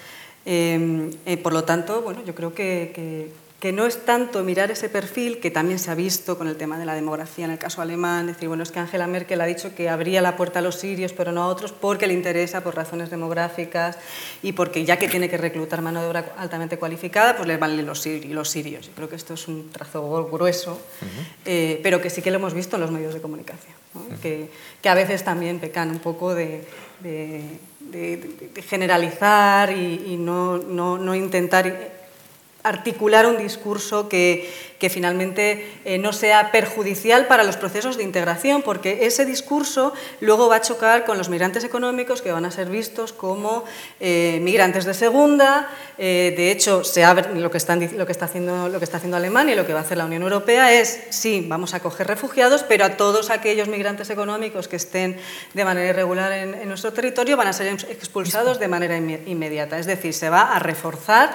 por 1.44 1.54
lo 1.54 1.64
tanto, 1.64 2.02
bueno, 2.02 2.24
yo 2.26 2.34
creo 2.34 2.56
que 2.56 2.92
que 2.96 3.43
no 3.72 3.86
es 3.86 4.04
tanto 4.04 4.44
mirar 4.44 4.72
ese 4.72 4.90
perfil, 4.90 5.40
que 5.40 5.50
también 5.50 5.80
se 5.80 5.90
ha 5.90 5.96
visto 5.96 6.38
con 6.38 6.48
el 6.48 6.58
tema 6.58 6.78
de 6.78 6.86
la 6.86 6.96
demografía 6.96 7.46
en 7.46 7.52
el 7.52 7.58
caso 7.58 7.82
alemán, 7.82 8.28
decir, 8.28 8.48
bueno, 8.48 8.64
es 8.64 8.72
que 8.72 8.80
Angela 8.80 9.08
Merkel 9.08 9.40
ha 9.40 9.46
dicho 9.46 9.74
que 9.74 9.90
abría 9.90 10.22
la 10.22 10.36
puerta 10.36 10.60
a 10.60 10.62
los 10.62 10.76
sirios, 10.76 11.14
pero 11.14 11.32
no 11.32 11.44
a 11.44 11.48
otros, 11.48 11.72
porque 11.72 12.08
le 12.08 12.14
interesa 12.14 12.62
por 12.62 12.76
razones 12.76 13.10
demográficas 13.10 13.98
y 14.42 14.52
porque 14.52 14.84
ya 14.84 14.98
que 14.98 15.08
tiene 15.08 15.30
que 15.30 15.38
reclutar 15.38 15.82
mano 15.82 16.02
de 16.02 16.08
obra 16.08 16.34
altamente 16.38 16.78
cualificada, 16.78 17.38
pues 17.38 17.48
les 17.48 17.60
valen 17.60 17.86
los, 17.86 18.02
sirios. 18.02 18.88
Yo 18.88 18.92
creo 18.94 19.08
que 19.08 19.16
esto 19.16 19.36
es 19.36 19.48
un 19.48 19.70
trazo 19.70 20.28
grueso, 20.32 20.82
eh, 21.46 21.80
pero 21.84 22.02
que 22.02 22.10
sí 22.10 22.22
que 22.22 22.32
lo 22.32 22.38
hemos 22.38 22.54
visto 22.54 22.76
en 22.76 22.82
los 22.82 22.92
medios 22.92 23.14
de 23.14 23.22
comunicación, 23.22 23.76
que, 24.22 24.50
a 24.84 24.94
veces 24.94 25.24
también 25.24 25.60
pecan 25.60 25.90
un 25.90 26.00
poco 26.00 26.34
de, 26.34 26.68
generalizar 28.68 29.72
y, 29.72 30.04
y 30.08 30.18
no, 30.18 30.58
no, 30.58 30.98
no 30.98 31.16
intentar 31.16 31.93
articular 32.64 33.28
un 33.28 33.38
discurso 33.38 34.10
que, 34.10 34.74
finalmente 34.90 35.66
eh, 35.86 35.98
no 35.98 36.12
sea 36.12 36.52
perjudicial 36.52 37.28
para 37.28 37.46
los 37.46 37.56
procesos 37.56 37.96
de 37.96 38.04
integración, 38.04 38.64
porque 38.64 39.06
ese 39.06 39.26
discurso 39.26 39.94
luego 40.20 40.50
va 40.50 40.58
a 40.58 40.62
chocar 40.62 41.06
con 41.06 41.18
los 41.18 41.30
migrantes 41.30 41.64
económicos 41.64 42.22
que 42.22 42.34
van 42.34 42.44
a 42.44 42.52
ser 42.52 42.68
vistos 42.68 43.14
como 43.14 43.64
eh, 44.02 44.40
migrantes 44.42 44.84
de 44.84 44.94
segunda. 44.94 45.70
Eh, 45.98 46.34
de 46.36 46.52
hecho, 46.52 46.84
se 46.84 47.06
abre, 47.06 47.34
lo, 47.40 47.50
que 47.50 47.58
están, 47.58 47.80
lo, 47.98 48.06
que 48.06 48.12
está 48.12 48.26
haciendo, 48.26 49.16
Alemania 49.16 49.54
y 49.54 49.56
lo 49.56 49.66
que 49.66 49.72
va 49.72 49.80
a 49.80 49.84
hacer 49.84 49.98
la 49.98 50.04
Unión 50.04 50.24
Europea 50.24 50.74
es, 50.74 51.06
sí, 51.12 51.46
vamos 51.48 51.74
a 51.74 51.78
acoger 51.78 52.06
refugiados, 52.06 52.64
pero 52.64 52.84
a 52.84 52.98
todos 52.98 53.30
aquellos 53.30 53.70
migrantes 53.70 54.10
económicos 54.10 54.68
que 54.68 54.76
estén 54.76 55.18
de 55.54 55.64
manera 55.64 55.92
irregular 55.92 56.34
en 56.34 56.68
nuestro 56.68 56.92
territorio 56.92 57.38
van 57.38 57.48
a 57.48 57.54
ser 57.54 57.68
expulsados 57.68 58.60
de 58.60 58.68
manera 58.68 58.98
inmediata. 58.98 59.80
Es 59.80 59.86
decir, 59.86 60.14
se 60.14 60.30
va 60.30 60.54
a 60.54 60.60
reforzar 60.60 61.34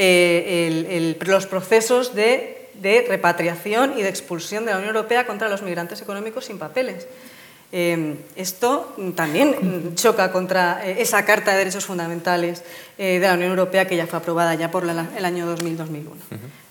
eh, 0.00 1.16
los 1.26 1.46
procesos 1.46 2.14
de, 2.14 2.70
repatriación 3.08 3.98
y 3.98 4.02
de 4.02 4.08
expulsión 4.08 4.64
de 4.64 4.70
la 4.70 4.78
Unión 4.78 4.94
Europea 4.94 5.26
contra 5.26 5.48
los 5.48 5.62
migrantes 5.62 6.00
económicos 6.00 6.44
sin 6.44 6.58
papeles. 6.58 7.08
Eh, 7.70 8.16
esto 8.36 8.94
también 9.14 9.94
choca 9.94 10.32
contra 10.32 10.86
eh, 10.86 11.02
esa 11.02 11.24
Carta 11.26 11.52
de 11.52 11.58
Derechos 11.58 11.84
Fundamentales 11.84 12.62
de 12.96 13.20
la 13.20 13.34
Unión 13.34 13.50
Europea 13.50 13.86
que 13.86 13.94
ya 13.94 14.08
fue 14.08 14.18
aprobada 14.18 14.54
ya 14.54 14.72
por 14.72 14.82
el 14.82 15.24
año 15.24 15.56
2000-2001. 15.56 16.02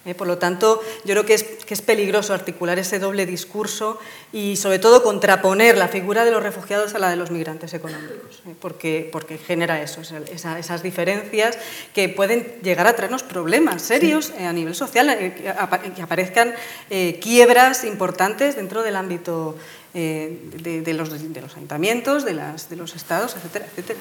¿eh? 0.08 0.16
por 0.16 0.26
lo 0.26 0.38
tanto, 0.38 0.82
yo 1.04 1.14
creo 1.14 1.26
que 1.26 1.34
es, 1.36 1.44
que 1.44 1.74
es, 1.74 1.82
peligroso 1.82 2.34
articular 2.34 2.80
ese 2.80 2.98
doble 2.98 3.26
discurso 3.26 4.00
y, 4.32 4.56
sobre 4.56 4.80
todo, 4.80 5.04
contraponer 5.04 5.78
la 5.78 5.90
figura 5.90 6.26
de 6.26 6.32
los 6.32 6.42
refugiados 6.42 6.96
a 6.96 7.00
la 7.00 7.10
de 7.10 7.18
los 7.18 7.30
migrantes 7.30 7.74
económicos, 7.74 8.42
¿eh? 8.48 8.56
porque, 8.60 9.10
porque 9.12 9.38
genera 9.38 9.82
eso, 9.82 10.02
esas 10.02 10.84
diferencias 10.84 11.58
que 11.94 12.10
pueden 12.10 12.56
llegar 12.64 12.88
a 12.88 12.96
traernos 12.96 13.24
problemas 13.24 13.82
serios 13.82 14.32
eh, 14.40 14.46
a 14.46 14.54
nivel 14.54 14.76
social, 14.76 15.08
que, 15.18 15.54
aparezcan 16.02 16.54
quiebras 17.22 17.84
importantes 17.84 18.56
dentro 18.56 18.84
del 18.84 18.96
ámbito 18.96 19.56
de, 19.98 20.94
los, 20.94 21.10
de, 21.12 21.42
los, 21.42 21.56
ayuntamientos, 21.56 22.24
de, 22.24 22.34
las, 22.34 22.70
de 22.70 22.76
los 22.76 22.96
estados, 22.96 23.36
etcétera, 23.36 23.66
etcétera. 23.66 24.00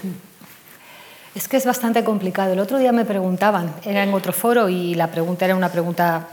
Es 1.34 1.48
que 1.48 1.56
es 1.56 1.64
bastante 1.64 2.04
complicado. 2.04 2.52
El 2.52 2.60
otro 2.60 2.78
día 2.78 2.92
me 2.92 3.04
preguntaban, 3.04 3.74
era 3.84 4.02
en 4.02 4.12
otro 4.12 4.32
foro 4.32 4.68
y 4.68 4.94
la 4.94 5.10
pregunta 5.10 5.44
era 5.44 5.56
una 5.56 5.70
pregunta 5.70 6.28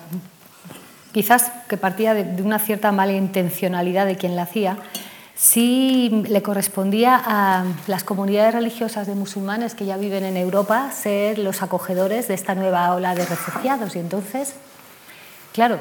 quizás 1.14 1.52
que 1.70 1.78
partía 1.78 2.14
de, 2.14 2.42
una 2.42 2.60
cierta 2.60 2.92
mala 2.92 3.14
intencionalidad 3.14 4.06
de 4.06 4.18
quien 4.18 4.36
la 4.36 4.44
hacía, 4.44 4.78
si 5.36 6.10
le 6.28 6.42
correspondía 6.42 7.22
a 7.24 7.66
las 7.88 8.04
comunidades 8.04 8.54
religiosas 8.54 9.08
de 9.08 9.16
musulmanes 9.16 9.76
que 9.76 9.86
ya 9.86 9.98
viven 9.98 10.24
en 10.24 10.38
Europa 10.38 10.92
ser 10.92 11.38
los 11.40 11.62
acogedores 11.62 12.28
de 12.28 12.34
esta 12.34 12.56
nueva 12.56 12.94
ola 12.94 13.16
de 13.16 13.26
refugiados. 13.26 13.96
Y 13.96 14.00
entonces, 14.00 14.56
claro, 15.54 15.80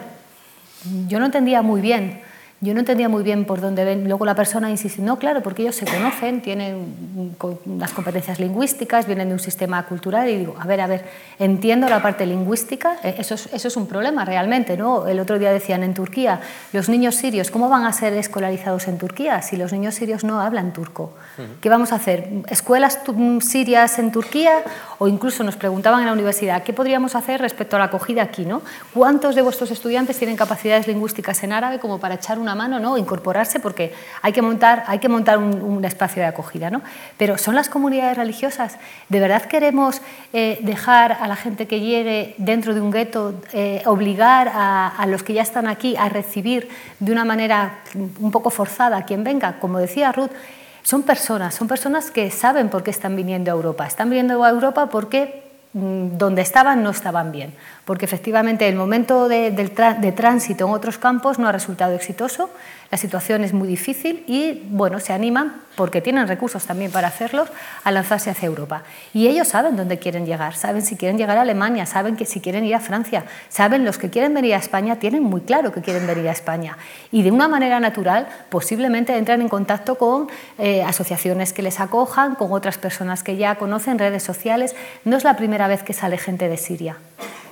yo 1.08 1.18
no 1.18 1.26
entendía 1.26 1.62
muy 1.62 1.80
bien 1.80 2.22
yo 2.62 2.74
no 2.74 2.80
entendía 2.80 3.08
muy 3.08 3.24
bien 3.24 3.44
por 3.44 3.60
dónde 3.60 3.84
ven. 3.84 4.04
Luego 4.04 4.24
la 4.24 4.36
persona 4.36 4.70
insiste, 4.70 5.02
no, 5.02 5.18
claro, 5.18 5.42
porque 5.42 5.62
ellos 5.62 5.74
se 5.74 5.84
conocen, 5.84 6.40
tienen 6.40 7.34
unas 7.64 7.92
competencias 7.92 8.38
lingüísticas, 8.38 9.08
vienen 9.08 9.28
de 9.28 9.34
un 9.34 9.40
sistema 9.40 9.84
cultural 9.84 10.28
y 10.28 10.38
digo, 10.38 10.54
a 10.56 10.64
ver, 10.64 10.80
a 10.80 10.86
ver, 10.86 11.04
entiendo 11.40 11.88
la 11.88 12.00
parte 12.00 12.24
lingüística, 12.24 12.98
eh, 13.02 13.16
eso 13.18 13.34
es, 13.34 13.52
eso 13.52 13.66
es 13.66 13.76
un 13.76 13.88
problema 13.88 14.24
realmente, 14.24 14.76
¿no? 14.76 15.08
El 15.08 15.18
otro 15.18 15.40
día 15.40 15.50
decían 15.50 15.82
en 15.82 15.92
Turquía, 15.92 16.40
los 16.72 16.88
niños 16.88 17.16
sirios, 17.16 17.50
¿cómo 17.50 17.68
van 17.68 17.84
a 17.84 17.92
ser 17.92 18.12
escolarizados 18.12 18.86
en 18.86 18.96
Turquía 18.96 19.42
si 19.42 19.56
los 19.56 19.72
niños 19.72 19.96
sirios 19.96 20.22
no 20.22 20.40
hablan 20.40 20.72
turco? 20.72 21.14
¿Qué 21.60 21.68
vamos 21.68 21.90
a 21.90 21.96
hacer? 21.96 22.28
¿Escuelas 22.48 23.00
sirias 23.40 23.98
en 23.98 24.12
Turquía? 24.12 24.62
O 24.98 25.08
incluso 25.08 25.42
nos 25.42 25.56
preguntaban 25.56 26.00
en 26.00 26.06
la 26.06 26.12
universidad, 26.12 26.62
¿qué 26.62 26.72
podríamos 26.72 27.16
hacer 27.16 27.40
respecto 27.40 27.74
a 27.74 27.80
la 27.80 27.86
acogida 27.86 28.22
aquí, 28.22 28.44
¿no? 28.44 28.62
¿Cuántos 28.94 29.34
de 29.34 29.42
vuestros 29.42 29.72
estudiantes 29.72 30.16
tienen 30.16 30.36
capacidades 30.36 30.86
lingüísticas 30.86 31.42
en 31.42 31.52
árabe 31.52 31.80
como 31.80 31.98
para 31.98 32.14
echar 32.14 32.38
una 32.38 32.51
mano, 32.54 32.78
¿no? 32.78 32.98
incorporarse, 32.98 33.60
porque 33.60 33.92
hay 34.22 34.32
que 34.32 34.42
montar, 34.42 34.84
hay 34.86 34.98
que 34.98 35.08
montar 35.08 35.38
un, 35.38 35.84
espacio 35.84 36.22
de 36.22 36.28
acogida. 36.28 36.70
¿no? 36.70 36.82
Pero 37.16 37.38
son 37.38 37.54
las 37.54 37.68
comunidades 37.68 38.16
religiosas. 38.16 38.78
¿De 39.08 39.20
verdad 39.20 39.42
queremos 39.42 40.00
eh, 40.32 40.58
dejar 40.62 41.12
a 41.12 41.26
la 41.26 41.36
gente 41.36 41.66
que 41.66 41.80
llegue 41.80 42.34
dentro 42.38 42.74
de 42.74 42.80
un 42.80 42.90
gueto, 42.90 43.34
eh, 43.52 43.82
obligar 43.86 44.48
a, 44.54 44.88
a, 44.88 45.06
los 45.06 45.22
que 45.22 45.32
ya 45.32 45.42
están 45.42 45.66
aquí 45.66 45.96
a 45.96 46.08
recibir 46.08 46.68
de 47.00 47.12
una 47.12 47.24
manera 47.24 47.80
un 47.94 48.30
poco 48.30 48.50
forzada 48.50 48.96
a 48.98 49.04
quien 49.04 49.24
venga? 49.24 49.58
Como 49.58 49.78
decía 49.78 50.12
Ruth, 50.12 50.30
son 50.82 51.02
personas, 51.02 51.54
son 51.54 51.68
personas 51.68 52.10
que 52.10 52.30
saben 52.30 52.68
por 52.68 52.82
qué 52.82 52.90
están 52.90 53.14
viniendo 53.14 53.50
a 53.50 53.54
Europa. 53.54 53.86
Están 53.86 54.10
viniendo 54.10 54.42
a 54.42 54.50
Europa 54.50 54.88
porque 54.88 55.41
donde 55.72 56.42
estaban 56.42 56.82
no 56.82 56.90
estaban 56.90 57.32
bien. 57.32 57.54
Porque 57.84 58.04
efectivamente 58.04 58.68
el 58.68 58.76
momento 58.76 59.28
de, 59.28 59.50
tránsito 60.14 60.66
en 60.66 60.72
otros 60.72 60.98
campos 60.98 61.38
no 61.38 61.48
ha 61.48 61.52
resultado 61.52 61.94
exitoso, 61.94 62.50
la 62.92 62.98
situación 62.98 63.42
es 63.42 63.54
muy 63.54 63.66
difícil 63.66 64.22
y 64.26 64.64
bueno, 64.68 65.00
se 65.00 65.14
animan, 65.14 65.62
porque 65.76 66.02
tienen 66.02 66.28
recursos 66.28 66.66
también 66.66 66.92
para 66.92 67.08
hacerlos, 67.08 67.48
a 67.84 67.90
lanzarse 67.90 68.28
hacia 68.28 68.44
Europa. 68.44 68.82
Y 69.14 69.28
ellos 69.28 69.48
saben 69.48 69.76
dónde 69.76 69.98
quieren 69.98 70.26
llegar, 70.26 70.54
saben 70.54 70.82
si 70.82 70.96
quieren 70.96 71.16
llegar 71.16 71.38
a 71.38 71.40
Alemania, 71.40 71.86
saben 71.86 72.16
que 72.16 72.26
si 72.26 72.42
quieren 72.42 72.66
ir 72.66 72.74
a 72.74 72.80
Francia, 72.80 73.24
saben 73.48 73.86
los 73.86 73.96
que 73.96 74.10
quieren 74.10 74.34
venir 74.34 74.52
a 74.52 74.58
España, 74.58 74.96
tienen 74.96 75.22
muy 75.22 75.40
claro 75.40 75.72
que 75.72 75.80
quieren 75.80 76.06
venir 76.06 76.28
a 76.28 76.32
España. 76.32 76.76
Y 77.10 77.22
de 77.22 77.30
una 77.30 77.48
manera 77.48 77.80
natural, 77.80 78.28
posiblemente 78.50 79.16
entran 79.16 79.40
en 79.40 79.48
contacto 79.48 79.96
con 79.96 80.28
eh, 80.58 80.82
asociaciones 80.82 81.54
que 81.54 81.62
les 81.62 81.80
acojan, 81.80 82.34
con 82.34 82.52
otras 82.52 82.76
personas 82.76 83.22
que 83.22 83.38
ya 83.38 83.54
conocen, 83.54 83.98
redes 83.98 84.22
sociales. 84.22 84.76
No 85.06 85.16
es 85.16 85.24
la 85.24 85.38
primera 85.38 85.66
vez 85.66 85.82
que 85.82 85.94
sale 85.94 86.18
gente 86.18 86.46
de 86.50 86.58
Siria. 86.58 86.98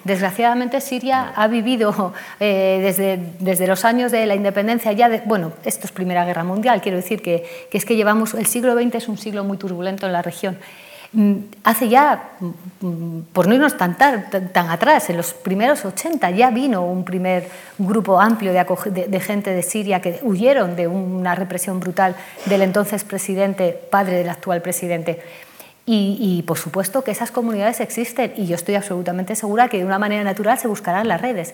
Desgraciadamente 0.05 0.81
Siria 0.81 1.33
ha 1.37 1.47
vivido 1.47 2.15
eh, 2.41 2.81
desde, 2.83 3.19
desde, 3.39 3.67
los 3.67 3.85
años 3.85 4.13
de 4.13 4.27
la 4.27 4.35
independencia, 4.35 4.93
ya 4.93 5.23
bueno, 5.31 5.53
esto 5.65 5.87
es 5.87 5.93
Primera 5.93 6.25
Guerra 6.25 6.43
Mundial, 6.43 6.83
quiero 6.83 6.97
decir 6.97 7.23
que, 7.23 7.47
es 7.71 7.85
que 7.85 7.95
llevamos, 7.95 8.35
el 8.35 8.47
siglo 8.47 8.75
XX 8.75 8.97
es 8.97 9.07
un 9.07 9.17
siglo 9.17 9.45
muy 9.45 9.59
turbulento 9.59 10.05
en 10.07 10.13
la 10.13 10.23
región. 10.23 10.59
Mm, 11.13 11.37
hace 11.63 11.89
ya, 11.89 12.31
mm, 12.41 13.21
por 13.33 13.47
no 13.47 13.55
irnos 13.55 13.77
tan, 13.77 13.97
tan, 13.97 14.69
atrás, 14.69 15.09
en 15.09 15.17
los 15.17 15.33
primeros 15.33 15.85
80 15.85 16.33
ya 16.33 16.51
vino 16.51 16.85
un 16.85 17.05
primer 17.05 17.49
grupo 17.79 18.21
amplio 18.21 18.53
de, 18.53 19.07
de, 19.07 19.21
gente 19.21 19.51
de 19.55 19.63
Siria 19.63 20.01
que 20.01 20.19
huyeron 20.23 20.75
de 20.75 20.89
una 20.89 21.37
represión 21.37 21.79
brutal 21.79 22.17
del 22.47 22.63
entonces 22.63 23.05
presidente, 23.05 23.71
padre 23.89 24.17
del 24.17 24.31
actual 24.31 24.63
presidente. 24.63 25.21
Y, 25.93 26.45
por 26.47 26.57
supuesto 26.57 27.03
que 27.03 27.11
esas 27.11 27.33
comunidades 27.33 27.81
existen 27.81 28.33
y 28.37 28.47
yo 28.47 28.55
estoy 28.55 28.77
absolutamente 28.77 29.35
segura 29.35 29.69
que 29.69 29.79
de 29.79 29.85
una 29.85 29.99
manera 29.99 30.23
natural 30.23 30.57
se 30.57 30.69
buscarán 30.69 31.09
las 31.09 31.21
redes. 31.21 31.53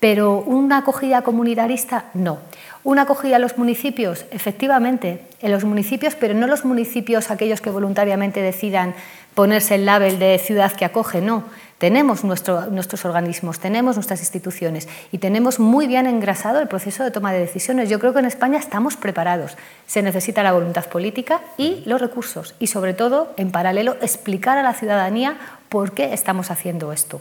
Pero 0.00 0.38
una 0.38 0.78
acogida 0.78 1.22
comunitarista, 1.22 2.06
no. 2.14 2.38
Una 2.82 3.02
acogida 3.02 3.36
a 3.36 3.38
los 3.38 3.56
municipios, 3.56 4.26
efectivamente, 4.30 5.22
en 5.40 5.52
los 5.52 5.64
municipios, 5.64 6.14
pero 6.14 6.34
no 6.34 6.46
los 6.46 6.64
municipios 6.64 7.30
aquellos 7.30 7.60
que 7.60 7.70
voluntariamente 7.70 8.42
decidan 8.42 8.94
ponerse 9.34 9.76
el 9.76 9.86
label 9.86 10.18
de 10.18 10.38
ciudad 10.38 10.72
que 10.72 10.84
acoge, 10.84 11.20
no. 11.20 11.44
Tenemos 11.78 12.24
nuestros 12.24 13.04
organismos, 13.04 13.58
tenemos 13.58 13.96
nuestras 13.96 14.20
instituciones 14.20 14.88
y 15.12 15.18
tenemos 15.18 15.58
muy 15.58 15.86
bien 15.86 16.06
engrasado 16.06 16.60
el 16.60 16.68
proceso 16.68 17.02
de 17.02 17.10
toma 17.10 17.32
de 17.32 17.40
decisiones. 17.40 17.90
Yo 17.90 17.98
creo 17.98 18.12
que 18.12 18.20
en 18.20 18.26
España 18.26 18.58
estamos 18.58 18.96
preparados. 18.96 19.56
Se 19.86 20.00
necesita 20.00 20.42
la 20.42 20.52
voluntad 20.52 20.84
política 20.86 21.40
y 21.58 21.82
los 21.84 22.00
recursos 22.00 22.54
y, 22.58 22.68
sobre 22.68 22.94
todo, 22.94 23.34
en 23.36 23.50
paralelo, 23.50 23.96
explicar 24.02 24.56
a 24.56 24.62
la 24.62 24.72
ciudadanía 24.72 25.36
por 25.68 25.92
qué 25.92 26.14
estamos 26.14 26.50
haciendo 26.50 26.92
esto. 26.92 27.20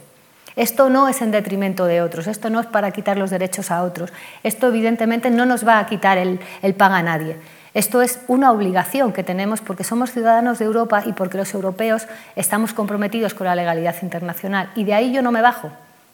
Esto 0.56 0.90
no 0.90 1.08
es 1.08 1.22
en 1.22 1.32
detrimento 1.32 1.86
de 1.86 2.02
otros, 2.02 2.28
esto 2.28 2.50
no 2.50 2.60
es 2.60 2.68
para 2.68 2.92
quitar 2.92 3.18
los 3.18 3.30
derechos 3.30 3.72
a 3.72 3.84
otros, 3.84 4.12
esto 4.44 4.68
evidentemente 4.68 5.30
no 5.30 5.46
nos 5.46 5.68
va 5.68 5.80
a 5.80 5.86
quitar 5.88 6.18
el, 6.18 6.40
el 6.62 6.76
a 6.80 7.04
nadie. 7.04 7.38
Esto 7.74 8.04
es 8.04 8.20
una 8.28 8.52
obligación 8.52 9.14
que 9.14 9.24
tenemos 9.24 9.62
porque 9.62 9.84
somos 9.84 10.12
ciudadanos 10.12 10.60
de 10.60 10.66
Europa 10.66 11.04
y 11.08 11.14
porque 11.14 11.38
los 11.38 11.54
europeos 11.56 12.06
estamos 12.36 12.72
comprometidos 12.74 13.34
con 13.34 13.48
la 13.48 13.56
legalidad 13.56 13.96
internacional. 14.04 14.70
Y 14.76 14.84
de 14.84 14.94
ahí 14.94 15.12
yo 15.12 15.24
no 15.24 15.32
me 15.32 15.42
bajo, 15.42 15.72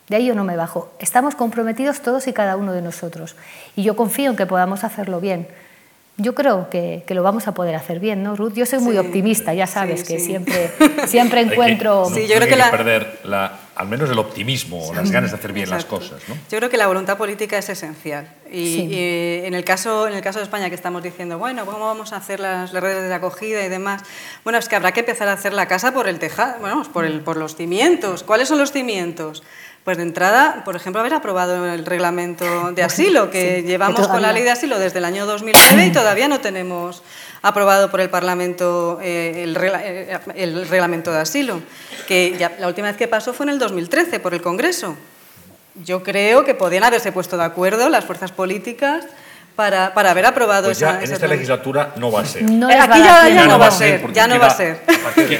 de 0.07 0.15
ahí 0.15 0.25
yo 0.27 0.35
no 0.35 0.45
me 0.45 0.55
bajo. 0.55 0.89
Estamos 0.99 1.35
comprometidos 1.35 1.99
todos 1.99 2.27
y 2.27 2.33
cada 2.33 2.55
uno 2.55 2.71
de 2.71 2.81
nosotros. 2.81 3.35
Y 3.75 3.83
yo 3.83 3.97
confío 3.97 4.29
en 4.31 4.37
que 4.37 4.45
podamos 4.45 4.85
hacerlo 4.85 5.19
bien. 5.19 5.47
Yo 6.20 6.36
creo 6.36 6.70
que, 6.70 7.03
lo 7.07 7.24
vamos 7.24 7.47
a 7.47 7.53
poder 7.53 7.76
hacer 7.76 7.99
bien, 7.99 8.24
¿no, 8.24 8.36
Ruth? 8.36 8.53
Yo 8.53 8.65
soy 8.65 8.80
muy 8.80 8.97
optimista, 8.97 9.53
ya 9.53 9.67
sabes 9.67 10.03
que 10.03 10.20
siempre, 10.20 10.70
siempre 11.07 11.41
encuentro... 11.49 12.05
sí, 12.13 12.28
yo 12.28 12.36
creo 12.36 12.47
que, 12.47 12.57
la... 12.57 12.70
perder 12.70 13.20
la, 13.24 13.57
al 13.80 13.88
menos 13.88 14.09
el 14.09 14.20
optimismo, 14.20 14.91
las 14.93 15.09
ganas 15.09 15.32
de 15.32 15.38
hacer 15.38 15.53
bien 15.53 15.70
las 15.70 15.86
cosas. 15.86 16.22
¿no? 16.28 16.36
Yo 16.51 16.57
creo 16.57 16.70
que 16.70 16.76
la 16.76 16.88
voluntad 16.88 17.17
política 17.17 17.57
es 17.57 17.70
esencial. 17.70 18.30
Y, 18.51 19.45
en, 19.45 19.53
el 19.53 19.63
caso, 19.63 20.09
en 20.09 20.13
el 20.13 20.22
caso 20.22 20.39
de 20.39 20.43
España 20.43 20.67
que 20.67 20.76
estamos 20.76 21.01
diciendo, 21.01 21.38
bueno, 21.38 21.65
¿cómo 21.65 21.86
vamos 21.86 22.11
a 22.11 22.17
hacer 22.17 22.41
las, 22.41 22.74
redes 22.74 23.07
de 23.07 23.13
acogida 23.13 23.63
y 23.63 23.70
demás? 23.70 24.03
Bueno, 24.43 24.59
es 24.59 24.67
que 24.67 24.76
habrá 24.76 24.91
que 24.91 24.99
empezar 24.99 25.30
a 25.30 25.34
hacer 25.34 25.53
la 25.53 25.70
casa 25.70 25.93
por 25.93 26.09
el 26.09 26.20
tejado, 26.20 26.59
bueno, 26.59 26.84
por, 26.91 27.05
el, 27.05 27.22
por 27.22 27.38
los 27.38 27.55
cimientos. 27.55 28.24
¿Cuáles 28.24 28.49
son 28.49 28.57
los 28.57 28.74
cimientos? 28.74 29.43
Pues 29.84 29.97
de 29.97 30.03
entrada, 30.03 30.63
por 30.65 30.75
ejemplo, 30.75 30.99
haber 30.99 31.13
aprobado 31.13 31.65
el 31.65 31.86
reglamento 31.86 32.71
de 32.73 32.84
asilo, 32.84 33.32
que 33.32 33.63
llevamos 33.63 34.07
con 34.07 34.21
la 34.21 34.34
ley 34.34 34.43
de 34.43 34.51
asilo 34.51 34.77
desde 34.77 34.99
el 34.99 35.05
año 35.05 35.25
2009 35.25 35.86
y 35.86 35.91
todavía 35.91 36.27
no 36.27 36.41
tenemos 36.41 37.01
aprobado 37.41 37.89
por 37.89 38.01
el 38.01 38.09
Parlamento 38.09 38.99
eh, 39.01 39.45
eh, 39.47 40.19
el, 40.36 40.67
reglamento 40.67 41.11
de 41.11 41.19
asilo, 41.19 41.61
que 42.07 42.36
ya, 42.38 42.55
la 42.59 42.67
última 42.67 42.88
vez 42.89 42.97
que 42.97 43.07
pasó 43.07 43.34
fue 43.34 43.45
en 43.45 43.51
el 43.51 43.59
2013 43.59 44.19
por 44.19 44.34
el 44.34 44.41
Congreso. 44.41 44.95
Yo 45.86 46.03
creo 46.03 46.43
que 46.43 46.55
podían 46.55 46.84
haberse 46.84 47.11
puesto 47.11 47.38
de 47.38 47.45
acuerdo 47.45 47.89
las 47.89 48.03
fuerzas 48.03 48.32
políticas 48.32 49.05
para, 49.56 49.93
para 49.93 50.12
haber 50.12 50.26
aprobado 50.26 50.68
pues 50.68 50.80
ya 50.80 51.02
en 51.02 51.12
esta 51.12 51.28
legislatura 51.28 51.93
no 51.97 52.12
va 52.12 52.22
a 52.22 52.26
ser. 52.26 52.43
No 52.43 52.68
Aquí 52.68 53.00
ya, 53.00 53.45
no, 53.45 53.60
va 53.60 53.68
a 53.68 53.72
ser, 53.72 54.12
ya 54.14 54.28
no 54.28 54.39
va 54.39 54.47
a 54.47 54.50
ser. 54.50 54.82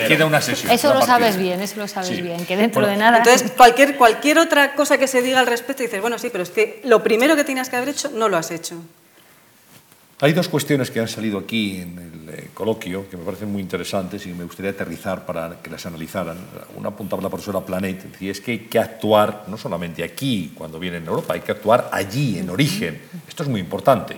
Queda 0.08 0.26
una 0.26 0.42
sesión. 0.42 0.72
Eso 0.72 0.94
lo 0.94 1.02
sabes 1.02 1.38
bien, 1.38 1.62
eso 1.62 1.76
lo 1.78 1.88
sabes 1.88 2.22
bien, 2.22 2.46
que 2.46 2.58
dentro 2.58 2.86
de 2.86 2.98
nada... 2.98 3.20
Entonces, 3.20 3.52
cualquier, 3.56 3.96
cualquier 3.96 4.40
otra 4.40 4.74
cosa 4.76 4.98
que 4.98 5.08
se 5.08 5.22
diga 5.22 5.40
al 5.40 5.48
respecto, 5.48 5.84
dices, 5.84 6.02
bueno, 6.02 6.20
sí, 6.20 6.30
pero 6.32 6.44
es 6.44 6.50
que 6.50 6.82
lo 6.84 7.02
primero 7.02 7.36
que 7.36 7.44
tienes 7.44 7.70
que 7.70 7.78
haber 7.78 7.90
hecho, 7.90 8.10
no 8.14 8.28
lo 8.30 8.38
has 8.38 8.52
hecho. 8.52 8.76
Hay 10.22 10.34
dos 10.34 10.50
cuestiones 10.50 10.92
que 10.92 11.00
han 11.00 11.08
salido 11.08 11.40
aquí 11.40 11.80
en 11.80 11.98
el 11.98 12.34
eh, 12.34 12.50
coloquio 12.54 13.10
que 13.10 13.16
me 13.16 13.24
parecen 13.24 13.54
muy 13.54 13.62
interesantes 13.62 14.26
y 14.26 14.34
me 14.34 14.44
gustaría 14.44 14.72
aterrizar 14.72 15.26
para 15.26 15.62
que 15.64 15.70
las 15.70 15.86
analizaran. 15.86 16.38
Una 16.76 16.90
apuntaba 16.90 17.22
la 17.22 17.30
profesora 17.30 17.62
Planet, 17.62 18.18
y 18.20 18.28
es 18.28 18.42
que 18.42 18.52
hay 18.52 18.60
que 18.60 18.80
actuar 18.80 19.46
no 19.48 19.58
solamente 19.58 20.04
aquí, 20.04 20.52
cuando 20.58 20.78
viene 20.78 20.98
en 20.98 21.06
Europa, 21.06 21.36
hay 21.36 21.40
que 21.40 21.54
actuar 21.54 21.90
allí, 21.94 22.38
en 22.38 22.50
origen. 22.50 23.02
Esto 23.30 23.44
es 23.44 23.50
muy 23.50 23.62
importante. 23.62 24.18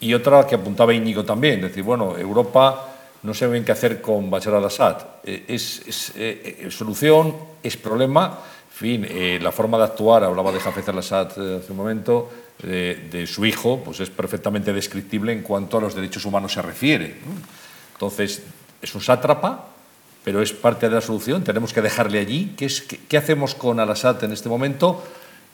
Y 0.00 0.12
otra 0.12 0.46
que 0.46 0.56
apuntaba 0.56 0.92
Íñigo 0.92 1.24
también, 1.24 1.60
es 1.60 1.70
decir, 1.70 1.84
bueno, 1.84 2.18
Europa 2.18 2.94
no 3.22 3.32
sabe 3.32 3.64
qué 3.64 3.72
hacer 3.72 4.02
con 4.02 4.28
Bashar 4.28 4.52
al-Assad. 4.52 4.98
Eh, 5.24 5.44
es, 5.48 6.12
eh, 6.16 6.68
solución, 6.68 7.34
es 7.62 7.78
problema. 7.78 8.40
En 8.74 8.76
fin, 8.76 9.08
la 9.40 9.52
forma 9.52 9.78
de 9.78 9.84
actuar, 9.84 10.24
hablaba 10.24 10.52
de 10.52 10.60
Jafez 10.60 10.86
al-Assad 10.88 11.28
hace 11.28 11.70
un 11.70 11.76
momento, 11.76 12.28
de, 12.62 13.26
su 13.26 13.44
hijo 13.44 13.82
pues 13.84 14.00
es 14.00 14.10
perfectamente 14.10 14.72
descriptible 14.72 15.32
en 15.32 15.42
cuanto 15.42 15.78
a 15.78 15.80
los 15.80 15.94
derechos 15.94 16.24
humanos 16.24 16.52
se 16.52 16.62
refiere. 16.62 17.16
Entonces, 17.94 18.42
es 18.80 18.94
un 18.94 19.00
sátrapa, 19.00 19.68
pero 20.24 20.40
es 20.42 20.52
parte 20.52 20.88
de 20.88 20.94
la 20.94 21.00
solución, 21.00 21.44
tenemos 21.44 21.72
que 21.72 21.82
dejarle 21.82 22.18
allí. 22.18 22.54
¿Qué, 22.56 22.66
es, 22.66 22.82
qué, 22.82 23.16
hacemos 23.16 23.54
con 23.54 23.80
Al-Assad 23.80 24.22
en 24.24 24.32
este 24.32 24.48
momento 24.48 25.02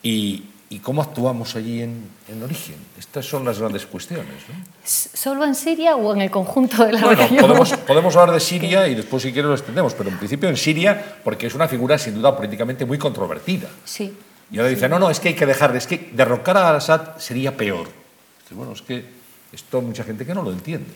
y, 0.02 0.44
cómo 0.82 1.02
actuamos 1.02 1.56
allí 1.56 1.82
en, 1.82 2.08
origen? 2.42 2.76
Estas 2.96 3.26
son 3.26 3.44
las 3.44 3.58
grandes 3.58 3.86
cuestiones. 3.86 4.44
¿Solo 4.84 5.44
en 5.44 5.54
Siria 5.56 5.96
o 5.96 6.14
en 6.14 6.22
el 6.22 6.30
conjunto 6.30 6.84
de 6.84 6.92
la 6.92 7.00
bueno, 7.00 7.26
Podemos, 7.40 7.72
podemos 7.72 8.16
hablar 8.16 8.34
de 8.34 8.40
Siria 8.40 8.86
y 8.86 8.94
después 8.94 9.22
si 9.22 9.32
quieres 9.32 9.48
lo 9.48 9.54
extendemos, 9.54 9.94
pero 9.94 10.10
en 10.10 10.18
principio 10.18 10.48
en 10.48 10.56
Siria 10.56 11.18
porque 11.24 11.48
es 11.48 11.54
una 11.54 11.66
figura 11.66 11.98
sin 11.98 12.14
duda 12.14 12.36
políticamente 12.36 12.84
muy 12.84 12.98
controvertida. 12.98 13.68
Sí. 13.84 14.14
Y 14.50 14.58
ahora 14.58 14.70
dice, 14.70 14.88
no, 14.88 14.98
no, 14.98 15.10
es 15.10 15.20
que 15.20 15.28
hay 15.28 15.34
que 15.34 15.46
dejar, 15.46 15.74
es 15.76 15.86
que 15.86 16.10
derrocar 16.12 16.56
a 16.56 16.74
Assad 16.74 17.18
sería 17.18 17.56
peor. 17.56 17.88
Bueno, 18.50 18.72
es 18.72 18.82
que 18.82 19.04
esto 19.52 19.78
hay 19.78 19.84
mucha 19.84 20.02
gente 20.02 20.26
que 20.26 20.34
no 20.34 20.42
lo 20.42 20.50
entiende. 20.50 20.90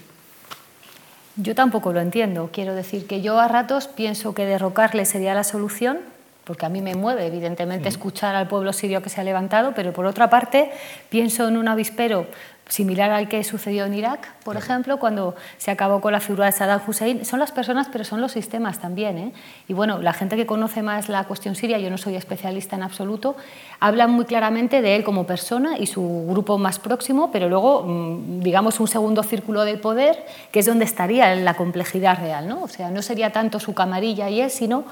Yo 1.36 1.54
tampoco 1.54 1.92
lo 1.92 2.00
entiendo. 2.00 2.50
Quiero 2.52 2.74
decir 2.74 3.06
que 3.06 3.20
yo 3.22 3.38
a 3.38 3.48
ratos 3.48 3.88
pienso 3.88 4.34
que 4.34 4.44
derrocarle 4.44 5.04
sería 5.04 5.34
la 5.34 5.44
solución, 5.44 5.98
porque 6.44 6.66
a 6.66 6.68
mí 6.68 6.80
me 6.80 6.94
mueve, 6.94 7.26
evidentemente, 7.26 7.88
escuchar 7.88 8.34
al 8.34 8.48
pueblo 8.48 8.72
sirio 8.72 9.02
que 9.02 9.08
se 9.08 9.20
ha 9.20 9.24
levantado, 9.24 9.72
pero 9.74 9.92
por 9.92 10.06
otra 10.06 10.30
parte 10.30 10.70
pienso 11.08 11.48
en 11.48 11.56
un 11.56 11.68
avispero 11.68 12.26
similar 12.68 13.10
al 13.10 13.28
que 13.28 13.44
sucedió 13.44 13.84
en 13.84 13.94
Irak, 13.94 14.32
por 14.42 14.56
ejemplo, 14.56 14.98
cuando 14.98 15.34
se 15.58 15.70
acabó 15.70 16.00
con 16.00 16.12
la 16.12 16.20
figura 16.20 16.46
de 16.46 16.52
Saddam 16.52 16.80
Hussein. 16.86 17.24
Son 17.24 17.38
las 17.38 17.52
personas, 17.52 17.88
pero 17.92 18.04
son 18.04 18.20
los 18.20 18.32
sistemas 18.32 18.78
también. 18.78 19.18
¿eh? 19.18 19.32
Y 19.68 19.74
bueno, 19.74 19.98
la 19.98 20.12
gente 20.12 20.36
que 20.36 20.46
conoce 20.46 20.82
más 20.82 21.08
la 21.08 21.24
cuestión 21.24 21.54
siria, 21.54 21.78
yo 21.78 21.90
no 21.90 21.98
soy 21.98 22.16
especialista 22.16 22.76
en 22.76 22.82
absoluto, 22.82 23.36
habla 23.80 24.06
muy 24.06 24.24
claramente 24.24 24.80
de 24.80 24.96
él 24.96 25.04
como 25.04 25.26
persona 25.26 25.78
y 25.78 25.86
su 25.86 26.26
grupo 26.28 26.56
más 26.56 26.78
próximo, 26.78 27.30
pero 27.30 27.48
luego, 27.48 27.82
mm, 27.82 28.40
digamos, 28.40 28.80
un 28.80 28.88
segundo 28.88 29.22
círculo 29.22 29.64
de 29.64 29.76
poder, 29.76 30.24
que 30.50 30.60
es 30.60 30.66
donde 30.66 30.86
estaría 30.86 31.34
la 31.34 31.54
complejidad 31.54 32.18
real. 32.18 32.48
¿no? 32.48 32.62
O 32.62 32.68
sea, 32.68 32.90
no 32.90 33.02
sería 33.02 33.30
tanto 33.30 33.60
su 33.60 33.74
camarilla 33.74 34.30
y 34.30 34.40
él, 34.40 34.50
sino 34.50 34.84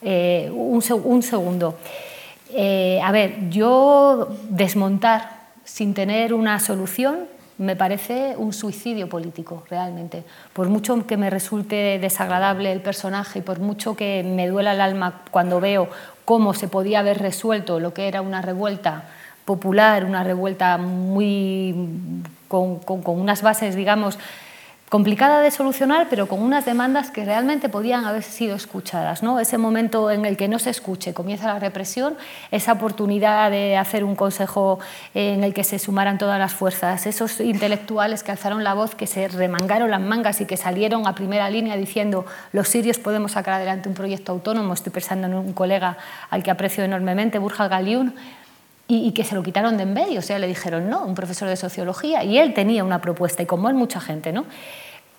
eh, 0.00 0.50
un, 0.52 0.80
segundo. 1.22 1.76
Eh, 2.54 3.00
a 3.02 3.12
ver, 3.12 3.50
yo 3.50 4.28
desmontar 4.48 5.37
sin 5.78 5.94
tener 5.94 6.34
una 6.34 6.58
solución, 6.58 7.28
me 7.56 7.76
parece 7.76 8.34
un 8.36 8.52
suicidio 8.52 9.08
político, 9.08 9.62
realmente. 9.70 10.24
Por 10.52 10.68
mucho 10.68 11.06
que 11.06 11.16
me 11.16 11.30
resulte 11.30 12.00
desagradable 12.00 12.72
el 12.72 12.80
personaje 12.80 13.38
y 13.38 13.42
por 13.42 13.60
mucho 13.60 13.94
que 13.94 14.24
me 14.24 14.48
duela 14.48 14.72
el 14.72 14.80
alma 14.80 15.22
cuando 15.30 15.60
veo 15.60 15.88
cómo 16.24 16.52
se 16.52 16.66
podía 16.66 16.98
haber 16.98 17.18
resuelto 17.18 17.78
lo 17.78 17.94
que 17.94 18.08
era 18.08 18.22
una 18.22 18.42
revuelta 18.42 19.04
popular, 19.44 20.04
una 20.04 20.24
revuelta 20.24 20.78
muy 20.78 21.76
con, 22.48 22.80
con 22.80 23.20
unas 23.20 23.42
bases, 23.42 23.76
digamos, 23.76 24.18
complicada 24.88 25.40
de 25.40 25.50
solucionar, 25.50 26.06
pero 26.08 26.26
con 26.26 26.40
unas 26.40 26.64
demandas 26.64 27.10
que 27.10 27.24
realmente 27.24 27.68
podían 27.68 28.04
haber 28.04 28.22
sido 28.22 28.56
escuchadas. 28.56 29.22
¿no? 29.22 29.38
Ese 29.40 29.58
momento 29.58 30.10
en 30.10 30.24
el 30.24 30.36
que 30.36 30.48
no 30.48 30.58
se 30.58 30.70
escuche, 30.70 31.12
comienza 31.12 31.46
la 31.46 31.58
represión, 31.58 32.16
esa 32.50 32.72
oportunidad 32.72 33.50
de 33.50 33.76
hacer 33.76 34.04
un 34.04 34.16
consejo 34.16 34.78
en 35.14 35.44
el 35.44 35.52
que 35.52 35.64
se 35.64 35.78
sumaran 35.78 36.18
todas 36.18 36.38
las 36.38 36.52
fuerzas, 36.52 37.06
esos 37.06 37.40
intelectuales 37.40 38.22
que 38.22 38.32
alzaron 38.32 38.64
la 38.64 38.74
voz, 38.74 38.94
que 38.94 39.06
se 39.06 39.28
remangaron 39.28 39.90
las 39.90 40.00
mangas 40.00 40.40
y 40.40 40.46
que 40.46 40.56
salieron 40.56 41.06
a 41.06 41.14
primera 41.14 41.50
línea 41.50 41.76
diciendo 41.76 42.24
los 42.52 42.68
sirios 42.68 42.98
podemos 42.98 43.32
sacar 43.32 43.54
adelante 43.54 43.88
un 43.88 43.94
proyecto 43.94 44.32
autónomo. 44.32 44.72
Estoy 44.72 44.92
pensando 44.92 45.26
en 45.26 45.34
un 45.34 45.52
colega 45.52 45.98
al 46.30 46.42
que 46.42 46.50
aprecio 46.50 46.84
enormemente, 46.84 47.38
Burja 47.38 47.68
Galiún, 47.68 48.14
y, 48.90 49.12
que 49.12 49.22
se 49.22 49.34
lo 49.34 49.42
quitaron 49.42 49.76
de 49.76 49.82
en 49.82 49.92
medio, 49.92 50.20
o 50.20 50.22
sea, 50.22 50.38
le 50.38 50.46
dijeron 50.46 50.88
no, 50.88 51.04
un 51.04 51.14
profesor 51.14 51.46
de 51.48 51.56
sociología, 51.56 52.24
y 52.24 52.38
él 52.38 52.54
tenía 52.54 52.82
una 52.82 53.00
propuesta, 53.00 53.42
y 53.42 53.46
como 53.46 53.68
él, 53.68 53.74
mucha 53.74 54.00
gente, 54.00 54.32
¿no? 54.32 54.46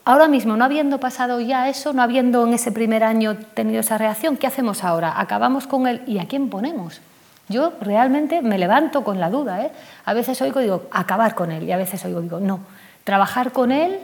Ahora 0.05 0.27
mismo, 0.27 0.57
no 0.57 0.65
habiendo 0.65 0.99
pasado 0.99 1.39
ya 1.39 1.69
eso, 1.69 1.93
no 1.93 2.01
habiendo 2.01 2.47
en 2.47 2.53
ese 2.53 2.71
primer 2.71 3.03
año 3.03 3.37
tenido 3.53 3.81
esa 3.81 3.99
reacción, 3.99 4.37
¿qué 4.37 4.47
hacemos 4.47 4.83
ahora? 4.83 5.19
¿Acabamos 5.21 5.67
con 5.67 5.85
él 5.85 6.01
y 6.07 6.17
a 6.17 6.25
quién 6.25 6.49
ponemos? 6.49 6.99
Yo 7.47 7.73
realmente 7.81 8.41
me 8.41 8.57
levanto 8.57 9.03
con 9.03 9.19
la 9.19 9.29
duda. 9.29 9.63
¿eh? 9.65 9.71
A 10.05 10.13
veces 10.13 10.41
oigo 10.41 10.61
digo, 10.61 10.87
acabar 10.91 11.35
con 11.35 11.51
él 11.51 11.63
y 11.63 11.71
a 11.71 11.77
veces 11.77 12.03
oigo 12.05 12.21
digo, 12.21 12.39
no, 12.39 12.61
trabajar 13.03 13.51
con 13.51 13.71
él, 13.71 13.99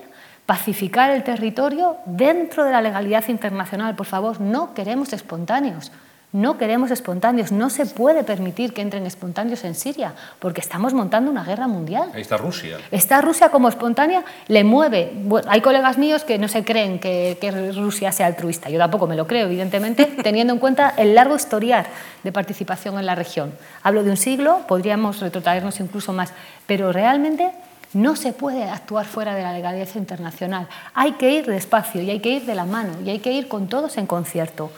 pacificar 0.45 1.09
el 1.09 1.24
territorio 1.24 1.97
dentro 2.05 2.66
de 2.66 2.72
la 2.72 2.82
legalidad 2.82 3.28
internacional. 3.28 3.95
Por 3.95 4.05
favor, 4.05 4.41
no 4.41 4.76
queremos 4.76 5.13
espontáneos. 5.13 5.91
No 6.36 6.57
queremos 6.57 6.91
espontáneos, 6.91 7.53
no 7.53 7.69
se 7.69 7.86
puede 7.86 8.25
permitir 8.25 8.73
que 8.73 8.81
entren 8.81 9.05
espontáneos 9.05 9.63
en 9.63 9.73
Siria, 9.73 10.13
porque 10.39 10.59
estamos 10.59 10.93
montando 10.93 11.31
una 11.31 11.45
guerra 11.45 11.69
mundial. 11.69 12.09
Ahí 12.13 12.19
está 12.19 12.36
Rusia. 12.36 12.77
Está 12.91 13.21
Rusia 13.21 13.47
como 13.47 13.69
espontánea, 13.69 14.25
le 14.49 14.65
mueve. 14.65 15.13
hay 15.47 15.61
colegas 15.61 15.97
míos 15.97 16.25
que 16.25 16.38
no 16.38 16.49
se 16.49 16.65
creen 16.65 16.99
que, 16.99 17.71
Rusia 17.73 18.11
sea 18.11 18.25
altruista, 18.25 18.69
yo 18.69 18.77
tampoco 18.77 19.07
me 19.07 19.15
lo 19.15 19.25
creo, 19.27 19.45
evidentemente, 19.45 20.03
teniendo 20.23 20.51
en 20.51 20.59
cuenta 20.59 20.93
el 20.97 21.15
largo 21.15 21.38
historial 21.38 21.86
de 22.21 22.33
participación 22.33 22.99
en 22.99 23.05
la 23.05 23.15
región. 23.15 23.53
Hablo 23.81 24.03
de 24.03 24.09
un 24.09 24.17
siglo, 24.17 24.65
podríamos 24.67 25.21
retrotraernos 25.21 25.79
incluso 25.79 26.11
más, 26.11 26.33
pero 26.67 26.91
realmente 26.91 27.53
No 27.93 28.17
se 28.17 28.33
puede 28.33 28.65
actuar 28.65 29.05
fuera 29.05 29.36
de 29.36 29.41
la 29.41 29.53
legalidad 29.53 29.88
internacional. 29.95 30.67
Hay 30.95 31.13
que 31.13 31.31
ir 31.31 31.45
despacio 31.45 32.01
y 32.01 32.09
hay 32.09 32.19
que 32.19 32.29
ir 32.29 32.45
de 32.45 32.55
la 32.55 32.65
mano 32.65 32.91
y 33.05 33.09
hay 33.09 33.19
que 33.19 33.31
ir 33.31 33.47
con 33.47 33.69
todos 33.69 33.97
en 33.97 34.05
concierto. 34.05 34.69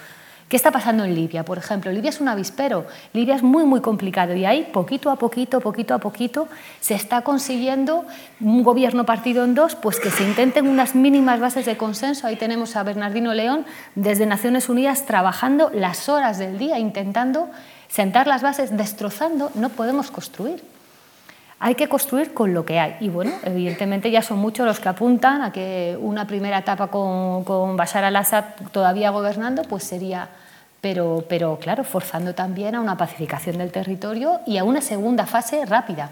¿Qué 0.47 0.55
está 0.55 0.71
pasando 0.71 1.03
en 1.03 1.13
Libia, 1.13 1.43
por 1.43 1.57
ejemplo? 1.57 1.91
Libia 1.91 2.09
es 2.09 2.21
un 2.21 2.29
avispero, 2.29 2.85
Libia 3.11 3.35
es 3.35 3.43
muy, 3.43 3.65
muy 3.65 3.81
complicado 3.81 4.33
y 4.33 4.45
ahí, 4.45 4.69
poquito 4.71 5.09
a 5.09 5.17
poquito, 5.17 5.59
poquito 5.59 5.93
a 5.93 5.97
poquito, 5.97 6.47
se 6.79 6.95
está 6.95 7.21
consiguiendo 7.21 8.05
un 8.39 8.63
gobierno 8.63 9.05
partido 9.05 9.43
en 9.43 9.55
dos, 9.55 9.75
pues 9.75 9.99
que 9.99 10.09
se 10.09 10.23
intenten 10.23 10.69
unas 10.69 10.95
mínimas 10.95 11.41
bases 11.41 11.65
de 11.65 11.75
consenso. 11.75 12.27
Ahí 12.27 12.37
tenemos 12.37 12.77
a 12.77 12.83
Bernardino 12.83 13.33
León 13.33 13.65
desde 13.95 14.25
Naciones 14.25 14.69
Unidas 14.69 15.05
trabajando 15.05 15.69
las 15.73 16.07
horas 16.07 16.37
del 16.37 16.57
día, 16.57 16.79
intentando 16.79 17.49
sentar 17.89 18.25
las 18.25 18.41
bases, 18.41 18.77
destrozando, 18.77 19.51
no 19.53 19.67
podemos 19.67 20.11
construir. 20.11 20.63
Hay 21.59 21.73
que 21.73 21.89
construir 21.89 22.33
con 22.33 22.53
lo 22.53 22.65
que 22.65 22.79
hay. 22.79 22.97
Y 22.99 23.09
bueno, 23.09 23.31
evidentemente 23.43 24.11
ya 24.11 24.21
son 24.21 24.37
muchos 24.37 24.65
los 24.65 24.79
que 24.79 24.89
apuntan 24.89 25.41
a 25.41 25.51
que 25.51 25.97
una 25.99 26.27
primera 26.27 26.59
etapa 26.59 26.87
con, 26.87 27.43
con 27.43 27.75
Bashar 27.75 28.03
al-Assad 28.03 28.45
todavía 28.71 29.09
gobernando, 29.09 29.63
pues 29.63 29.83
sería, 29.83 30.29
pero, 30.81 31.25
pero 31.27 31.57
claro, 31.59 31.83
forzando 31.83 32.35
también 32.35 32.75
a 32.75 32.81
una 32.81 32.95
pacificación 32.95 33.57
del 33.57 33.71
territorio 33.71 34.39
y 34.45 34.57
a 34.57 34.63
una 34.63 34.81
segunda 34.81 35.25
fase 35.25 35.65
rápida. 35.65 36.11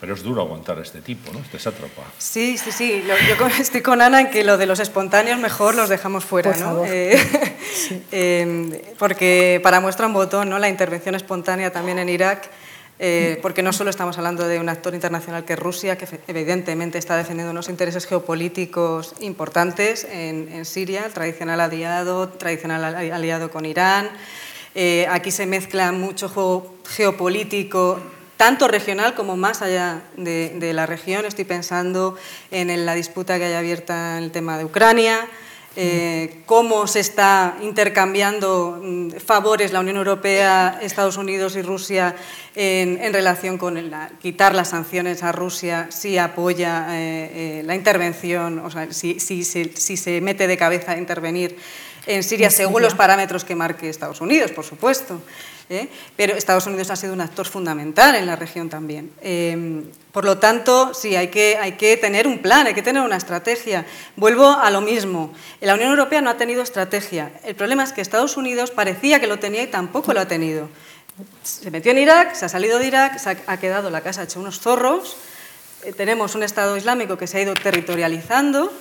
Pero 0.00 0.14
es 0.14 0.22
duro 0.22 0.42
aguantar 0.42 0.78
a 0.78 0.82
este 0.82 1.00
tipo, 1.00 1.32
¿no? 1.32 1.38
Este 1.40 1.58
sátrapa. 1.58 2.02
Sí, 2.18 2.58
sí, 2.58 2.70
sí. 2.70 3.02
yo 3.06 3.46
estoy 3.58 3.80
con 3.80 4.00
Ana 4.00 4.20
en 4.20 4.30
que 4.30 4.44
lo 4.44 4.58
de 4.58 4.66
los 4.66 4.78
espontáneos 4.78 5.40
mejor 5.40 5.74
los 5.74 5.88
dejamos 5.88 6.24
fuera, 6.24 6.52
Por 6.52 6.60
¿no? 6.60 6.66
favor. 6.66 6.88
Eh, 6.88 7.16
eh, 8.12 8.94
porque 8.98 9.60
para 9.62 9.80
muestra 9.80 10.06
un 10.06 10.12
botón, 10.12 10.50
¿no? 10.50 10.58
La 10.58 10.68
intervención 10.68 11.16
espontánea 11.16 11.72
también 11.72 11.98
en 11.98 12.08
Irak 12.10 12.50
eh, 13.06 13.38
porque 13.42 13.62
no 13.62 13.74
solo 13.74 13.90
estamos 13.90 14.16
hablando 14.16 14.48
de 14.48 14.58
un 14.58 14.70
actor 14.70 14.94
internacional 14.94 15.44
que 15.44 15.52
es 15.52 15.58
Rusia, 15.58 15.98
que 15.98 16.08
evidentemente 16.26 16.96
está 16.96 17.18
defendiendo 17.18 17.50
unos 17.50 17.68
intereses 17.68 18.06
geopolíticos 18.06 19.12
importantes 19.20 20.06
en, 20.10 20.64
Siria, 20.64 21.04
el 21.04 21.12
tradicional 21.12 21.60
aliado, 21.60 22.30
tradicional 22.30 22.82
aliado 22.82 23.50
con 23.50 23.66
Irán. 23.66 24.08
Eh, 24.74 25.06
aquí 25.10 25.30
se 25.32 25.44
mezcla 25.44 25.92
mucho 25.92 26.30
juego 26.30 26.76
geopolítico, 26.88 28.00
tanto 28.38 28.68
regional 28.68 29.14
como 29.14 29.36
más 29.36 29.60
allá 29.60 30.00
de, 30.16 30.54
de 30.56 30.72
la 30.72 30.86
región. 30.86 31.26
Estoy 31.26 31.44
pensando 31.44 32.16
en 32.50 32.86
la 32.86 32.94
disputa 32.94 33.36
que 33.36 33.44
hay 33.44 33.52
abierta 33.52 34.16
en 34.16 34.24
el 34.24 34.30
tema 34.30 34.56
de 34.56 34.64
Ucrania. 34.64 35.28
Eh, 35.76 36.42
cómo 36.46 36.86
se 36.86 37.00
está 37.00 37.56
intercambiando 37.60 38.78
mm, 38.80 39.10
favores 39.14 39.72
la 39.72 39.80
Unión 39.80 39.96
Europea, 39.96 40.78
Estados 40.80 41.16
Unidos 41.16 41.56
y 41.56 41.62
Rusia 41.62 42.14
en, 42.54 43.12
relación 43.12 43.58
con 43.58 43.76
quitar 44.20 44.54
las 44.54 44.68
sanciones 44.68 45.24
a 45.24 45.32
Rusia, 45.32 45.88
si 45.90 46.16
apoya 46.16 46.86
eh, 46.90 47.30
eh, 47.34 47.62
la 47.64 47.74
intervención, 47.74 48.60
o 48.60 48.70
sea, 48.70 48.92
si, 48.92 49.18
si, 49.18 49.42
se 49.44 50.20
mete 50.20 50.46
de 50.46 50.56
cabeza 50.56 50.92
a 50.92 50.96
intervenir 50.96 51.56
en 52.06 52.22
Siria 52.22 52.50
según 52.50 52.82
los 52.82 52.94
parámetros 52.94 53.44
que 53.44 53.54
marque 53.54 53.88
Estados 53.88 54.20
Unidos, 54.20 54.50
por 54.52 54.64
supuesto. 54.64 55.20
¿eh? 55.70 55.88
pero 56.16 56.34
Estados 56.34 56.66
Unidos 56.66 56.90
ha 56.90 56.96
sido 56.96 57.12
un 57.12 57.20
actor 57.20 57.46
fundamental 57.46 58.14
en 58.14 58.26
la 58.26 58.36
región 58.36 58.68
también. 58.68 59.10
Eh, 59.22 59.84
por 60.12 60.24
lo 60.24 60.38
tanto, 60.38 60.94
sí, 60.94 61.16
hay 61.16 61.28
que, 61.28 61.56
hay 61.60 61.72
que 61.72 61.96
tener 61.96 62.26
un 62.26 62.38
plan, 62.38 62.66
hay 62.66 62.74
que 62.74 62.82
tener 62.82 63.02
una 63.02 63.16
estrategia. 63.16 63.86
Vuelvo 64.16 64.50
a 64.50 64.70
lo 64.70 64.80
mismo. 64.80 65.32
La 65.60 65.74
Unión 65.74 65.90
Europea 65.90 66.20
no 66.20 66.30
ha 66.30 66.36
tenido 66.36 66.62
estrategia. 66.62 67.32
El 67.44 67.54
problema 67.54 67.84
es 67.84 67.92
que 67.92 68.00
Estados 68.00 68.36
Unidos 68.36 68.70
parecía 68.70 69.20
que 69.20 69.26
lo 69.26 69.38
tenía 69.38 69.62
y 69.62 69.66
tampoco 69.66 70.12
lo 70.12 70.20
ha 70.20 70.28
tenido. 70.28 70.68
Se 71.42 71.70
metió 71.70 71.92
en 71.92 71.98
Irak, 71.98 72.34
se 72.34 72.44
ha 72.44 72.48
salido 72.48 72.78
de 72.78 72.86
Irak, 72.88 73.18
se 73.18 73.30
ha, 73.30 73.36
ha 73.46 73.56
quedado 73.58 73.90
la 73.90 74.02
casa 74.02 74.24
hecha 74.24 74.38
unos 74.38 74.60
zorros. 74.60 75.16
Eh, 75.84 75.92
tenemos 75.92 76.34
un 76.34 76.42
Estado 76.42 76.76
islámico 76.76 77.16
que 77.16 77.26
se 77.26 77.38
ha 77.38 77.42
ido 77.42 77.54
territorializando, 77.54 78.72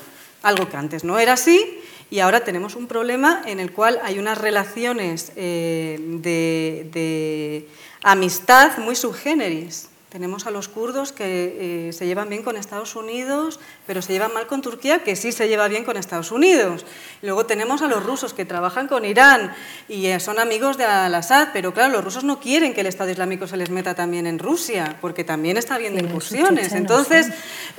algo 0.41 0.69
que 0.69 0.77
antes 0.77 1.03
no 1.03 1.19
era 1.19 1.33
así, 1.33 1.81
y 2.13 2.19
ahora 2.19 2.41
tenemos 2.41 2.75
un 2.75 2.85
problema 2.85 3.41
en 3.47 3.59
el 3.59 3.71
cual 3.71 3.99
hay 4.03 4.19
unas 4.19 4.37
relaciones 4.37 5.31
eh, 5.35 5.97
de, 5.99 6.87
de, 6.93 7.67
amistad 8.03 8.77
muy 8.77 8.95
subgéneris. 8.95 9.89
Tenemos 10.09 10.45
a 10.45 10.51
los 10.51 10.67
kurdos 10.67 11.11
que 11.11 11.87
eh, 11.87 11.91
se 11.91 12.05
llevan 12.05 12.29
bien 12.29 12.43
con 12.43 12.55
Estados 12.55 12.95
Unidos, 12.95 13.59
pero 13.87 14.03
se 14.03 14.13
llevan 14.13 14.31
mal 14.31 14.45
con 14.45 14.61
Turquía, 14.61 15.03
que 15.03 15.15
sí 15.15 15.31
se 15.31 15.47
lleva 15.47 15.67
bien 15.67 15.85
con 15.85 15.97
Estados 15.97 16.31
Unidos. 16.31 16.85
Luego 17.23 17.47
tenemos 17.47 17.81
a 17.81 17.87
los 17.87 18.03
rusos 18.03 18.35
que 18.35 18.45
trabajan 18.45 18.87
con 18.87 19.05
Irán 19.05 19.55
y 19.89 20.05
eh, 20.05 20.19
son 20.19 20.37
amigos 20.37 20.77
de 20.77 20.85
Al-Assad, 20.85 21.47
pero 21.51 21.73
claro, 21.73 21.93
los 21.93 22.03
rusos 22.03 22.23
no 22.23 22.39
quieren 22.39 22.75
que 22.75 22.81
el 22.81 22.87
Estado 22.87 23.09
Islámico 23.09 23.47
se 23.47 23.57
les 23.57 23.71
meta 23.71 23.95
también 23.95 24.27
en 24.27 24.37
Rusia, 24.37 24.97
porque 25.01 25.23
también 25.23 25.57
está 25.57 25.79
bien 25.79 25.95
de 25.95 26.03
incursiones. 26.03 26.73
Entonces, 26.73 27.29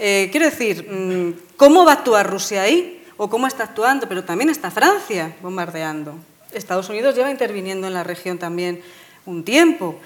eh, 0.00 0.28
quiero 0.32 0.46
decir, 0.46 0.90
mm, 0.90 1.56
¿cómo 1.56 1.84
va 1.84 1.92
a 1.92 1.94
actuar 1.94 2.28
Rusia 2.28 2.62
ahí? 2.62 3.00
O 3.16 3.28
cómo 3.28 3.46
está 3.46 3.64
actuando, 3.64 4.08
pero 4.08 4.24
también 4.24 4.50
está 4.50 4.70
Francia 4.70 5.34
bombardeando. 5.42 6.14
Estados 6.52 6.88
Unidos 6.88 7.14
lleva 7.14 7.30
interviniendo 7.30 7.86
en 7.86 7.94
la 7.94 8.04
región 8.04 8.38
también 8.38 8.82
un 9.26 9.44
tiempo. 9.44 9.96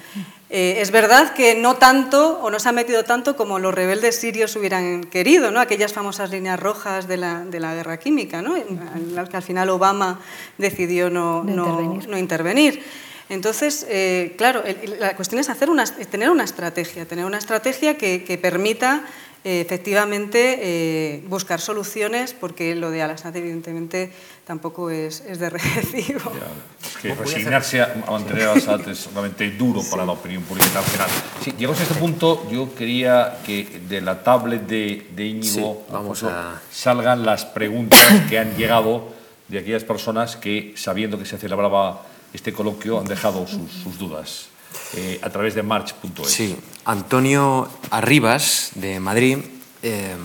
Eh, 0.51 0.79
es 0.81 0.91
verdad 0.91 1.35
que 1.35 1.55
no 1.55 1.77
tanto, 1.77 2.41
o 2.41 2.51
no 2.51 2.59
se 2.59 2.69
ha 2.69 2.73
metido 2.73 3.05
tanto 3.05 3.37
como 3.37 3.59
los 3.59 3.75
rebeldes 3.75 4.17
sirios 4.17 4.57
hubieran 4.57 5.05
querido, 5.05 5.51
¿no? 5.51 5.61
aquellas 5.61 5.93
famosas 5.93 6.31
líneas 6.31 6.59
rojas 6.59 7.07
de 7.07 7.19
la, 7.19 7.45
de 7.45 7.61
la 7.61 7.75
guerra 7.75 7.99
química, 7.99 8.41
¿no? 8.41 8.55
que 8.55 9.37
al 9.37 9.43
final 9.43 9.69
Obama 9.69 10.21
decidió 10.57 11.11
no, 11.11 11.45
no, 11.45 11.67
intervenir. 11.67 12.09
no 12.09 12.19
intervenir. 12.19 12.83
Entonces, 13.29 13.87
eh, 13.89 14.35
claro, 14.39 14.64
el, 14.64 14.99
la 14.99 15.14
cuestión 15.16 15.41
es 15.41 15.49
hacer 15.49 15.70
una, 15.70 15.85
tener 15.85 16.31
una 16.31 16.45
estrategia, 16.45 17.07
tener 17.07 17.24
una 17.24 17.39
estrategia 17.39 17.99
que, 17.99 18.24
que 18.24 18.39
permita 18.39 19.05
eh, 19.45 19.61
efectivamente 19.61 20.59
eh, 20.61 21.22
buscar 21.29 21.61
soluciones, 21.61 22.35
porque 22.35 22.74
lo 22.74 22.91
de 22.91 23.03
Al-Assad 23.03 23.37
evidentemente 23.37 24.11
tampoco 24.45 24.91
es, 24.91 25.20
es 25.20 25.39
de 25.39 25.49
recibo. 25.51 26.33
Ya, 26.33 26.89
es 26.89 26.97
que 26.97 27.14
resignarse 27.14 27.81
a, 27.81 28.03
a 28.05 28.11
mantener 28.11 28.49
a 28.49 28.55
Assad 28.55 28.89
es 28.89 29.09
realmente 29.12 29.49
duro 29.53 29.81
sí. 29.81 29.91
para 29.93 30.05
la 30.05 30.12
opinión 30.12 30.43
pública 30.43 30.66
internacional. 30.66 31.09
Sí, 31.41 31.55
llegamos 31.57 31.79
a 31.79 31.85
este 31.85 31.95
punto, 31.95 32.51
yo 32.51 32.74
quería 32.74 33.39
que 33.47 33.81
de 33.89 34.01
la 34.01 34.24
tablet 34.24 34.66
de, 34.66 35.07
de 35.14 35.24
Íñigo 35.24 35.85
sí, 35.87 35.93
vamos 35.93 36.24
a... 36.24 36.61
salgan 36.72 37.24
las 37.24 37.45
preguntas 37.45 38.01
que 38.29 38.41
han 38.41 38.57
llegado 38.57 39.14
de 39.47 39.61
aquellas 39.61 39.85
personas 39.85 40.35
que, 40.37 40.74
sabiendo 40.76 41.16
que 41.16 41.24
se 41.24 41.39
celebraba 41.39 42.03
este 42.33 42.53
coloquio, 42.53 42.99
han 42.99 43.07
dejado 43.07 43.47
sus, 43.47 43.70
sus 43.70 43.99
dudas. 43.99 44.49
Eh, 44.97 45.18
a 45.22 45.31
través 45.31 45.55
de 45.55 45.62
march.es. 45.62 46.29
Sí, 46.29 46.57
Antonio 46.85 47.68
Arribas, 47.91 48.70
de 48.74 49.01
Madrid, 49.01 49.39
eh, 49.83 50.16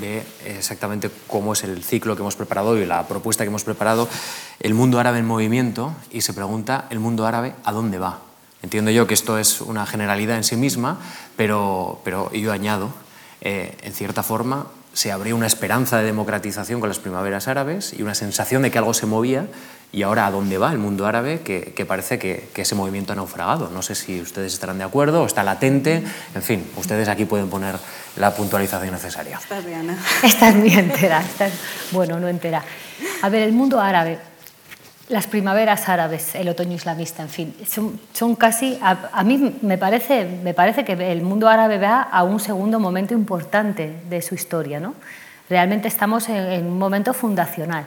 ve 0.00 0.22
exactamente 0.44 1.10
cómo 1.26 1.52
es 1.52 1.64
el 1.64 1.82
ciclo 1.82 2.14
que 2.14 2.22
hemos 2.22 2.36
preparado 2.36 2.78
y 2.78 2.86
la 2.86 3.06
propuesta 3.08 3.44
que 3.44 3.48
hemos 3.48 3.64
preparado, 3.64 4.08
el 4.60 4.74
mundo 4.74 4.98
árabe 4.98 5.18
en 5.18 5.26
movimiento, 5.26 5.94
y 6.10 6.20
se 6.22 6.32
pregunta, 6.32 6.86
¿el 6.90 7.00
mundo 7.00 7.26
árabe 7.26 7.54
a 7.64 7.72
dónde 7.72 7.98
va? 7.98 8.20
Entiendo 8.62 8.90
yo 8.90 9.06
que 9.06 9.14
esto 9.14 9.38
es 9.38 9.60
una 9.60 9.86
generalidad 9.86 10.36
en 10.36 10.44
sí 10.44 10.56
misma, 10.56 10.98
pero, 11.36 12.00
pero 12.04 12.30
yo 12.32 12.52
añado, 12.52 12.90
eh, 13.40 13.76
en 13.82 13.92
cierta 13.94 14.22
forma, 14.22 14.66
se 14.92 15.12
abrió 15.12 15.36
una 15.36 15.46
esperanza 15.46 15.98
de 15.98 16.04
democratización 16.04 16.80
con 16.80 16.88
las 16.88 16.98
primaveras 16.98 17.48
árabes 17.48 17.94
y 17.96 18.02
una 18.02 18.14
sensación 18.14 18.62
de 18.62 18.70
que 18.70 18.78
algo 18.78 18.94
se 18.94 19.06
movía 19.06 19.46
y 19.92 20.02
ahora 20.02 20.26
a 20.26 20.30
dónde 20.30 20.56
va 20.58 20.70
el 20.70 20.78
mundo 20.78 21.06
árabe 21.06 21.40
que, 21.40 21.72
que 21.74 21.84
parece 21.84 22.18
que, 22.18 22.48
que, 22.54 22.62
ese 22.62 22.74
movimiento 22.74 23.12
ha 23.12 23.16
naufragado. 23.16 23.70
No 23.70 23.82
sé 23.82 23.94
si 23.94 24.20
ustedes 24.20 24.52
estarán 24.52 24.78
de 24.78 24.84
acuerdo 24.84 25.22
o 25.22 25.26
está 25.26 25.42
latente. 25.42 26.04
En 26.34 26.42
fin, 26.42 26.64
ustedes 26.76 27.08
aquí 27.08 27.24
pueden 27.24 27.48
poner 27.50 27.76
la 28.16 28.32
puntualización 28.34 28.92
necesaria. 28.92 29.38
Estás 29.38 29.64
bien, 29.64 29.80
Ana. 29.80 29.98
Estás 30.22 30.54
muy 30.54 30.72
entera. 30.72 31.20
Estás, 31.20 31.52
bueno, 31.90 32.20
no 32.20 32.28
entera. 32.28 32.62
A 33.22 33.28
ver, 33.28 33.42
el 33.42 33.52
mundo 33.52 33.80
árabe, 33.80 34.18
las 35.10 35.26
primaveras 35.26 35.88
árabes, 35.88 36.34
el 36.36 36.48
otoño 36.48 36.74
islamista, 36.74 37.22
en 37.22 37.28
fin, 37.28 37.54
son, 38.12 38.36
casi, 38.36 38.78
a, 38.80 39.22
mí 39.24 39.58
me 39.60 39.76
parece, 39.76 40.24
me 40.24 40.54
parece 40.54 40.84
que 40.84 40.92
el 40.92 41.22
mundo 41.22 41.48
árabe 41.48 41.78
va 41.78 42.00
a 42.02 42.22
un 42.22 42.38
segundo 42.38 42.78
momento 42.78 43.12
importante 43.12 43.92
de 44.08 44.22
su 44.22 44.36
historia. 44.36 44.78
¿no? 44.78 44.94
Realmente 45.48 45.88
estamos 45.88 46.28
en 46.28 46.64
un 46.64 46.78
momento 46.78 47.12
fundacional. 47.12 47.86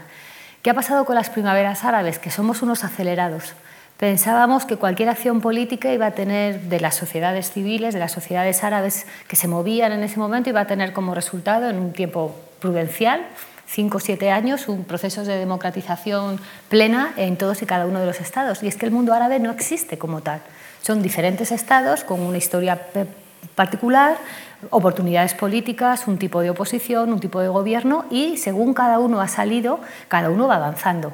¿Qué 0.62 0.70
ha 0.70 0.74
pasado 0.74 1.06
con 1.06 1.16
las 1.16 1.30
primaveras 1.30 1.86
árabes? 1.86 2.20
Que 2.20 2.30
somos 2.30 2.62
unos 2.62 2.84
acelerados. 2.84 3.54
Pensábamos 3.98 4.66
que 4.66 4.76
cualquier 4.76 5.08
acción 5.08 5.40
política 5.40 5.94
iba 5.94 6.08
a 6.08 6.12
tener 6.12 6.62
de 6.64 6.80
las 6.82 6.96
sociedades 6.96 7.52
civiles, 7.52 7.94
de 7.94 8.02
las 8.02 8.12
sociedades 8.12 8.66
árabes 8.66 9.06
que 9.30 9.38
se 9.38 9.48
movían 9.48 9.94
en 9.94 10.04
ese 10.04 10.20
momento, 10.20 10.50
iba 10.50 10.62
a 10.62 10.68
tener 10.68 10.92
como 10.92 11.16
resultado 11.16 11.70
en 11.70 11.78
un 11.78 11.94
tiempo 11.94 12.36
prudencial, 12.60 13.26
cinco 13.74 13.98
o 13.98 14.00
siete 14.00 14.30
años, 14.30 14.68
un 14.68 14.84
proceso 14.84 15.24
de 15.24 15.36
democratización 15.36 16.40
plena 16.70 17.12
en 17.18 17.38
todos 17.38 17.64
y 17.64 17.66
cada 17.66 17.88
uno 17.88 18.00
de 18.00 18.06
los 18.06 18.22
estados. 18.22 18.62
Y 18.62 18.68
es 18.68 18.78
que 18.78 18.86
el 18.86 18.92
mundo 18.92 19.14
árabe 19.14 19.40
no 19.40 19.50
existe 19.50 19.98
como 19.98 20.22
tal. 20.22 20.42
Son 20.84 21.02
diferentes 21.02 21.52
estados 21.52 22.04
con 22.04 22.22
una 22.22 22.38
historia 22.38 22.80
particular, 23.56 24.18
oportunidades 24.70 25.34
políticas, 25.34 26.08
un 26.08 26.20
tipo 26.20 26.42
de 26.42 26.52
oposición, 26.52 27.12
un 27.12 27.20
tipo 27.20 27.40
de 27.42 27.48
gobierno 27.48 28.06
y 28.12 28.38
según 28.38 28.76
cada 28.76 29.00
uno 29.00 29.22
ha 29.22 29.28
salido, 29.28 29.80
cada 30.08 30.30
uno 30.30 30.48
va 30.48 30.58
avanzando. 30.58 31.12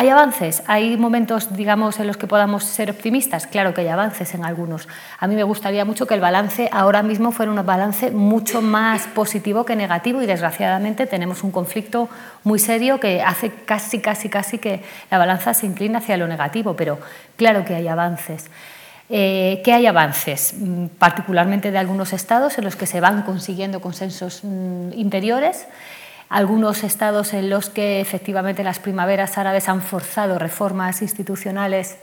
¿Hay 0.00 0.08
avances? 0.08 0.62
¿Hay 0.66 0.96
momentos, 0.96 1.54
digamos, 1.54 2.00
en 2.00 2.06
los 2.06 2.16
que 2.16 2.26
podamos 2.26 2.64
ser 2.64 2.90
optimistas? 2.90 3.46
Claro 3.46 3.74
que 3.74 3.82
hay 3.82 3.88
avances 3.88 4.32
en 4.32 4.46
algunos. 4.46 4.88
A 5.18 5.26
mí 5.26 5.34
me 5.34 5.42
gustaría 5.42 5.84
mucho 5.84 6.06
que 6.06 6.14
el 6.14 6.22
balance 6.22 6.70
ahora 6.72 7.02
mismo 7.02 7.32
fuera 7.32 7.52
un 7.52 7.66
balance 7.66 8.10
mucho 8.10 8.62
más 8.62 9.06
positivo 9.08 9.66
que 9.66 9.76
negativo 9.76 10.22
y 10.22 10.26
desgraciadamente 10.26 11.06
tenemos 11.06 11.44
un 11.44 11.50
conflicto 11.50 12.08
muy 12.44 12.58
serio 12.58 12.98
que 12.98 13.20
hace 13.20 13.50
casi, 13.50 13.98
casi, 13.98 14.30
casi 14.30 14.56
que 14.56 14.82
la 15.10 15.18
balanza 15.18 15.52
se 15.52 15.66
inclina 15.66 15.98
hacia 15.98 16.16
lo 16.16 16.26
negativo, 16.26 16.74
pero 16.74 16.98
claro 17.36 17.66
que 17.66 17.74
hay 17.74 17.86
avances. 17.86 18.46
Eh, 19.10 19.60
¿Qué 19.62 19.74
hay 19.74 19.86
avances? 19.86 20.54
Mm, 20.56 20.86
particularmente 20.98 21.70
de 21.72 21.76
algunos 21.76 22.14
estados 22.14 22.56
en 22.56 22.64
los 22.64 22.74
que 22.74 22.86
se 22.86 23.00
van 23.00 23.20
consiguiendo 23.20 23.82
consensos 23.82 24.44
mm, 24.44 24.92
interiores 24.94 25.66
algunos 26.30 26.84
estados 26.84 27.34
en 27.34 27.50
los 27.50 27.68
que 27.68 28.00
efectivamente 28.00 28.62
las 28.62 28.78
primaveras 28.78 29.36
árabes 29.36 29.68
han 29.68 29.82
forzado 29.82 30.38
reformas 30.38 31.02
institucionales, 31.02 31.98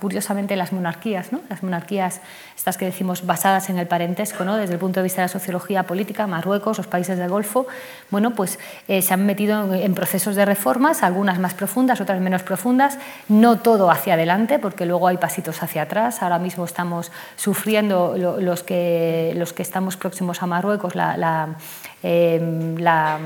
curiosamente 0.00 0.56
las 0.56 0.72
monarquías, 0.72 1.32
¿no? 1.32 1.40
las 1.48 1.62
monarquías, 1.62 2.20
estas 2.56 2.76
que 2.76 2.84
decimos 2.84 3.26
basadas 3.26 3.70
en 3.70 3.78
el 3.78 3.86
parentesco, 3.86 4.44
¿no? 4.44 4.56
desde 4.56 4.74
el 4.74 4.78
punto 4.78 5.00
de 5.00 5.04
vista 5.04 5.22
de 5.22 5.24
la 5.24 5.32
sociología 5.32 5.82
política, 5.82 6.26
Marruecos, 6.26 6.78
los 6.78 6.86
países 6.86 7.18
del 7.18 7.28
Golfo, 7.28 7.66
bueno, 8.10 8.34
pues 8.34 8.58
eh, 8.88 9.02
se 9.02 9.14
han 9.14 9.26
metido 9.26 9.74
en, 9.74 9.94
procesos 9.94 10.36
de 10.36 10.44
reformas, 10.44 11.02
algunas 11.02 11.38
más 11.38 11.54
profundas, 11.54 12.00
otras 12.00 12.20
menos 12.20 12.42
profundas, 12.42 12.98
no 13.28 13.58
todo 13.58 13.90
hacia 13.90 14.14
adelante, 14.14 14.58
porque 14.58 14.86
luego 14.86 15.08
hay 15.08 15.16
pasitos 15.16 15.62
hacia 15.62 15.82
atrás. 15.82 16.22
Ahora 16.22 16.38
mismo 16.38 16.64
estamos 16.64 17.10
sufriendo 17.36 18.14
los, 18.16 18.62
que, 18.62 19.32
los 19.36 19.52
que 19.52 19.62
estamos 19.62 19.96
próximos 19.96 20.42
a 20.42 20.46
Marruecos 20.46 20.94
la 20.94 21.56
Em, 22.02 22.76
la, 22.76 23.18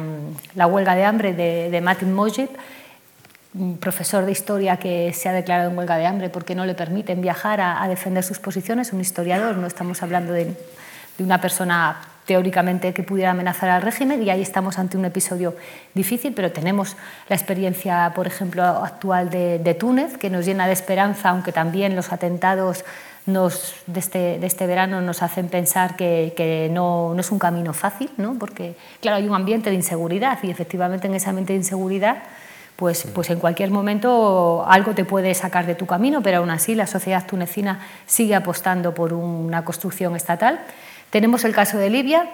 huelga 0.66 0.95
de 0.95 1.05
hambre 1.05 1.35
de, 1.35 1.68
de 1.70 1.81
Matin 1.83 2.14
Mojib, 2.14 2.49
profesor 3.81 4.25
de 4.25 4.33
historia 4.33 4.79
que 4.79 5.13
se 5.13 5.29
ha 5.29 5.33
declarado 5.33 5.71
en 5.71 5.77
huelga 5.77 5.97
de 5.99 6.07
hambre 6.07 6.31
porque 6.31 6.55
no 6.55 6.65
le 6.65 6.75
permiten 6.75 7.21
viajar 7.21 7.61
a, 7.61 7.87
defender 7.87 8.25
sus 8.25 8.39
posiciones, 8.39 8.93
un 8.93 9.01
historiador, 9.01 9.57
no 9.59 9.67
estamos 9.67 10.03
hablando 10.03 10.33
de, 10.33 10.55
una 11.19 11.41
persona 11.41 12.01
teóricamente 12.25 12.95
que 12.95 13.03
pudiera 13.03 13.33
amenazar 13.33 13.69
al 13.69 13.83
régimen 13.83 14.23
y 14.23 14.31
ahí 14.31 14.41
estamos 14.41 14.79
ante 14.79 14.97
un 14.97 15.05
episodio 15.05 15.55
difícil, 15.93 16.33
pero 16.33 16.51
tenemos 16.51 16.97
la 17.29 17.37
experiencia, 17.37 18.13
por 18.15 18.27
ejemplo, 18.27 18.65
actual 18.65 19.29
de, 19.29 19.77
Túnez, 19.79 20.17
que 20.17 20.31
nos 20.31 20.47
llena 20.47 20.67
de 20.67 20.73
esperanza, 20.73 21.29
aunque 21.29 21.53
también 21.53 21.95
los 21.95 22.13
atentados 22.13 22.85
este, 23.95 24.39
de, 24.39 24.47
este, 24.47 24.67
verano 24.67 25.01
nos 25.03 25.23
hacen 25.23 25.49
pensar 25.49 25.95
que, 25.95 26.33
que 26.35 26.71
no, 26.73 27.13
no, 27.15 27.21
es 27.21 27.31
un 27.31 27.39
camino 27.39 27.73
fácil, 27.75 28.11
¿no? 28.17 28.37
porque 28.39 28.75
claro, 29.01 29.19
hay 29.19 29.29
un 29.29 29.35
ambiente 29.35 29.69
de 29.69 29.77
inseguridad 29.77 30.39
y 30.43 30.51
efectivamente 30.51 31.07
en 31.07 31.15
ese 31.15 31.29
ambiente 31.29 31.53
de 31.53 31.59
inseguridad 31.59 32.23
pues, 32.83 33.07
pues 33.14 33.30
en 33.30 33.39
cualquier 33.39 33.70
momento 33.70 34.64
algo 34.66 34.93
te 34.93 35.05
puede 35.05 35.33
sacar 35.35 35.66
de 35.66 35.76
tu 35.76 35.87
camino, 35.87 36.20
pero 36.20 36.39
aún 36.39 36.51
así 36.51 36.74
la 36.74 36.89
sociedad 36.89 37.24
tunecina 37.24 37.78
sigue 38.07 38.35
apostando 38.35 38.93
por 38.93 39.12
una 39.12 39.64
construcción 39.64 40.16
estatal. 40.16 40.59
Tenemos 41.11 41.45
el 41.45 41.55
caso 41.55 41.78
de 41.78 41.91
Libia, 41.91 42.28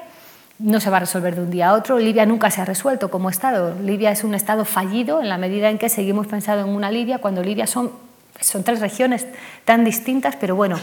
no 0.59 0.81
se 0.81 0.89
va 0.89 0.97
a 0.97 1.01
resolver 1.01 1.35
de 1.35 1.43
un 1.43 1.51
día 1.51 1.69
a 1.69 1.75
otro. 1.75 1.99
Libia 1.99 2.25
nunca 2.25 2.51
se 2.51 2.63
ha 2.63 2.65
resuelto 2.65 3.11
como 3.11 3.29
Estado. 3.29 3.75
Libia 3.83 4.11
es 4.11 4.25
un 4.25 4.35
Estado 4.35 4.65
fallido 4.65 5.21
en 5.21 5.29
la 5.29 5.37
medida 5.37 5.69
en 5.69 5.77
que 5.77 5.91
seguimos 5.91 6.27
pensando 6.27 6.67
en 6.67 6.75
una 6.75 6.91
Libia 6.91 7.19
cuando 7.19 7.43
Libia 7.43 7.67
son 7.67 7.93
son 8.41 8.65
tres 8.65 8.81
regiones 8.81 9.27
tan 9.67 9.85
distintas, 9.85 10.35
pero 10.37 10.57
bueno, 10.57 10.79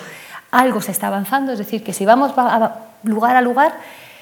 algo 0.51 0.80
se 0.80 0.91
está 0.91 1.07
avanzando, 1.07 1.53
es 1.53 1.57
decir, 1.57 1.84
que 1.84 1.91
si 1.91 2.05
vamos 2.05 2.34
a 2.38 2.82
lugar 3.01 3.36
a 3.36 3.41
lugar, 3.41 3.74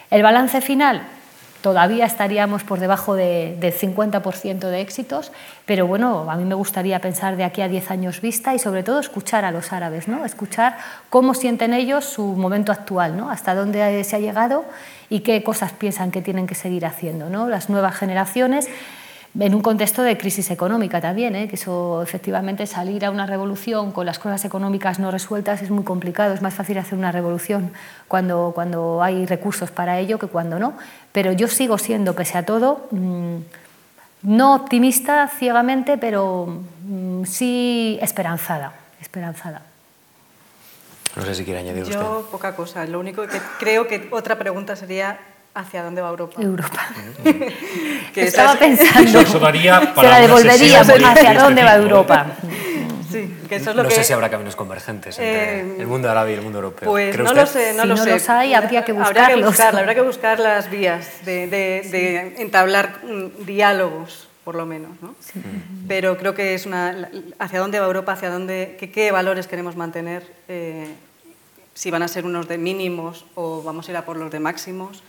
el 0.09 0.23
balance 0.23 0.61
final 0.61 1.01
todavía 1.63 2.05
estaríamos 2.05 2.65
por 2.65 2.81
debajo 2.81 3.15
del 3.15 3.57
50% 3.57 4.59
de 4.67 4.81
éxitos, 4.81 5.31
pero 5.65 5.87
bueno, 5.87 6.29
a 6.29 6.35
mí 6.35 6.43
me 6.43 6.55
gustaría 6.55 6.99
pensar 6.99 7.37
de 7.37 7.45
aquí 7.45 7.61
a 7.61 7.69
10 7.69 7.89
años 7.89 8.19
vista 8.19 8.53
y 8.53 8.59
sobre 8.59 8.83
todo 8.83 8.99
escuchar 8.99 9.45
a 9.45 9.51
los 9.51 9.71
árabes, 9.71 10.09
¿no? 10.09 10.25
escuchar 10.25 10.75
cómo 11.09 11.33
sienten 11.33 11.73
ellos 11.73 12.03
su 12.03 12.25
momento 12.25 12.73
actual, 12.73 13.15
¿no? 13.15 13.31
hasta 13.31 13.55
dónde 13.55 14.03
se 14.03 14.17
ha 14.17 14.19
llegado 14.19 14.65
y 15.09 15.21
qué 15.21 15.41
cosas 15.41 15.71
piensan 15.71 16.11
que 16.11 16.21
tienen 16.21 16.47
que 16.47 16.55
seguir 16.55 16.85
haciendo. 16.85 17.29
¿no? 17.29 17.47
Las 17.47 17.69
nuevas 17.69 17.95
generaciones 17.95 18.67
en 19.39 19.55
un 19.55 19.61
contexto 19.61 20.03
de 20.03 20.17
crisis 20.17 20.51
económica 20.51 21.01
también, 21.01 21.35
¿eh? 21.35 21.47
que 21.47 21.55
eso 21.55 22.03
efectivamente 22.03 22.67
salir 22.67 23.03
a 23.03 23.11
una 23.11 23.25
revolución 23.25 23.91
con 23.91 24.05
las 24.05 24.19
cosas 24.19 24.45
económicas 24.45 24.99
no 24.99 25.09
resueltas 25.09 25.61
es 25.63 25.71
muy 25.71 25.83
complicado, 25.83 26.33
es 26.33 26.41
más 26.41 26.53
fácil 26.53 26.77
hacer 26.77 26.97
una 26.97 27.11
revolución 27.11 27.71
cuando, 28.07 28.51
cuando 28.53 29.01
hay 29.01 29.25
recursos 29.25 29.71
para 29.71 29.99
ello 29.99 30.19
que 30.19 30.27
cuando 30.27 30.59
no, 30.59 30.77
pero 31.11 31.31
yo 31.31 31.47
sigo 31.47 31.79
siendo, 31.79 32.13
pese 32.13 32.37
a 32.37 32.45
todo, 32.45 32.87
mm, 32.91 33.37
no 34.23 34.55
optimista 34.55 35.27
ciegamente, 35.27 35.97
pero 35.97 36.61
mm, 36.85 37.25
sí 37.25 37.97
esperanzada, 38.01 38.73
esperanzada. 39.01 39.63
No 41.15 41.23
sé 41.23 41.35
si 41.35 41.43
quiere 41.43 41.59
añadir 41.59 41.83
usted. 41.83 41.95
Yo 41.95 42.27
poca 42.31 42.55
cosa, 42.55 42.85
lo 42.85 42.99
único 42.99 43.27
que 43.27 43.39
creo 43.59 43.87
que 43.87 44.07
otra 44.11 44.37
pregunta 44.37 44.75
sería 44.75 45.19
¿Hacia 45.55 45.83
dónde 45.83 46.01
va 46.01 46.09
Europa? 46.09 46.41
Europa. 46.41 46.87
que 48.13 48.23
Estaba 48.23 48.55
pensando. 48.55 49.19
Eso 49.19 49.39
daría 49.39 49.93
para 49.93 50.07
Se 50.07 50.13
la 50.13 50.19
devolvería. 50.19 50.81
¿Hacia 50.81 51.33
dónde 51.35 51.63
va 51.63 51.75
Europa? 51.75 52.25
Sí, 53.11 53.31
que 53.47 53.57
eso 53.57 53.69
es 53.69 53.75
lo 53.75 53.83
no 53.83 53.91
sé 53.91 54.03
si 54.03 54.13
habrá 54.13 54.31
caminos 54.31 54.55
convergentes 54.55 55.19
entre 55.19 55.59
eh, 55.59 55.75
el 55.77 55.85
mundo 55.85 56.09
árabe 56.09 56.31
y 56.31 56.35
el 56.35 56.41
mundo 56.41 56.57
europeo. 56.57 56.89
Pues 56.89 57.15
no 57.15 57.31
lo 57.31 57.45
sé, 57.45 57.73
no 57.73 57.83
si 57.83 57.87
lo 57.87 57.95
no 57.95 58.03
sé. 58.03 58.09
los 58.09 58.29
hay, 58.29 58.55
habría 58.55 58.83
que 58.83 58.93
buscarlos. 58.93 59.21
Habría 59.21 59.35
que, 59.35 59.43
buscar, 59.43 59.75
habría 59.75 59.95
que 59.95 60.01
buscar 60.01 60.39
las 60.39 60.71
vías 60.71 61.23
de, 61.23 61.45
de, 61.45 61.87
de 61.91 62.41
entablar 62.41 63.01
mm, 63.03 63.45
diálogos, 63.45 64.27
por 64.43 64.55
lo 64.55 64.65
menos. 64.65 64.99
¿no? 65.03 65.13
Sí. 65.19 65.39
Pero 65.87 66.17
creo 66.17 66.33
que 66.33 66.55
es 66.55 66.65
una... 66.65 67.09
¿Hacia 67.37 67.59
dónde 67.59 67.79
va 67.79 67.85
Europa? 67.85 68.13
¿Hacia 68.13 68.31
dónde, 68.31 68.77
qué, 68.79 68.89
qué 68.89 69.11
valores 69.11 69.45
queremos 69.45 69.75
mantener? 69.75 70.25
Eh, 70.47 70.87
si 71.75 71.91
van 71.91 72.01
a 72.01 72.07
ser 72.07 72.25
unos 72.25 72.47
de 72.47 72.57
mínimos 72.57 73.25
o 73.35 73.61
vamos 73.61 73.87
a 73.87 73.91
ir 73.91 73.97
a 73.97 74.05
por 74.05 74.17
los 74.17 74.31
de 74.31 74.39
máximos 74.39 75.03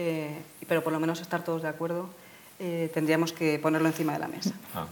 eh, 0.00 0.30
pero 0.68 0.84
por 0.84 0.92
lo 0.92 1.00
menos 1.00 1.20
estar 1.20 1.42
todos 1.42 1.62
de 1.62 1.68
acuerdo, 1.68 2.08
eh, 2.60 2.88
tendríamos 2.94 3.32
que 3.32 3.58
ponerlo 3.58 3.88
encima 3.88 4.12
de 4.12 4.20
la 4.20 4.28
mesa. 4.28 4.52
Ah, 4.72 4.86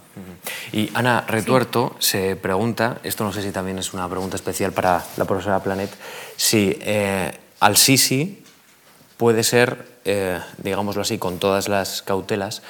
y 0.72 0.90
Ana 0.94 1.24
Retuerto 1.28 1.94
se 2.00 2.34
pregunta, 2.34 2.98
esto 3.04 3.22
no 3.22 3.32
sé 3.32 3.40
si 3.40 3.52
también 3.52 3.78
es 3.78 3.94
una 3.94 4.09
pregunta 4.09 4.34
especial 4.34 4.72
para 4.72 5.04
la 5.16 5.24
profesora 5.24 5.62
Planet, 5.62 5.94
si 6.34 6.76
eh, 6.80 7.30
Al-Sisi 7.61 8.42
puede 9.16 9.44
ser, 9.44 9.86
digámoslo 10.59 11.02
así, 11.02 11.18
con 11.18 11.38
todas 11.38 11.68
las 11.68 12.02
cautelas, 12.02 12.62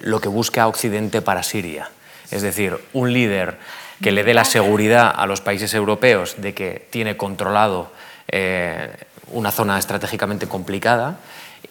lo 0.00 0.20
que 0.20 0.28
busca 0.28 0.66
Occidente 0.66 1.22
para 1.22 1.42
Siria. 1.42 1.90
Es 2.30 2.42
decir, 2.42 2.76
un 2.92 3.12
líder 3.12 3.58
que 4.02 4.10
le 4.12 4.24
dé 4.24 4.34
la 4.34 4.44
seguridad 4.44 5.12
a 5.14 5.26
los 5.26 5.40
países 5.40 5.72
europeos 5.74 6.36
de 6.38 6.52
que 6.54 6.88
tiene 6.90 7.16
controlado 7.16 7.92
una 9.32 9.52
zona 9.52 9.78
estratégicamente 9.78 10.48
complicada 10.48 11.20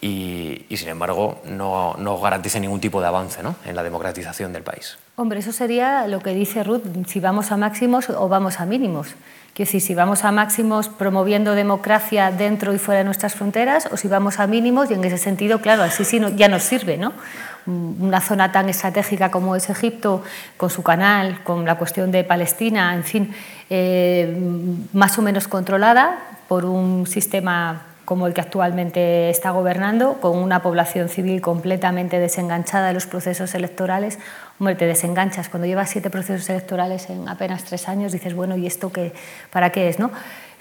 y, 0.02 0.66
sin 0.76 0.89
embargo 0.89 1.41
no, 1.45 1.95
no, 1.97 2.20
garantice 2.20 2.60
ningún 2.60 2.80
tipo 2.80 3.02
de 3.02 3.08
avance 3.08 3.43
¿no? 3.43 3.56
en 3.66 3.76
la 3.76 3.84
democratización 3.84 4.54
del 4.54 4.64
país. 4.64 4.97
Hombre, 5.16 5.39
eso 5.39 5.52
sería 5.52 6.08
lo 6.08 6.22
que 6.22 6.34
dice 6.34 6.64
Ruth, 6.64 6.84
si 7.08 7.20
vamos 7.20 7.52
a 7.52 7.58
máximos 7.58 8.10
o 8.10 8.30
vamos 8.30 8.60
a 8.60 8.66
mínimos. 8.66 9.16
Quiero 9.54 9.68
decir, 9.68 9.82
si 9.82 9.95
vamos 9.95 10.24
a 10.24 10.32
máximos 10.32 10.88
promoviendo 10.88 11.54
democracia 11.54 12.32
dentro 12.32 12.74
y 12.74 12.78
fuera 12.78 13.00
de 13.00 13.04
nuestras 13.04 13.36
fronteras 13.36 13.89
o 13.91 13.97
si 13.97 14.08
vamos 14.08 14.39
a 14.39 14.47
mínimos 14.47 14.89
y 14.89 14.93
en 14.93 15.04
ese 15.04 15.18
sentido, 15.18 15.60
claro, 15.60 15.84
así 15.84 16.06
sí 16.06 16.22
ya 16.38 16.47
nos 16.47 16.64
sirve, 16.64 16.97
¿no? 16.97 17.12
Una 17.66 18.22
zona 18.22 18.54
tan 18.54 18.70
estratégica 18.70 19.30
como 19.32 19.58
es 19.58 19.70
Egipto, 19.70 20.24
con 20.56 20.70
su 20.70 20.82
canal, 20.82 21.43
con 21.43 21.66
la 21.66 21.78
cuestión 21.78 22.10
de 22.10 22.24
Palestina, 22.24 22.95
en 22.95 23.04
fin, 23.04 23.36
eh, 23.70 24.34
más 24.93 25.20
o 25.20 25.22
menos 25.22 25.50
controlada 25.50 26.20
por 26.47 26.64
un 26.64 27.06
sistema 27.06 27.88
como 28.10 28.26
el 28.26 28.34
que 28.34 28.41
actualmente 28.41 29.30
está 29.30 29.51
gobernando, 29.51 30.20
con 30.20 30.36
una 30.36 30.64
población 30.64 31.10
civil 31.10 31.41
completamente 31.41 32.18
desenganchada 32.18 32.88
de 32.88 32.95
los 32.95 33.05
procesos 33.05 33.53
electorales. 33.53 34.18
Hombre, 34.60 34.74
te 34.74 34.88
desenganchas. 34.88 35.47
Cuando 35.47 35.68
llevas 35.68 35.91
siete 35.91 36.10
procesos 36.10 36.49
electorales 36.49 37.07
en 37.12 37.30
apenas 37.30 37.66
tres 37.66 37.88
años, 37.88 38.12
dices, 38.12 38.34
bueno, 38.34 38.57
¿y 38.57 38.66
esto 38.66 38.91
qué, 38.91 39.14
para 39.51 39.70
qué 39.72 39.89
es? 39.89 39.99
¿no? 39.99 40.10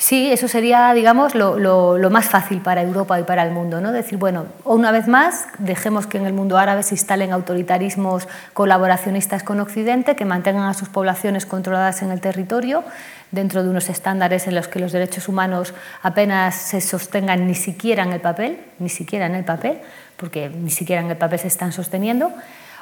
Sí, 0.01 0.31
eso 0.31 0.47
sería, 0.47 0.95
digamos, 0.95 1.35
lo, 1.35 1.59
lo, 1.59 2.11
más 2.11 2.27
fácil 2.27 2.61
para 2.61 2.83
Europa 2.83 3.19
y 3.19 3.25
para 3.25 3.43
el 3.43 3.51
mundo, 3.51 3.81
¿no? 3.81 3.91
Decir, 3.91 4.17
bueno, 4.17 4.47
una 4.65 4.93
vez 4.93 5.09
más, 5.09 5.47
dejemos 5.59 6.07
que 6.07 6.19
en 6.19 6.27
el 6.27 6.33
mundo 6.33 6.57
árabe 6.57 6.85
se 6.85 6.95
instalen 6.95 7.33
autoritarismos 7.33 8.29
colaboracionistas 8.55 9.43
con 9.43 9.59
Occidente, 9.59 10.15
que 10.15 10.25
mantengan 10.25 10.69
a 10.69 10.75
sus 10.75 10.89
poblaciones 10.89 11.47
controladas 11.47 12.01
en 12.03 12.13
el 12.13 12.21
territorio, 12.21 12.85
dentro 13.33 13.65
de 13.65 13.71
unos 13.71 13.89
estándares 13.89 14.47
en 14.47 14.55
los 14.55 14.69
que 14.69 14.79
los 14.79 14.93
derechos 14.93 15.29
humanos 15.29 15.75
apenas 16.01 16.55
se 16.55 16.81
sostengan 16.81 17.49
ni 17.49 17.57
siquiera 17.57 18.05
en 18.05 18.13
el 18.13 18.21
papel, 18.21 18.61
ni 18.79 18.91
siquiera 18.91 19.27
en 19.27 19.35
el 19.35 19.45
papel, 19.45 19.81
porque 20.17 20.49
ni 20.49 20.71
siquiera 20.71 21.03
en 21.03 21.11
el 21.11 21.17
papel 21.17 21.41
se 21.41 21.49
están 21.49 21.73
sosteniendo. 21.73 22.33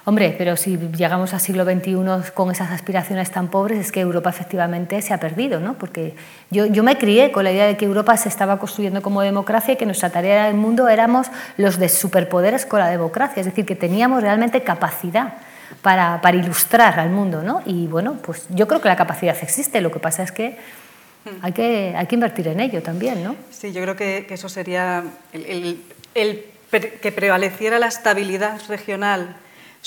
Hombre, 0.08 0.36
pero 0.38 0.56
si 0.56 0.78
llegamos 0.96 1.34
al 1.34 1.40
siglo 1.40 1.64
XXI 1.64 2.30
con 2.32 2.52
esas 2.52 2.70
aspiraciones 2.70 3.32
tan 3.32 3.48
pobres, 3.48 3.80
es 3.80 3.90
que 3.90 3.98
Europa 3.98 4.30
efectivamente 4.30 5.02
se 5.02 5.12
ha 5.12 5.18
perdido, 5.18 5.58
¿no? 5.58 5.74
Porque 5.74 6.14
yo, 6.48 6.64
yo 6.66 6.84
me 6.84 6.96
crié 6.96 7.32
con 7.32 7.42
la 7.42 7.50
idea 7.50 7.66
de 7.66 7.76
que 7.76 7.86
Europa 7.86 8.16
se 8.16 8.28
estaba 8.28 8.60
construyendo 8.60 9.02
como 9.02 9.20
democracia 9.22 9.74
y 9.74 9.76
que 9.76 9.84
nuestra 9.84 10.10
tarea 10.10 10.46
del 10.46 10.54
mundo 10.54 10.88
éramos 10.88 11.26
los 11.56 11.80
de 11.80 11.88
superpoderes 11.88 12.66
con 12.66 12.78
la 12.78 12.86
democracia, 12.86 13.40
es 13.40 13.46
decir, 13.46 13.66
que 13.66 13.74
teníamos 13.74 14.22
realmente 14.22 14.62
capacidad 14.62 15.38
para, 15.82 16.20
para, 16.20 16.36
ilustrar 16.36 17.00
al 17.00 17.10
mundo. 17.10 17.42
¿no? 17.42 17.62
Y 17.66 17.88
bueno, 17.88 18.16
pues 18.22 18.46
yo 18.50 18.68
creo 18.68 18.80
que 18.80 18.88
la 18.88 18.96
capacidad 18.96 19.36
existe, 19.42 19.80
lo 19.80 19.90
que 19.90 19.98
pasa 19.98 20.22
es 20.22 20.30
que 20.30 20.56
hay 21.42 21.50
que, 21.50 21.94
hay 21.96 22.06
que 22.06 22.14
invertir 22.14 22.46
en 22.46 22.60
ello 22.60 22.80
también. 22.80 23.24
¿no? 23.24 23.34
Sí, 23.50 23.72
yo 23.72 23.82
creo 23.82 23.96
que, 23.96 24.24
que 24.28 24.34
eso 24.34 24.48
sería 24.48 25.02
el, 25.32 25.82
el, 26.14 26.44
que 26.70 27.10
prevaleciera 27.10 27.80
la 27.80 27.88
estabilidad 27.88 28.60
regional 28.68 29.34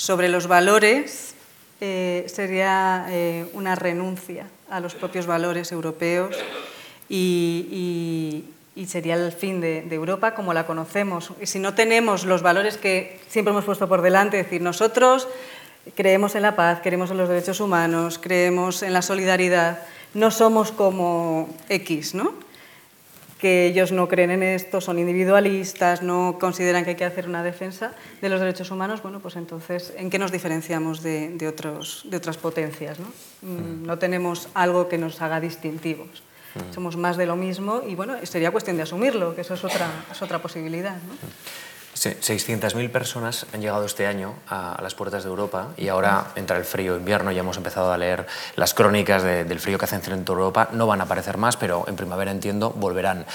sobre 0.00 0.30
los 0.30 0.46
valores 0.46 1.34
eh, 1.82 2.24
sería 2.26 3.04
eh, 3.10 3.44
una 3.52 3.74
renuncia 3.74 4.46
a 4.70 4.80
los 4.80 4.94
propios 4.94 5.26
valores 5.26 5.72
europeos 5.72 6.34
y, 7.06 8.44
sería 8.86 9.14
el 9.16 9.30
fin 9.30 9.60
de, 9.60 9.82
de, 9.82 9.94
Europa 9.94 10.34
como 10.34 10.54
la 10.54 10.66
conocemos. 10.66 11.32
Y 11.38 11.44
si 11.44 11.58
no 11.58 11.74
tenemos 11.74 12.24
los 12.24 12.40
valores 12.40 12.78
que 12.78 13.20
siempre 13.28 13.52
hemos 13.52 13.66
puesto 13.66 13.90
por 13.90 14.00
delante, 14.00 14.40
es 14.40 14.46
decir, 14.46 14.62
nosotros 14.62 15.28
creemos 15.94 16.34
en 16.34 16.42
la 16.42 16.56
paz, 16.56 16.80
creemos 16.82 17.10
en 17.10 17.18
los 17.18 17.28
derechos 17.28 17.60
humanos, 17.60 18.18
creemos 18.18 18.82
en 18.82 18.94
la 18.94 19.02
solidaridad, 19.02 19.82
no 20.14 20.30
somos 20.30 20.72
como 20.72 21.54
X, 21.68 22.14
¿no? 22.14 22.32
Que 23.40 23.66
ellos 23.66 23.90
no 23.90 24.06
creen 24.06 24.30
en 24.30 24.42
esto, 24.42 24.80
son 24.80 24.98
individualistas, 24.98 26.02
no 26.02 26.36
consideran 26.38 26.84
que 26.84 26.90
hay 26.90 26.96
que 26.96 27.04
hacer 27.04 27.28
una 27.28 27.42
defensa 27.42 27.92
de 28.20 28.28
los 28.28 28.40
derechos 28.40 28.70
humanos, 28.70 29.02
bueno, 29.02 29.20
pues 29.20 29.36
entonces, 29.36 29.94
¿en 29.96 30.10
qué 30.10 30.18
nos 30.18 30.30
diferenciamos 30.30 31.02
de, 31.02 31.30
de 31.30 31.48
otros, 31.48 32.02
de 32.04 32.16
otras 32.18 32.36
potencias? 32.36 32.98
¿no? 32.98 33.06
Mm, 33.42 33.86
no 33.86 33.98
tenemos 33.98 34.48
algo 34.54 34.88
que 34.88 34.98
nos 34.98 35.22
haga 35.22 35.40
distintivos. 35.40 36.22
Mm. 36.54 36.74
Somos 36.74 36.96
más 36.96 37.16
de 37.16 37.26
lo 37.26 37.36
mismo 37.36 37.82
y 37.86 37.94
bueno, 37.94 38.14
sería 38.24 38.50
cuestión 38.50 38.76
de 38.76 38.82
asumirlo, 38.82 39.34
que 39.34 39.40
eso 39.40 39.54
es 39.54 39.64
otra, 39.64 39.88
es 40.10 40.20
otra 40.20 40.40
posibilidad. 40.40 40.96
¿no? 40.96 41.14
600.000 42.08 42.90
personas 42.90 43.46
han 43.52 43.60
llegado 43.60 43.84
este 43.84 44.06
año 44.06 44.34
a, 44.48 44.78
las 44.82 44.94
puertas 44.94 45.22
de 45.22 45.28
Europa 45.28 45.68
y 45.76 45.88
ahora 45.88 46.28
entra 46.34 46.56
el 46.56 46.64
frío 46.64 46.96
invierno, 46.96 47.30
ya 47.30 47.40
hemos 47.40 47.58
empezado 47.58 47.92
a 47.92 47.98
leer 47.98 48.26
las 48.56 48.72
crónicas 48.72 49.22
del 49.22 49.60
frío 49.60 49.78
que 49.78 49.84
hacen 49.84 50.00
en 50.10 50.24
toda 50.24 50.38
Europa, 50.38 50.68
no 50.72 50.86
van 50.86 51.00
a 51.00 51.04
aparecer 51.04 51.36
más, 51.36 51.56
pero 51.56 51.84
en 51.88 51.96
primavera 51.96 52.30
entiendo 52.30 52.70
volverán. 52.70 53.26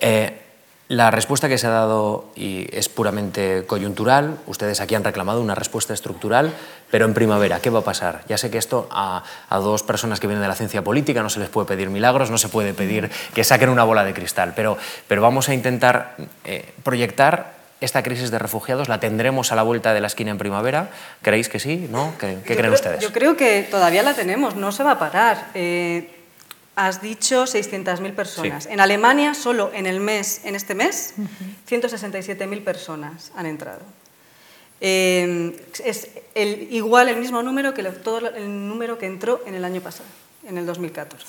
Eh, 0.00 0.40
la 0.88 1.10
respuesta 1.10 1.48
que 1.48 1.56
se 1.56 1.66
ha 1.66 1.70
dado 1.70 2.26
y 2.36 2.66
es 2.70 2.90
puramente 2.90 3.64
coyuntural, 3.66 4.38
ustedes 4.46 4.80
aquí 4.80 4.94
han 4.94 5.02
reclamado 5.02 5.40
una 5.40 5.54
respuesta 5.54 5.94
estructural, 5.94 6.52
pero 6.90 7.06
en 7.06 7.14
primavera, 7.14 7.60
¿qué 7.60 7.70
va 7.70 7.78
a 7.78 7.84
pasar? 7.84 8.22
Ya 8.28 8.36
sé 8.36 8.50
que 8.50 8.58
esto 8.58 8.86
a, 8.90 9.22
dos 9.50 9.82
personas 9.82 10.20
que 10.20 10.26
vienen 10.26 10.42
de 10.42 10.48
la 10.48 10.54
ciencia 10.54 10.84
política 10.84 11.22
no 11.22 11.30
se 11.30 11.40
les 11.40 11.48
puede 11.48 11.66
pedir 11.66 11.88
milagros, 11.88 12.30
no 12.30 12.36
se 12.36 12.48
puede 12.50 12.74
pedir 12.74 13.10
que 13.34 13.44
saquen 13.44 13.70
una 13.70 13.84
bola 13.84 14.04
de 14.04 14.12
cristal, 14.12 14.52
pero, 14.54 14.76
pero 15.08 15.22
vamos 15.22 15.48
a 15.48 15.54
intentar 15.54 16.16
eh, 16.44 16.74
proyectar 16.82 17.53
esta 17.84 18.02
crisis 18.02 18.30
de 18.30 18.38
refugiados 18.38 18.88
la 18.88 18.98
tendremos 18.98 19.52
a 19.52 19.56
la 19.56 19.62
vuelta 19.62 19.94
de 19.94 20.00
la 20.00 20.06
esquina 20.06 20.30
en 20.30 20.38
primavera. 20.38 20.90
¿Creéis 21.22 21.48
que 21.48 21.60
sí? 21.60 21.86
¿No? 21.90 22.14
¿Qué, 22.18 22.38
creen 22.44 22.72
ustedes? 22.72 23.00
Yo 23.00 23.12
creo 23.12 23.36
que 23.36 23.66
todavía 23.70 24.02
la 24.02 24.14
tenemos, 24.14 24.56
no 24.56 24.72
se 24.72 24.82
va 24.82 24.92
a 24.92 24.98
parar. 24.98 25.50
Eh, 25.54 26.10
has 26.76 27.02
dicho 27.02 27.44
600.000 27.44 28.14
personas. 28.14 28.66
En 28.66 28.80
Alemania, 28.80 29.34
solo 29.34 29.70
en 29.74 29.86
el 29.86 30.00
mes, 30.00 30.40
en 30.44 30.56
este 30.56 30.74
mes, 30.74 31.14
167.000 31.68 32.64
personas 32.64 33.30
han 33.36 33.46
entrado. 33.46 33.82
Eh, 34.80 35.56
es 35.84 36.08
el, 36.34 36.68
igual 36.72 37.08
el 37.08 37.16
mismo 37.16 37.42
número 37.42 37.74
que 37.74 37.82
todo 37.84 38.34
el 38.34 38.68
número 38.68 38.98
que 38.98 39.06
entró 39.06 39.42
en 39.46 39.54
el 39.54 39.64
año 39.64 39.80
pasado, 39.80 40.08
en 40.46 40.58
el 40.58 40.66
2014. 40.66 41.26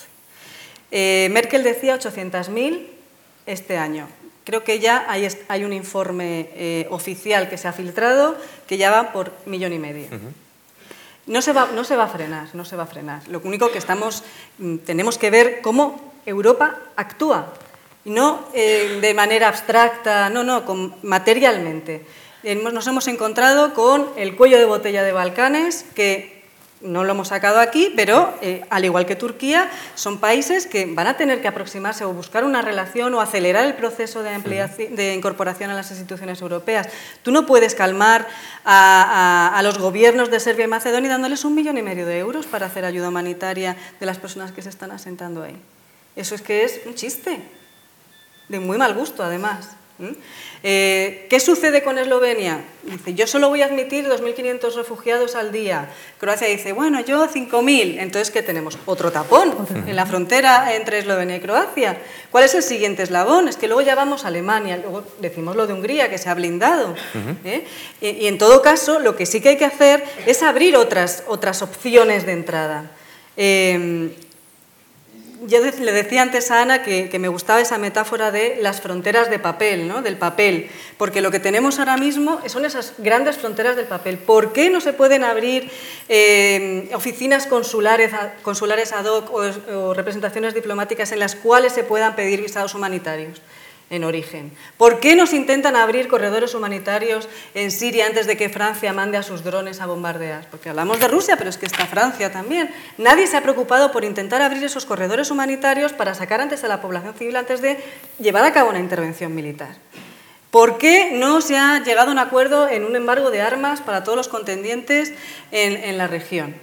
Eh, 0.91 1.29
Merkel 1.31 1.63
decía 1.63 1.97
800.000 1.99 2.87
este 3.45 3.77
año. 3.77 4.07
Creo 4.45 4.63
que 4.63 4.79
ya 4.79 5.05
hay, 5.09 5.27
hay 5.47 5.63
un 5.63 5.73
informe 5.73 6.49
eh, 6.53 6.87
oficial 6.91 7.49
que 7.49 7.57
se 7.57 7.67
ha 7.67 7.73
filtrado 7.73 8.37
que 8.67 8.77
ya 8.77 8.91
va 8.91 9.11
por 9.11 9.33
millón 9.45 9.73
y 9.73 9.79
medio. 9.79 10.07
no, 11.25 11.41
se 11.41 11.51
va, 11.51 11.69
no 11.73 11.83
se 11.83 11.95
va 11.95 12.03
a 12.03 12.07
frenar, 12.07 12.53
no 12.53 12.63
se 12.63 12.75
va 12.75 12.83
a 12.83 12.87
frenar. 12.87 13.27
Lo 13.27 13.41
único 13.43 13.71
que 13.71 13.79
estamos, 13.79 14.23
mm, 14.59 14.77
tenemos 14.77 15.17
que 15.17 15.31
ver 15.31 15.61
cómo 15.61 16.13
Europa 16.27 16.77
actúa, 16.95 17.53
y 18.05 18.11
no 18.11 18.47
eh, 18.53 18.99
de 19.01 19.13
manera 19.15 19.47
abstracta, 19.47 20.29
no, 20.29 20.43
no, 20.43 20.63
con, 20.63 20.95
materialmente. 21.01 22.05
Nos 22.43 22.85
hemos 22.85 23.07
encontrado 23.07 23.73
con 23.73 24.07
el 24.15 24.35
cuello 24.35 24.59
de 24.59 24.65
botella 24.65 25.01
de 25.01 25.11
Balcanes, 25.11 25.83
que 25.95 26.34
no 26.81 27.03
lo 27.03 27.11
hemos 27.11 27.29
sacado 27.29 27.59
aquí, 27.59 27.91
pero 27.95 28.33
eh, 28.41 28.65
al 28.69 28.85
igual 28.85 29.05
que 29.05 29.15
Turquía, 29.15 29.69
son 29.95 30.19
países 30.19 30.67
que 30.67 30.85
van 30.85 31.07
a 31.07 31.17
tener 31.17 31.41
que 31.41 31.47
aproximarse 31.47 32.03
o 32.03 32.13
buscar 32.13 32.43
una 32.43 32.61
relación 32.61 33.13
o 33.13 33.21
acelerar 33.21 33.65
el 33.65 33.73
proceso 33.73 34.23
de, 34.23 34.89
de 34.91 35.13
incorporación 35.13 35.71
a 35.71 35.73
las 35.73 35.89
instituciones 35.91 36.41
europeas. 36.41 36.87
Tú 37.23 37.31
no 37.31 37.45
puedes 37.45 37.75
calmar 37.75 38.27
a, 38.65 39.59
los 39.63 39.77
gobiernos 39.77 40.29
de 40.29 40.39
Serbia 40.39 40.65
y 40.65 40.67
Macedonia 40.67 41.09
dándoles 41.09 41.45
un 41.45 41.55
millón 41.55 41.77
y 41.77 41.81
medio 41.81 42.05
de 42.05 42.19
euros 42.19 42.45
para 42.45 42.67
hacer 42.67 42.85
ayuda 42.85 43.09
humanitaria 43.09 43.75
de 43.99 44.05
las 44.05 44.17
personas 44.17 44.51
que 44.51 44.61
se 44.61 44.69
están 44.69 44.91
asentando 44.91 45.43
ahí. 45.43 45.57
Eso 46.15 46.35
es 46.35 46.41
que 46.41 46.63
es 46.63 46.81
un 46.85 46.95
chiste, 46.95 47.41
de 48.47 48.59
muy 48.59 48.77
mal 48.77 48.93
gusto 48.93 49.23
además. 49.23 49.69
Eh, 50.63 51.27
¿Qué 51.29 51.39
sucede 51.39 51.81
con 51.81 51.97
Eslovenia? 51.97 52.65
Dice, 52.83 53.13
yo 53.13 53.27
solo 53.27 53.49
voy 53.49 53.61
a 53.61 53.65
admitir 53.65 54.07
2.500 54.07 54.75
refugiados 54.75 55.35
al 55.35 55.51
día. 55.51 55.89
Croacia 56.19 56.47
dice, 56.47 56.73
bueno, 56.73 56.99
yo 56.99 57.27
5.000. 57.27 57.99
Entonces, 57.99 58.29
¿qué 58.31 58.41
tenemos? 58.41 58.77
Otro 58.85 59.11
tapón 59.11 59.53
en 59.87 59.95
la 59.95 60.05
frontera 60.05 60.75
entre 60.75 60.99
Eslovenia 60.99 61.37
y 61.37 61.39
Croacia. 61.39 61.97
¿Cuál 62.29 62.43
es 62.43 62.55
el 62.55 62.63
siguiente 62.63 63.03
eslabón? 63.03 63.47
Es 63.47 63.55
que 63.55 63.67
luego 63.67 63.81
ya 63.81 63.95
vamos 63.95 64.25
a 64.25 64.27
Alemania, 64.27 64.77
luego 64.77 65.03
decimos 65.21 65.55
lo 65.55 65.65
de 65.65 65.73
Hungría, 65.73 66.09
que 66.09 66.17
se 66.17 66.29
ha 66.29 66.33
blindado. 66.33 66.95
¿eh? 67.45 67.65
y, 68.01 68.27
en 68.27 68.37
todo 68.37 68.61
caso, 68.61 68.99
lo 68.99 69.15
que 69.15 69.25
sí 69.25 69.39
que 69.39 69.49
hay 69.49 69.57
que 69.57 69.65
hacer 69.65 70.03
es 70.25 70.43
abrir 70.43 70.75
otras, 70.75 71.23
otras 71.27 71.61
opciones 71.61 72.25
de 72.25 72.33
entrada. 72.33 72.91
Eh, 73.37 74.13
yo 75.47 75.59
le 75.61 75.91
decía 75.91 76.21
antes 76.21 76.51
a 76.51 76.61
Ana 76.61 76.83
que, 76.83 77.09
me 77.19 77.27
gustaba 77.27 77.61
esa 77.61 77.77
metáfora 77.77 78.31
de 78.31 78.57
las 78.61 78.81
fronteras 78.81 79.29
de 79.29 79.39
papel, 79.39 79.87
¿no? 79.87 80.01
del 80.01 80.17
papel, 80.17 80.69
porque 80.97 81.21
lo 81.21 81.31
que 81.31 81.39
tenemos 81.39 81.79
ahora 81.79 81.97
mismo 81.97 82.41
son 82.47 82.65
esas 82.65 82.93
grandes 82.97 83.37
fronteras 83.37 83.75
del 83.75 83.85
papel. 83.85 84.17
¿Por 84.17 84.53
qué 84.53 84.69
no 84.69 84.81
se 84.81 84.93
pueden 84.93 85.23
abrir 85.23 85.69
eh, 86.09 86.89
oficinas 86.93 87.47
consulares, 87.47 88.11
consulares 88.41 88.91
ad 88.91 89.05
hoc 89.05 89.31
o 89.33 89.93
representaciones 89.93 90.53
diplomáticas 90.53 91.11
en 91.11 91.19
las 91.19 91.35
cuales 91.35 91.73
se 91.73 91.83
puedan 91.83 92.15
pedir 92.15 92.41
visados 92.41 92.75
humanitarios? 92.75 93.41
En 93.89 94.03
origen. 94.03 94.51
¿Por 94.77 94.99
qué 94.99 95.15
nos 95.15 95.33
intentan 95.33 95.75
abrir 95.75 96.07
corredores 96.07 96.53
humanitarios 96.55 97.29
en 97.53 97.71
Siria 97.71 98.07
antes 98.07 98.25
de 98.27 98.35
que 98.35 98.49
Francia 98.49 98.93
mande 98.93 99.17
a 99.17 99.23
sus 99.23 99.43
drones 99.43 99.81
a 99.81 99.85
bombardear? 99.85 100.47
Porque 100.49 100.69
hablamos 100.69 100.99
de 100.99 101.07
Rusia, 101.07 101.37
pero 101.37 101.49
es 101.49 101.57
que 101.57 101.65
está 101.65 101.85
Francia 101.85 102.31
también. 102.31 102.73
Nadie 102.97 103.27
se 103.27 103.37
ha 103.37 103.43
preocupado 103.43 103.91
por 103.91 104.03
intentar 104.03 104.41
abrir 104.41 104.63
esos 104.63 104.85
corredores 104.85 105.29
humanitarios 105.31 105.93
para 105.93 106.15
sacar 106.15 106.41
antes 106.41 106.63
a 106.63 106.67
la 106.67 106.81
población 106.81 107.13
civil 107.13 107.35
antes 107.35 107.61
de 107.61 107.77
llevar 108.19 108.43
a 108.43 108.53
cabo 108.53 108.69
una 108.69 108.79
intervención 108.79 109.35
militar. 109.35 109.75
¿Por 110.49 110.77
qué 110.77 111.11
no 111.13 111.41
se 111.41 111.57
ha 111.57 111.83
llegado 111.83 112.09
a 112.09 112.13
un 112.13 112.19
acuerdo 112.19 112.69
en 112.69 112.85
un 112.85 112.95
embargo 112.95 113.29
de 113.29 113.41
armas 113.41 113.81
para 113.81 114.03
todos 114.03 114.17
los 114.17 114.29
contendientes 114.29 115.13
en, 115.51 115.75
en 115.75 115.97
la 115.97 116.07
región? 116.07 116.55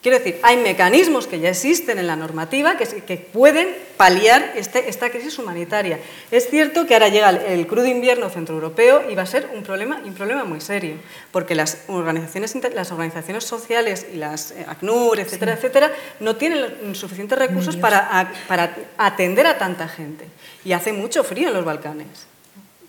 Quiero 0.00 0.18
decir, 0.18 0.38
hay 0.44 0.56
mecanismos 0.58 1.26
que 1.26 1.40
ya 1.40 1.48
existen 1.48 1.98
en 1.98 2.06
la 2.06 2.14
normativa 2.14 2.76
que, 2.76 2.86
que 2.86 3.16
pueden 3.16 3.68
paliar 3.96 4.52
este, 4.54 4.88
esta 4.88 5.10
crisis 5.10 5.36
humanitaria. 5.40 5.98
Es 6.30 6.48
cierto 6.48 6.86
que 6.86 6.94
ahora 6.94 7.08
llega 7.08 7.30
el, 7.30 7.66
crudo 7.66 7.86
invierno 7.86 8.30
centroeuropeo 8.30 9.10
y 9.10 9.16
va 9.16 9.22
a 9.22 9.26
ser 9.26 9.50
un 9.52 9.64
problema, 9.64 10.00
un 10.04 10.14
problema 10.14 10.44
muy 10.44 10.60
serio, 10.60 10.94
porque 11.32 11.56
las 11.56 11.78
organizaciones, 11.88 12.54
las 12.74 12.92
organizaciones 12.92 13.42
sociales 13.42 14.06
y 14.14 14.18
las 14.18 14.52
eh, 14.52 14.64
ACNUR, 14.68 15.18
etcétera, 15.18 15.54
etcétera, 15.54 15.92
no 16.20 16.36
tienen 16.36 16.94
suficientes 16.94 17.36
recursos 17.36 17.76
para, 17.76 18.32
para 18.46 18.76
atender 18.98 19.48
a 19.48 19.58
tanta 19.58 19.88
gente. 19.88 20.26
Y 20.64 20.72
hace 20.72 20.92
mucho 20.92 21.24
frío 21.24 21.48
en 21.48 21.54
los 21.54 21.64
Balcanes. 21.64 22.28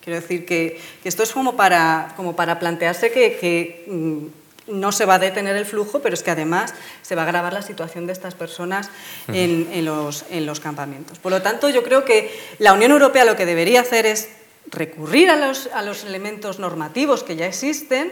Quiero 0.03 0.21
decir 0.21 0.45
que, 0.45 0.79
que 1.01 1.09
esto 1.09 1.23
es 1.23 1.31
como 1.31 1.55
para, 1.55 2.13
como 2.15 2.35
para 2.35 2.59
plantearse 2.59 3.11
que, 3.11 3.37
que 3.37 3.85
mm, 3.87 4.38
no 4.71 4.91
se 4.91 5.05
va 5.05 5.15
a 5.15 5.19
detener 5.19 5.55
el 5.55 5.65
flujo, 5.65 5.99
pero 5.99 6.13
es 6.13 6.23
que 6.23 6.31
además 6.31 6.73
se 7.01 7.15
va 7.15 7.23
a 7.23 7.25
agravar 7.25 7.53
la 7.53 7.61
situación 7.61 8.07
de 8.07 8.13
estas 8.13 8.35
personas 8.35 8.89
en, 9.27 9.85
los, 9.85 10.59
campamentos. 10.59 11.19
Por 11.19 11.31
lo 11.31 11.41
tanto, 11.41 11.69
yo 11.69 11.83
creo 11.83 12.05
que 12.05 12.31
la 12.59 12.73
Unión 12.73 12.91
Europea 12.91 13.25
lo 13.25 13.35
que 13.35 13.45
debería 13.45 13.81
hacer 13.81 14.05
es 14.05 14.29
recurrir 14.67 15.29
a 15.29 15.35
los, 15.35 16.03
elementos 16.05 16.59
normativos 16.59 17.23
que 17.23 17.35
ya 17.35 17.47
existen, 17.47 18.11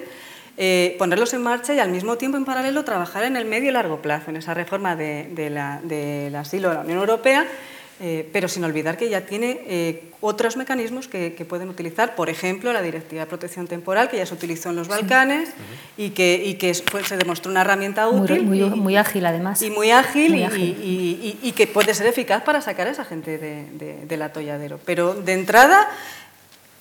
eh, 0.60 0.96
ponerlos 0.98 1.34
en 1.34 1.44
marcha 1.44 1.74
y 1.76 1.80
al 1.80 1.90
mismo 1.90 2.18
tiempo 2.18 2.38
en 2.38 2.46
paralelo 2.46 2.84
trabajar 2.84 3.24
en 3.24 3.38
el 3.38 3.46
medio 3.46 3.70
y 3.70 3.74
largo 3.74 4.02
plazo, 4.02 4.32
en 4.32 4.38
esa 4.38 4.54
reforma 4.56 4.96
del 4.96 5.58
asilo 6.36 6.70
de 6.70 6.76
la 6.76 6.82
Unión 6.82 7.00
Europea 7.00 7.48
eh, 8.00 8.30
pero 8.32 8.48
sin 8.48 8.64
olvidar 8.64 8.96
que 8.96 9.10
ya 9.10 9.22
tiene 9.22 9.60
eh, 9.66 10.04
otros 10.22 10.56
mecanismos 10.56 11.08
que, 11.08 11.32
pueden 11.50 11.68
utilizar, 11.70 12.16
por 12.16 12.30
ejemplo, 12.30 12.72
la 12.72 12.82
Directiva 12.82 13.22
de 13.22 13.28
Protección 13.28 13.68
Temporal, 13.68 14.10
que 14.10 14.18
ya 14.18 14.26
se 14.26 14.36
utilizó 14.36 14.70
en 14.70 14.76
los 14.76 14.88
Balcanes 14.88 15.50
y 15.98 16.12
que, 16.12 16.74
se 16.74 17.18
demostró 17.18 17.52
una 17.52 17.62
herramienta 17.62 18.08
útil. 18.08 18.44
Muy, 18.44 18.98
ágil, 18.98 19.26
además. 19.26 19.62
Y 19.62 19.72
muy 19.72 19.92
ágil, 19.92 20.36
Y, 20.36 21.52
que 21.56 21.66
puede 21.66 21.94
ser 21.96 22.08
eficaz 22.08 22.44
para 22.44 22.62
sacar 22.62 22.88
a 22.88 22.92
esa 22.92 23.04
gente 23.06 23.38
del 23.38 24.22
atolladero. 24.22 24.80
Pero 24.86 25.16
de 25.16 25.34
entrada, 25.34 25.88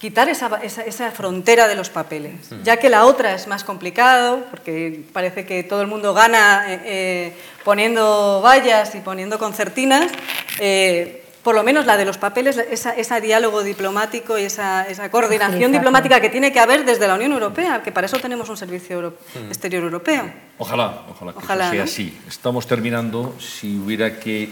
quitar 0.07 0.29
esa, 0.29 0.61
esa, 0.63 1.11
frontera 1.11 1.67
de 1.67 1.75
los 1.75 1.91
papeles, 1.91 2.35
ya 2.63 2.77
que 2.77 2.89
la 2.89 3.07
otra 3.07 3.35
es 3.35 3.49
más 3.49 3.65
complicado, 3.65 4.45
porque 4.53 5.03
parece 5.13 5.45
que 5.45 5.65
todo 5.65 5.81
el 5.81 5.89
mundo 5.89 6.15
gana 6.15 6.73
eh, 6.73 6.81
eh, 6.85 7.33
poniendo 7.65 8.41
vallas 8.41 8.95
y 8.95 9.01
poniendo 9.01 9.37
concertinas, 9.41 10.13
eh, 10.61 11.25
por 11.43 11.57
lo 11.57 11.65
menos 11.65 11.87
la 11.87 11.97
de 11.97 12.05
los 12.05 12.19
papeles, 12.19 12.57
ese 12.57 13.21
diálogo 13.21 13.65
diplomático 13.65 14.39
y 14.39 14.43
esa, 14.43 14.87
coordinación 15.11 15.73
diplomática 15.73 16.21
que 16.21 16.29
tiene 16.29 16.53
que 16.53 16.61
haber 16.61 16.85
desde 16.85 17.09
la 17.09 17.17
Unión 17.17 17.33
Europea, 17.33 17.83
que 17.83 17.91
para 17.91 18.07
eso 18.07 18.21
tenemos 18.21 18.49
un 18.49 18.57
servicio 18.57 19.13
exterior 19.49 19.83
europeo. 19.83 20.33
Ojalá, 20.59 21.03
ojalá 21.11 21.71
que 21.71 21.77
sea 21.77 21.83
así. 21.83 22.17
Estamos 22.29 22.65
terminando, 22.69 23.35
si 23.41 23.77
hubiera 23.77 24.21
que 24.21 24.51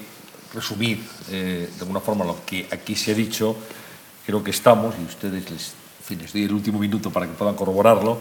resumir 0.52 0.98
de 1.30 1.68
alguna 1.78 2.00
forma 2.00 2.24
lo 2.24 2.44
que 2.44 2.66
aquí 2.72 2.96
se 2.96 3.12
ha 3.12 3.14
dicho, 3.14 3.56
creo 4.26 4.42
que 4.42 4.50
estamos, 4.50 4.94
y 5.00 5.04
ustedes 5.04 5.50
les, 5.50 5.74
les 6.18 6.32
doy 6.32 6.44
el 6.44 6.52
último 6.52 6.78
minuto 6.78 7.10
para 7.10 7.26
que 7.26 7.32
puedan 7.32 7.54
corroborarlo, 7.54 8.18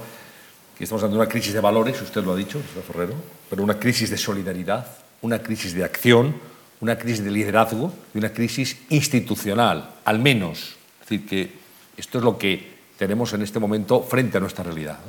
que 0.78 0.84
estamos 0.84 1.04
ante 1.04 1.16
una 1.16 1.28
crisis 1.28 1.54
de 1.54 1.60
valores, 1.60 2.02
usted 2.02 2.24
lo 2.24 2.34
ha 2.34 2.36
dicho, 2.36 2.62
señor 2.70 2.84
Ferrero, 2.84 3.14
pero 3.50 3.64
una 3.64 3.80
crisis 3.80 4.10
de 4.10 4.18
solidaridad, 4.18 4.88
una 5.22 5.40
crisis 5.40 5.74
de 5.74 5.84
acción, 5.84 6.36
una 6.82 6.98
crisis 6.98 7.24
de 7.24 7.32
liderazgo 7.32 7.94
y 8.14 8.18
una 8.18 8.34
crisis 8.34 8.78
institucional, 8.90 9.92
al 10.04 10.20
menos. 10.20 10.76
Es 11.02 11.10
decir, 11.10 11.26
que 11.26 11.54
esto 11.96 12.18
es 12.18 12.24
lo 12.24 12.38
que 12.38 12.74
tenemos 12.98 13.34
en 13.34 13.42
este 13.42 13.60
momento 13.60 14.02
frente 14.02 14.38
a 14.38 14.42
nuestra 14.42 14.64
realidad. 14.64 15.00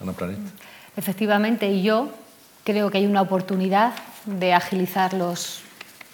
Ana 0.00 0.12
Planet. 0.12 0.38
Efectivamente, 0.96 1.80
yo 1.82 2.10
creo 2.64 2.90
que 2.90 2.98
hay 2.98 3.06
una 3.06 3.22
oportunidad 3.22 3.94
de 4.26 4.52
agilizar 4.52 5.14
los 5.14 5.62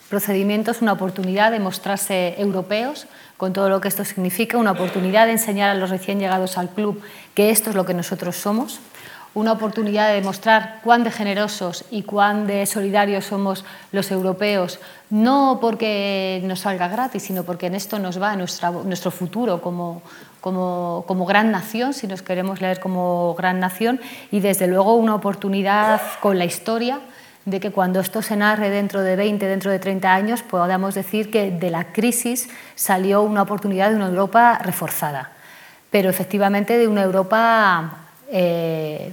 procedimientos, 0.08 0.82
una 0.82 0.92
oportunidad 0.92 1.50
de 1.50 1.60
mostrarse 1.60 2.34
europeos, 2.38 3.06
con 3.36 3.52
todo 3.52 3.68
lo 3.68 3.80
que 3.80 3.88
esto 3.88 4.04
significa, 4.04 4.58
una 4.58 4.72
oportunidad 4.72 5.26
de 5.26 5.32
enseñar 5.32 5.70
a 5.70 5.74
los 5.74 5.90
recién 5.90 6.18
llegados 6.18 6.58
al 6.58 6.70
club 6.70 7.00
que 7.34 7.50
esto 7.50 7.70
es 7.70 7.76
lo 7.76 7.86
que 7.86 7.94
nosotros 7.94 8.36
somos, 8.36 8.80
una 9.34 9.52
oportunidad 9.52 10.08
de 10.08 10.14
demostrar 10.14 10.80
cuán 10.82 11.08
generosos 11.10 11.84
y 11.90 12.02
cuán 12.02 12.48
solidarios 12.66 13.26
somos 13.26 13.64
los 13.92 14.10
europeos, 14.10 14.80
no 15.10 15.58
porque 15.60 16.40
nos 16.44 16.60
salga 16.60 16.88
gratis, 16.88 17.22
sino 17.22 17.44
porque 17.44 17.66
en 17.66 17.74
esto 17.74 17.98
nos 17.98 18.20
va 18.20 18.34
nuestro 18.34 19.10
futuro 19.10 19.60
como, 19.60 20.02
gran 21.26 21.52
nación, 21.52 21.92
si 21.94 22.06
nos 22.06 22.22
queremos 22.22 22.60
leer 22.60 22.80
como 22.80 23.34
gran 23.36 23.60
nación, 23.60 24.00
y 24.32 24.40
desde 24.40 24.66
luego 24.66 24.94
una 24.94 25.14
oportunidad 25.14 26.00
con 26.20 26.38
la 26.38 26.44
historia 26.44 26.98
de 27.50 27.60
que 27.60 27.70
cuando 27.70 28.00
esto 28.00 28.22
se 28.22 28.36
narre 28.36 28.70
dentro 28.70 29.02
de 29.02 29.16
20, 29.16 29.46
dentro 29.46 29.70
de 29.70 29.78
30 29.78 30.14
años, 30.14 30.42
podamos 30.42 30.94
decir 30.94 31.30
que 31.30 31.50
de 31.50 31.70
la 31.70 31.92
crisis 31.92 32.48
salió 32.74 33.22
una 33.22 33.42
oportunidad 33.42 33.90
de 33.90 33.96
una 33.96 34.06
Europa 34.06 34.58
reforzada, 34.62 35.32
pero 35.90 36.10
efectivamente 36.10 36.76
de 36.76 36.86
una 36.86 37.02
Europa 37.02 38.08
eh, 38.30 39.12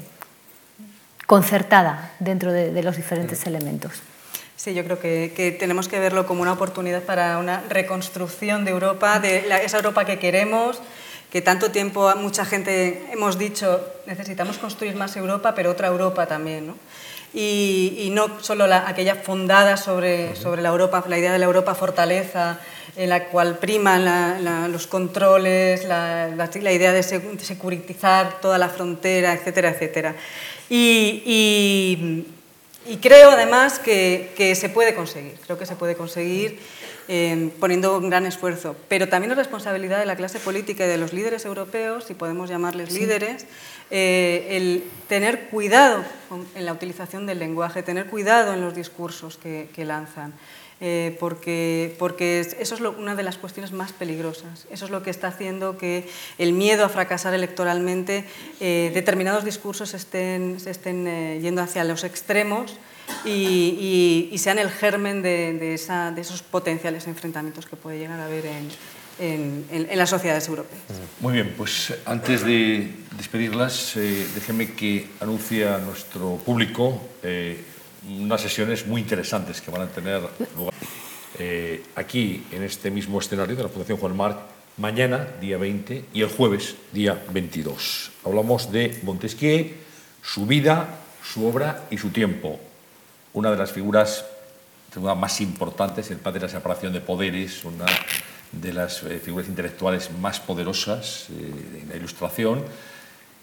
concertada 1.25 2.11
dentro 2.19 2.51
de, 2.51 2.83
los 2.83 2.97
diferentes 2.97 3.45
elementos. 3.47 3.93
Sí, 4.55 4.73
yo 4.73 4.83
creo 4.83 4.99
que, 4.99 5.55
tenemos 5.59 5.87
que 5.87 5.99
verlo 5.99 6.25
como 6.25 6.41
una 6.41 6.53
oportunidad 6.53 7.03
para 7.03 7.37
una 7.37 7.61
reconstrucción 7.69 8.65
de 8.65 8.71
Europa, 8.71 9.19
de 9.19 9.45
esa 9.63 9.77
Europa 9.77 10.05
que 10.05 10.19
queremos, 10.19 10.81
que 11.31 11.41
tanto 11.41 11.71
tiempo 11.71 12.13
mucha 12.15 12.45
gente 12.45 13.07
hemos 13.11 13.37
dicho 13.37 13.81
necesitamos 14.05 14.57
construir 14.57 14.95
más 14.95 15.15
Europa, 15.15 15.53
pero 15.55 15.71
otra 15.71 15.87
Europa 15.87 16.25
también. 16.27 16.67
¿no? 16.67 16.75
Y, 17.35 18.09
no 18.11 18.41
solo 18.41 18.65
la, 18.65 18.87
aquella 18.87 19.15
fundada 19.15 19.75
sobre, 19.75 20.35
sobre 20.35 20.61
la 20.61 20.69
Europa, 20.69 21.03
la 21.07 21.17
idea 21.17 21.33
de 21.33 21.39
la 21.39 21.45
Europa 21.45 21.75
fortaleza, 21.75 22.59
en 22.95 23.09
la 23.09 23.25
cual 23.25 23.57
priman 23.57 24.71
los 24.71 24.87
controles, 24.87 25.83
la, 25.83 26.29
la, 26.29 26.71
idea 26.71 26.93
de 26.93 27.03
securitizar 27.03 28.39
toda 28.39 28.57
la 28.57 28.69
frontera, 28.69 29.33
etcétera, 29.33 29.69
etcétera. 29.71 30.15
Y, 30.69 32.25
y, 32.85 32.97
creo 32.97 33.31
además 33.31 33.79
que, 33.79 34.31
que, 34.37 34.55
se 34.55 34.69
puede 34.69 34.95
conseguir, 34.95 35.33
creo 35.45 35.57
que 35.57 35.65
se 35.65 35.75
puede 35.75 35.95
conseguir 35.95 36.57
eh, 37.07 37.51
poniendo 37.59 37.97
un 37.97 38.09
gran 38.09 38.25
esfuerzo, 38.25 38.75
pero 38.87 39.07
también 39.07 39.29
es 39.31 39.37
responsabilidad 39.37 39.99
de 39.99 40.07
la 40.07 40.15
clase 40.15 40.39
política 40.39 40.85
y 40.85 40.87
de 40.87 40.97
los 40.97 41.13
líderes 41.13 41.45
europeos, 41.45 42.05
si 42.05 42.15
podemos 42.15 42.49
llamarles 42.49 42.91
líderes, 42.93 43.45
eh, 43.91 44.47
el 44.49 44.83
tener 45.07 45.49
cuidado 45.49 46.03
en 46.55 46.65
la 46.65 46.73
utilización 46.73 47.25
del 47.25 47.39
lenguaje, 47.39 47.83
tener 47.83 48.07
cuidado 48.07 48.53
en 48.53 48.61
los 48.61 48.75
discursos 48.75 49.37
que, 49.37 49.69
lanzan. 49.85 50.33
Eh, 50.81 51.15
porque, 51.21 51.95
porque 51.97 52.41
eso 52.41 52.75
es 52.75 52.81
una 52.81 53.15
de 53.15 53.23
las 53.23 53.37
cuestiones 53.37 53.71
más 53.71 53.93
peligrosas. 53.93 54.67
Eso 54.69 54.85
es 54.85 54.91
lo 54.91 55.03
que 55.03 55.09
está 55.09 55.29
haciendo 55.29 55.77
que 55.77 56.09
el 56.37 56.51
miedo 56.51 56.83
a 56.83 56.89
fracasar 56.89 57.33
electoralmente, 57.33 58.25
eh, 58.59 58.91
determinados 58.93 59.45
discursos 59.45 59.93
estén, 59.93 60.59
se 60.59 60.71
estén 60.71 61.41
yendo 61.41 61.61
hacia 61.61 61.83
los 61.85 62.03
extremos 62.03 62.75
y, 63.23 64.35
sean 64.37 64.59
el 64.59 64.69
germen 64.69 65.21
de, 65.21 65.53
de, 65.53 66.21
esos 66.21 66.41
potenciales 66.43 67.07
enfrentamientos 67.07 67.65
que 67.65 67.75
puede 67.75 67.97
llegar 67.97 68.19
a 68.19 68.25
haber 68.25 68.45
en, 68.45 68.69
en, 69.19 69.87
las 69.95 70.09
sociedades 70.09 70.47
europeas. 70.47 70.81
Muy 71.19 71.33
bien, 71.33 71.53
pues 71.57 71.93
antes 72.05 72.43
de 72.43 72.91
despedirlas, 73.17 73.95
eh, 73.97 74.27
déjeme 74.35 74.73
que 74.73 75.07
anuncie 75.19 75.67
a 75.67 75.77
nuestro 75.77 76.37
público 76.37 77.01
eh, 77.23 77.63
unas 78.09 78.41
sesiones 78.41 78.85
muy 78.85 79.01
interesantes 79.01 79.61
que 79.61 79.71
van 79.71 79.83
a 79.83 79.87
tener 79.87 80.21
lugar 80.57 80.73
eh, 81.39 81.83
aquí, 81.95 82.45
en 82.51 82.63
este 82.63 82.91
mismo 82.91 83.19
escenario 83.19 83.55
de 83.55 83.63
la 83.63 83.69
Fundación 83.69 83.97
Juan 83.97 84.15
Marc, 84.15 84.37
mañana, 84.77 85.27
día 85.41 85.57
20, 85.57 86.05
y 86.13 86.21
el 86.21 86.29
jueves, 86.29 86.75
día 86.93 87.21
22. 87.31 88.11
Hablamos 88.23 88.71
de 88.71 88.99
Montesquieu, 89.03 89.71
su 90.21 90.45
vida, 90.45 90.99
su 91.23 91.45
obra 91.45 91.87
y 91.89 91.97
su 91.97 92.09
tiempo. 92.09 92.59
Una 93.33 93.51
de 93.51 93.57
las 93.57 93.71
figuras 93.71 94.25
más 95.01 95.41
importantes, 95.41 96.09
el 96.11 96.17
padre 96.17 96.39
de 96.39 96.45
la 96.45 96.51
separación 96.53 96.93
de 96.93 97.01
poderes, 97.01 97.65
una 97.65 97.85
de 98.51 98.73
las 98.73 99.03
eh, 99.03 99.19
figuras 99.19 99.47
intelectuales 99.47 100.09
más 100.19 100.39
poderosas 100.39 101.27
eh, 101.29 101.81
en 101.81 101.89
la 101.89 101.95
ilustración. 101.95 102.63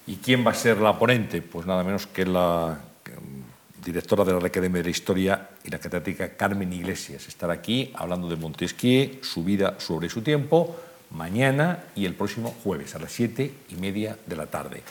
¿Y 0.07 0.17
quién 0.17 0.47
va 0.47 0.51
a 0.51 0.55
ser 0.55 0.79
la 0.79 0.99
ponente? 0.99 1.43
Pues 1.43 1.67
nada 1.67 1.85
menos 1.85 2.07
que 2.07 2.27
la 2.27 2.79
mm, 3.07 3.85
directora 3.85 4.25
de 4.25 4.33
la 4.33 4.47
Academia 4.47 4.83
de 4.83 4.91
Historia 4.91 5.49
y 5.65 5.71
la 5.71 5.79
catedrática 5.79 6.37
Carmen 6.37 6.73
Iglesias. 6.73 7.29
Estará 7.29 7.55
aquí 7.55 7.93
hablando 7.95 8.29
de 8.29 8.37
Montesquieu, 8.37 9.23
su 9.23 9.45
vida 9.45 9.77
sobre 9.79 10.09
su 10.09 10.23
tiempo, 10.23 10.77
mañana 11.11 11.85
y 11.95 12.07
el 12.07 12.15
próximo 12.15 12.55
jueves 12.65 12.95
a 12.95 12.99
las 12.99 13.13
siete 13.13 13.53
y 13.71 13.75
media 13.77 14.17
de 14.27 14.37
la 14.37 14.47
tarde. 14.47 14.83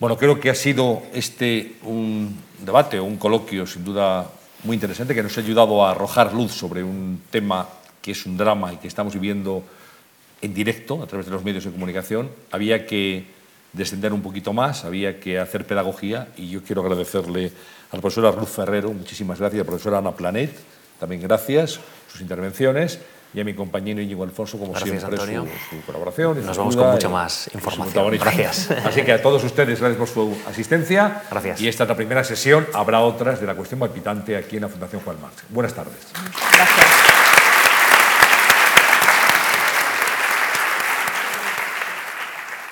Bueno, 0.00 0.16
creo 0.16 0.40
que 0.40 0.50
ha 0.50 0.54
sido 0.54 1.02
este 1.12 1.76
un 1.82 2.36
debate, 2.64 2.98
un 2.98 3.16
coloquio 3.16 3.66
sin 3.66 3.84
duda 3.84 4.28
muy 4.64 4.74
interesante 4.74 5.14
que 5.14 5.22
nos 5.22 5.36
ha 5.36 5.40
ayudado 5.40 5.84
a 5.84 5.92
arrojar 5.92 6.32
luz 6.32 6.52
sobre 6.52 6.82
un 6.82 7.22
tema 7.30 7.68
que 8.04 8.10
es 8.10 8.26
un 8.26 8.36
drama 8.36 8.70
y 8.70 8.76
que 8.76 8.86
estamos 8.86 9.14
viviendo 9.14 9.64
en 10.42 10.52
directo 10.52 11.02
a 11.02 11.06
través 11.06 11.24
de 11.24 11.32
los 11.32 11.42
medios 11.42 11.64
de 11.64 11.70
comunicación, 11.70 12.28
había 12.50 12.84
que 12.84 13.24
descender 13.72 14.12
un 14.12 14.20
poquito 14.20 14.52
más, 14.52 14.84
había 14.84 15.18
que 15.18 15.38
hacer 15.38 15.66
pedagogía 15.66 16.28
y 16.36 16.50
yo 16.50 16.62
quiero 16.62 16.82
agradecerle 16.82 17.50
a 17.90 17.96
la 17.96 18.02
profesora 18.02 18.30
Ruth 18.30 18.48
Ferrero, 18.48 18.92
muchísimas 18.92 19.40
gracias, 19.40 19.60
a 19.60 19.64
la 19.64 19.66
profesora 19.66 19.98
Ana 19.98 20.12
Planet, 20.12 20.54
también 21.00 21.22
gracias, 21.22 21.80
sus 22.12 22.20
intervenciones 22.20 22.98
y 23.32 23.40
a 23.40 23.44
mi 23.44 23.54
compañero 23.54 24.02
Íñigo 24.02 24.22
Alfonso, 24.22 24.58
como 24.58 24.78
siempre, 24.78 25.00
Su, 25.00 25.80
colaboración. 25.86 26.42
Y 26.42 26.44
Nos 26.44 26.58
vamos 26.58 26.76
con 26.76 26.90
mucha 26.92 27.08
más 27.08 27.50
información. 27.54 28.10
Gracias. 28.18 28.70
Así 28.84 29.02
que 29.02 29.12
a 29.12 29.22
todos 29.22 29.42
ustedes, 29.42 29.80
gracias 29.80 29.98
por 29.98 30.08
su 30.08 30.36
asistencia. 30.46 31.22
Gracias. 31.30 31.58
Y 31.58 31.68
esta 31.68 31.84
es 31.84 31.88
la 31.88 31.96
primera 31.96 32.22
sesión, 32.22 32.66
habrá 32.74 33.00
otras 33.00 33.40
de 33.40 33.46
la 33.46 33.54
cuestión 33.54 33.80
palpitante 33.80 34.36
aquí 34.36 34.56
en 34.56 34.62
la 34.62 34.68
Fundación 34.68 35.00
Juan 35.02 35.16
Marx. 35.22 35.42
Buenas 35.48 35.72
tardes. 35.72 35.96
Gracias. 36.52 37.13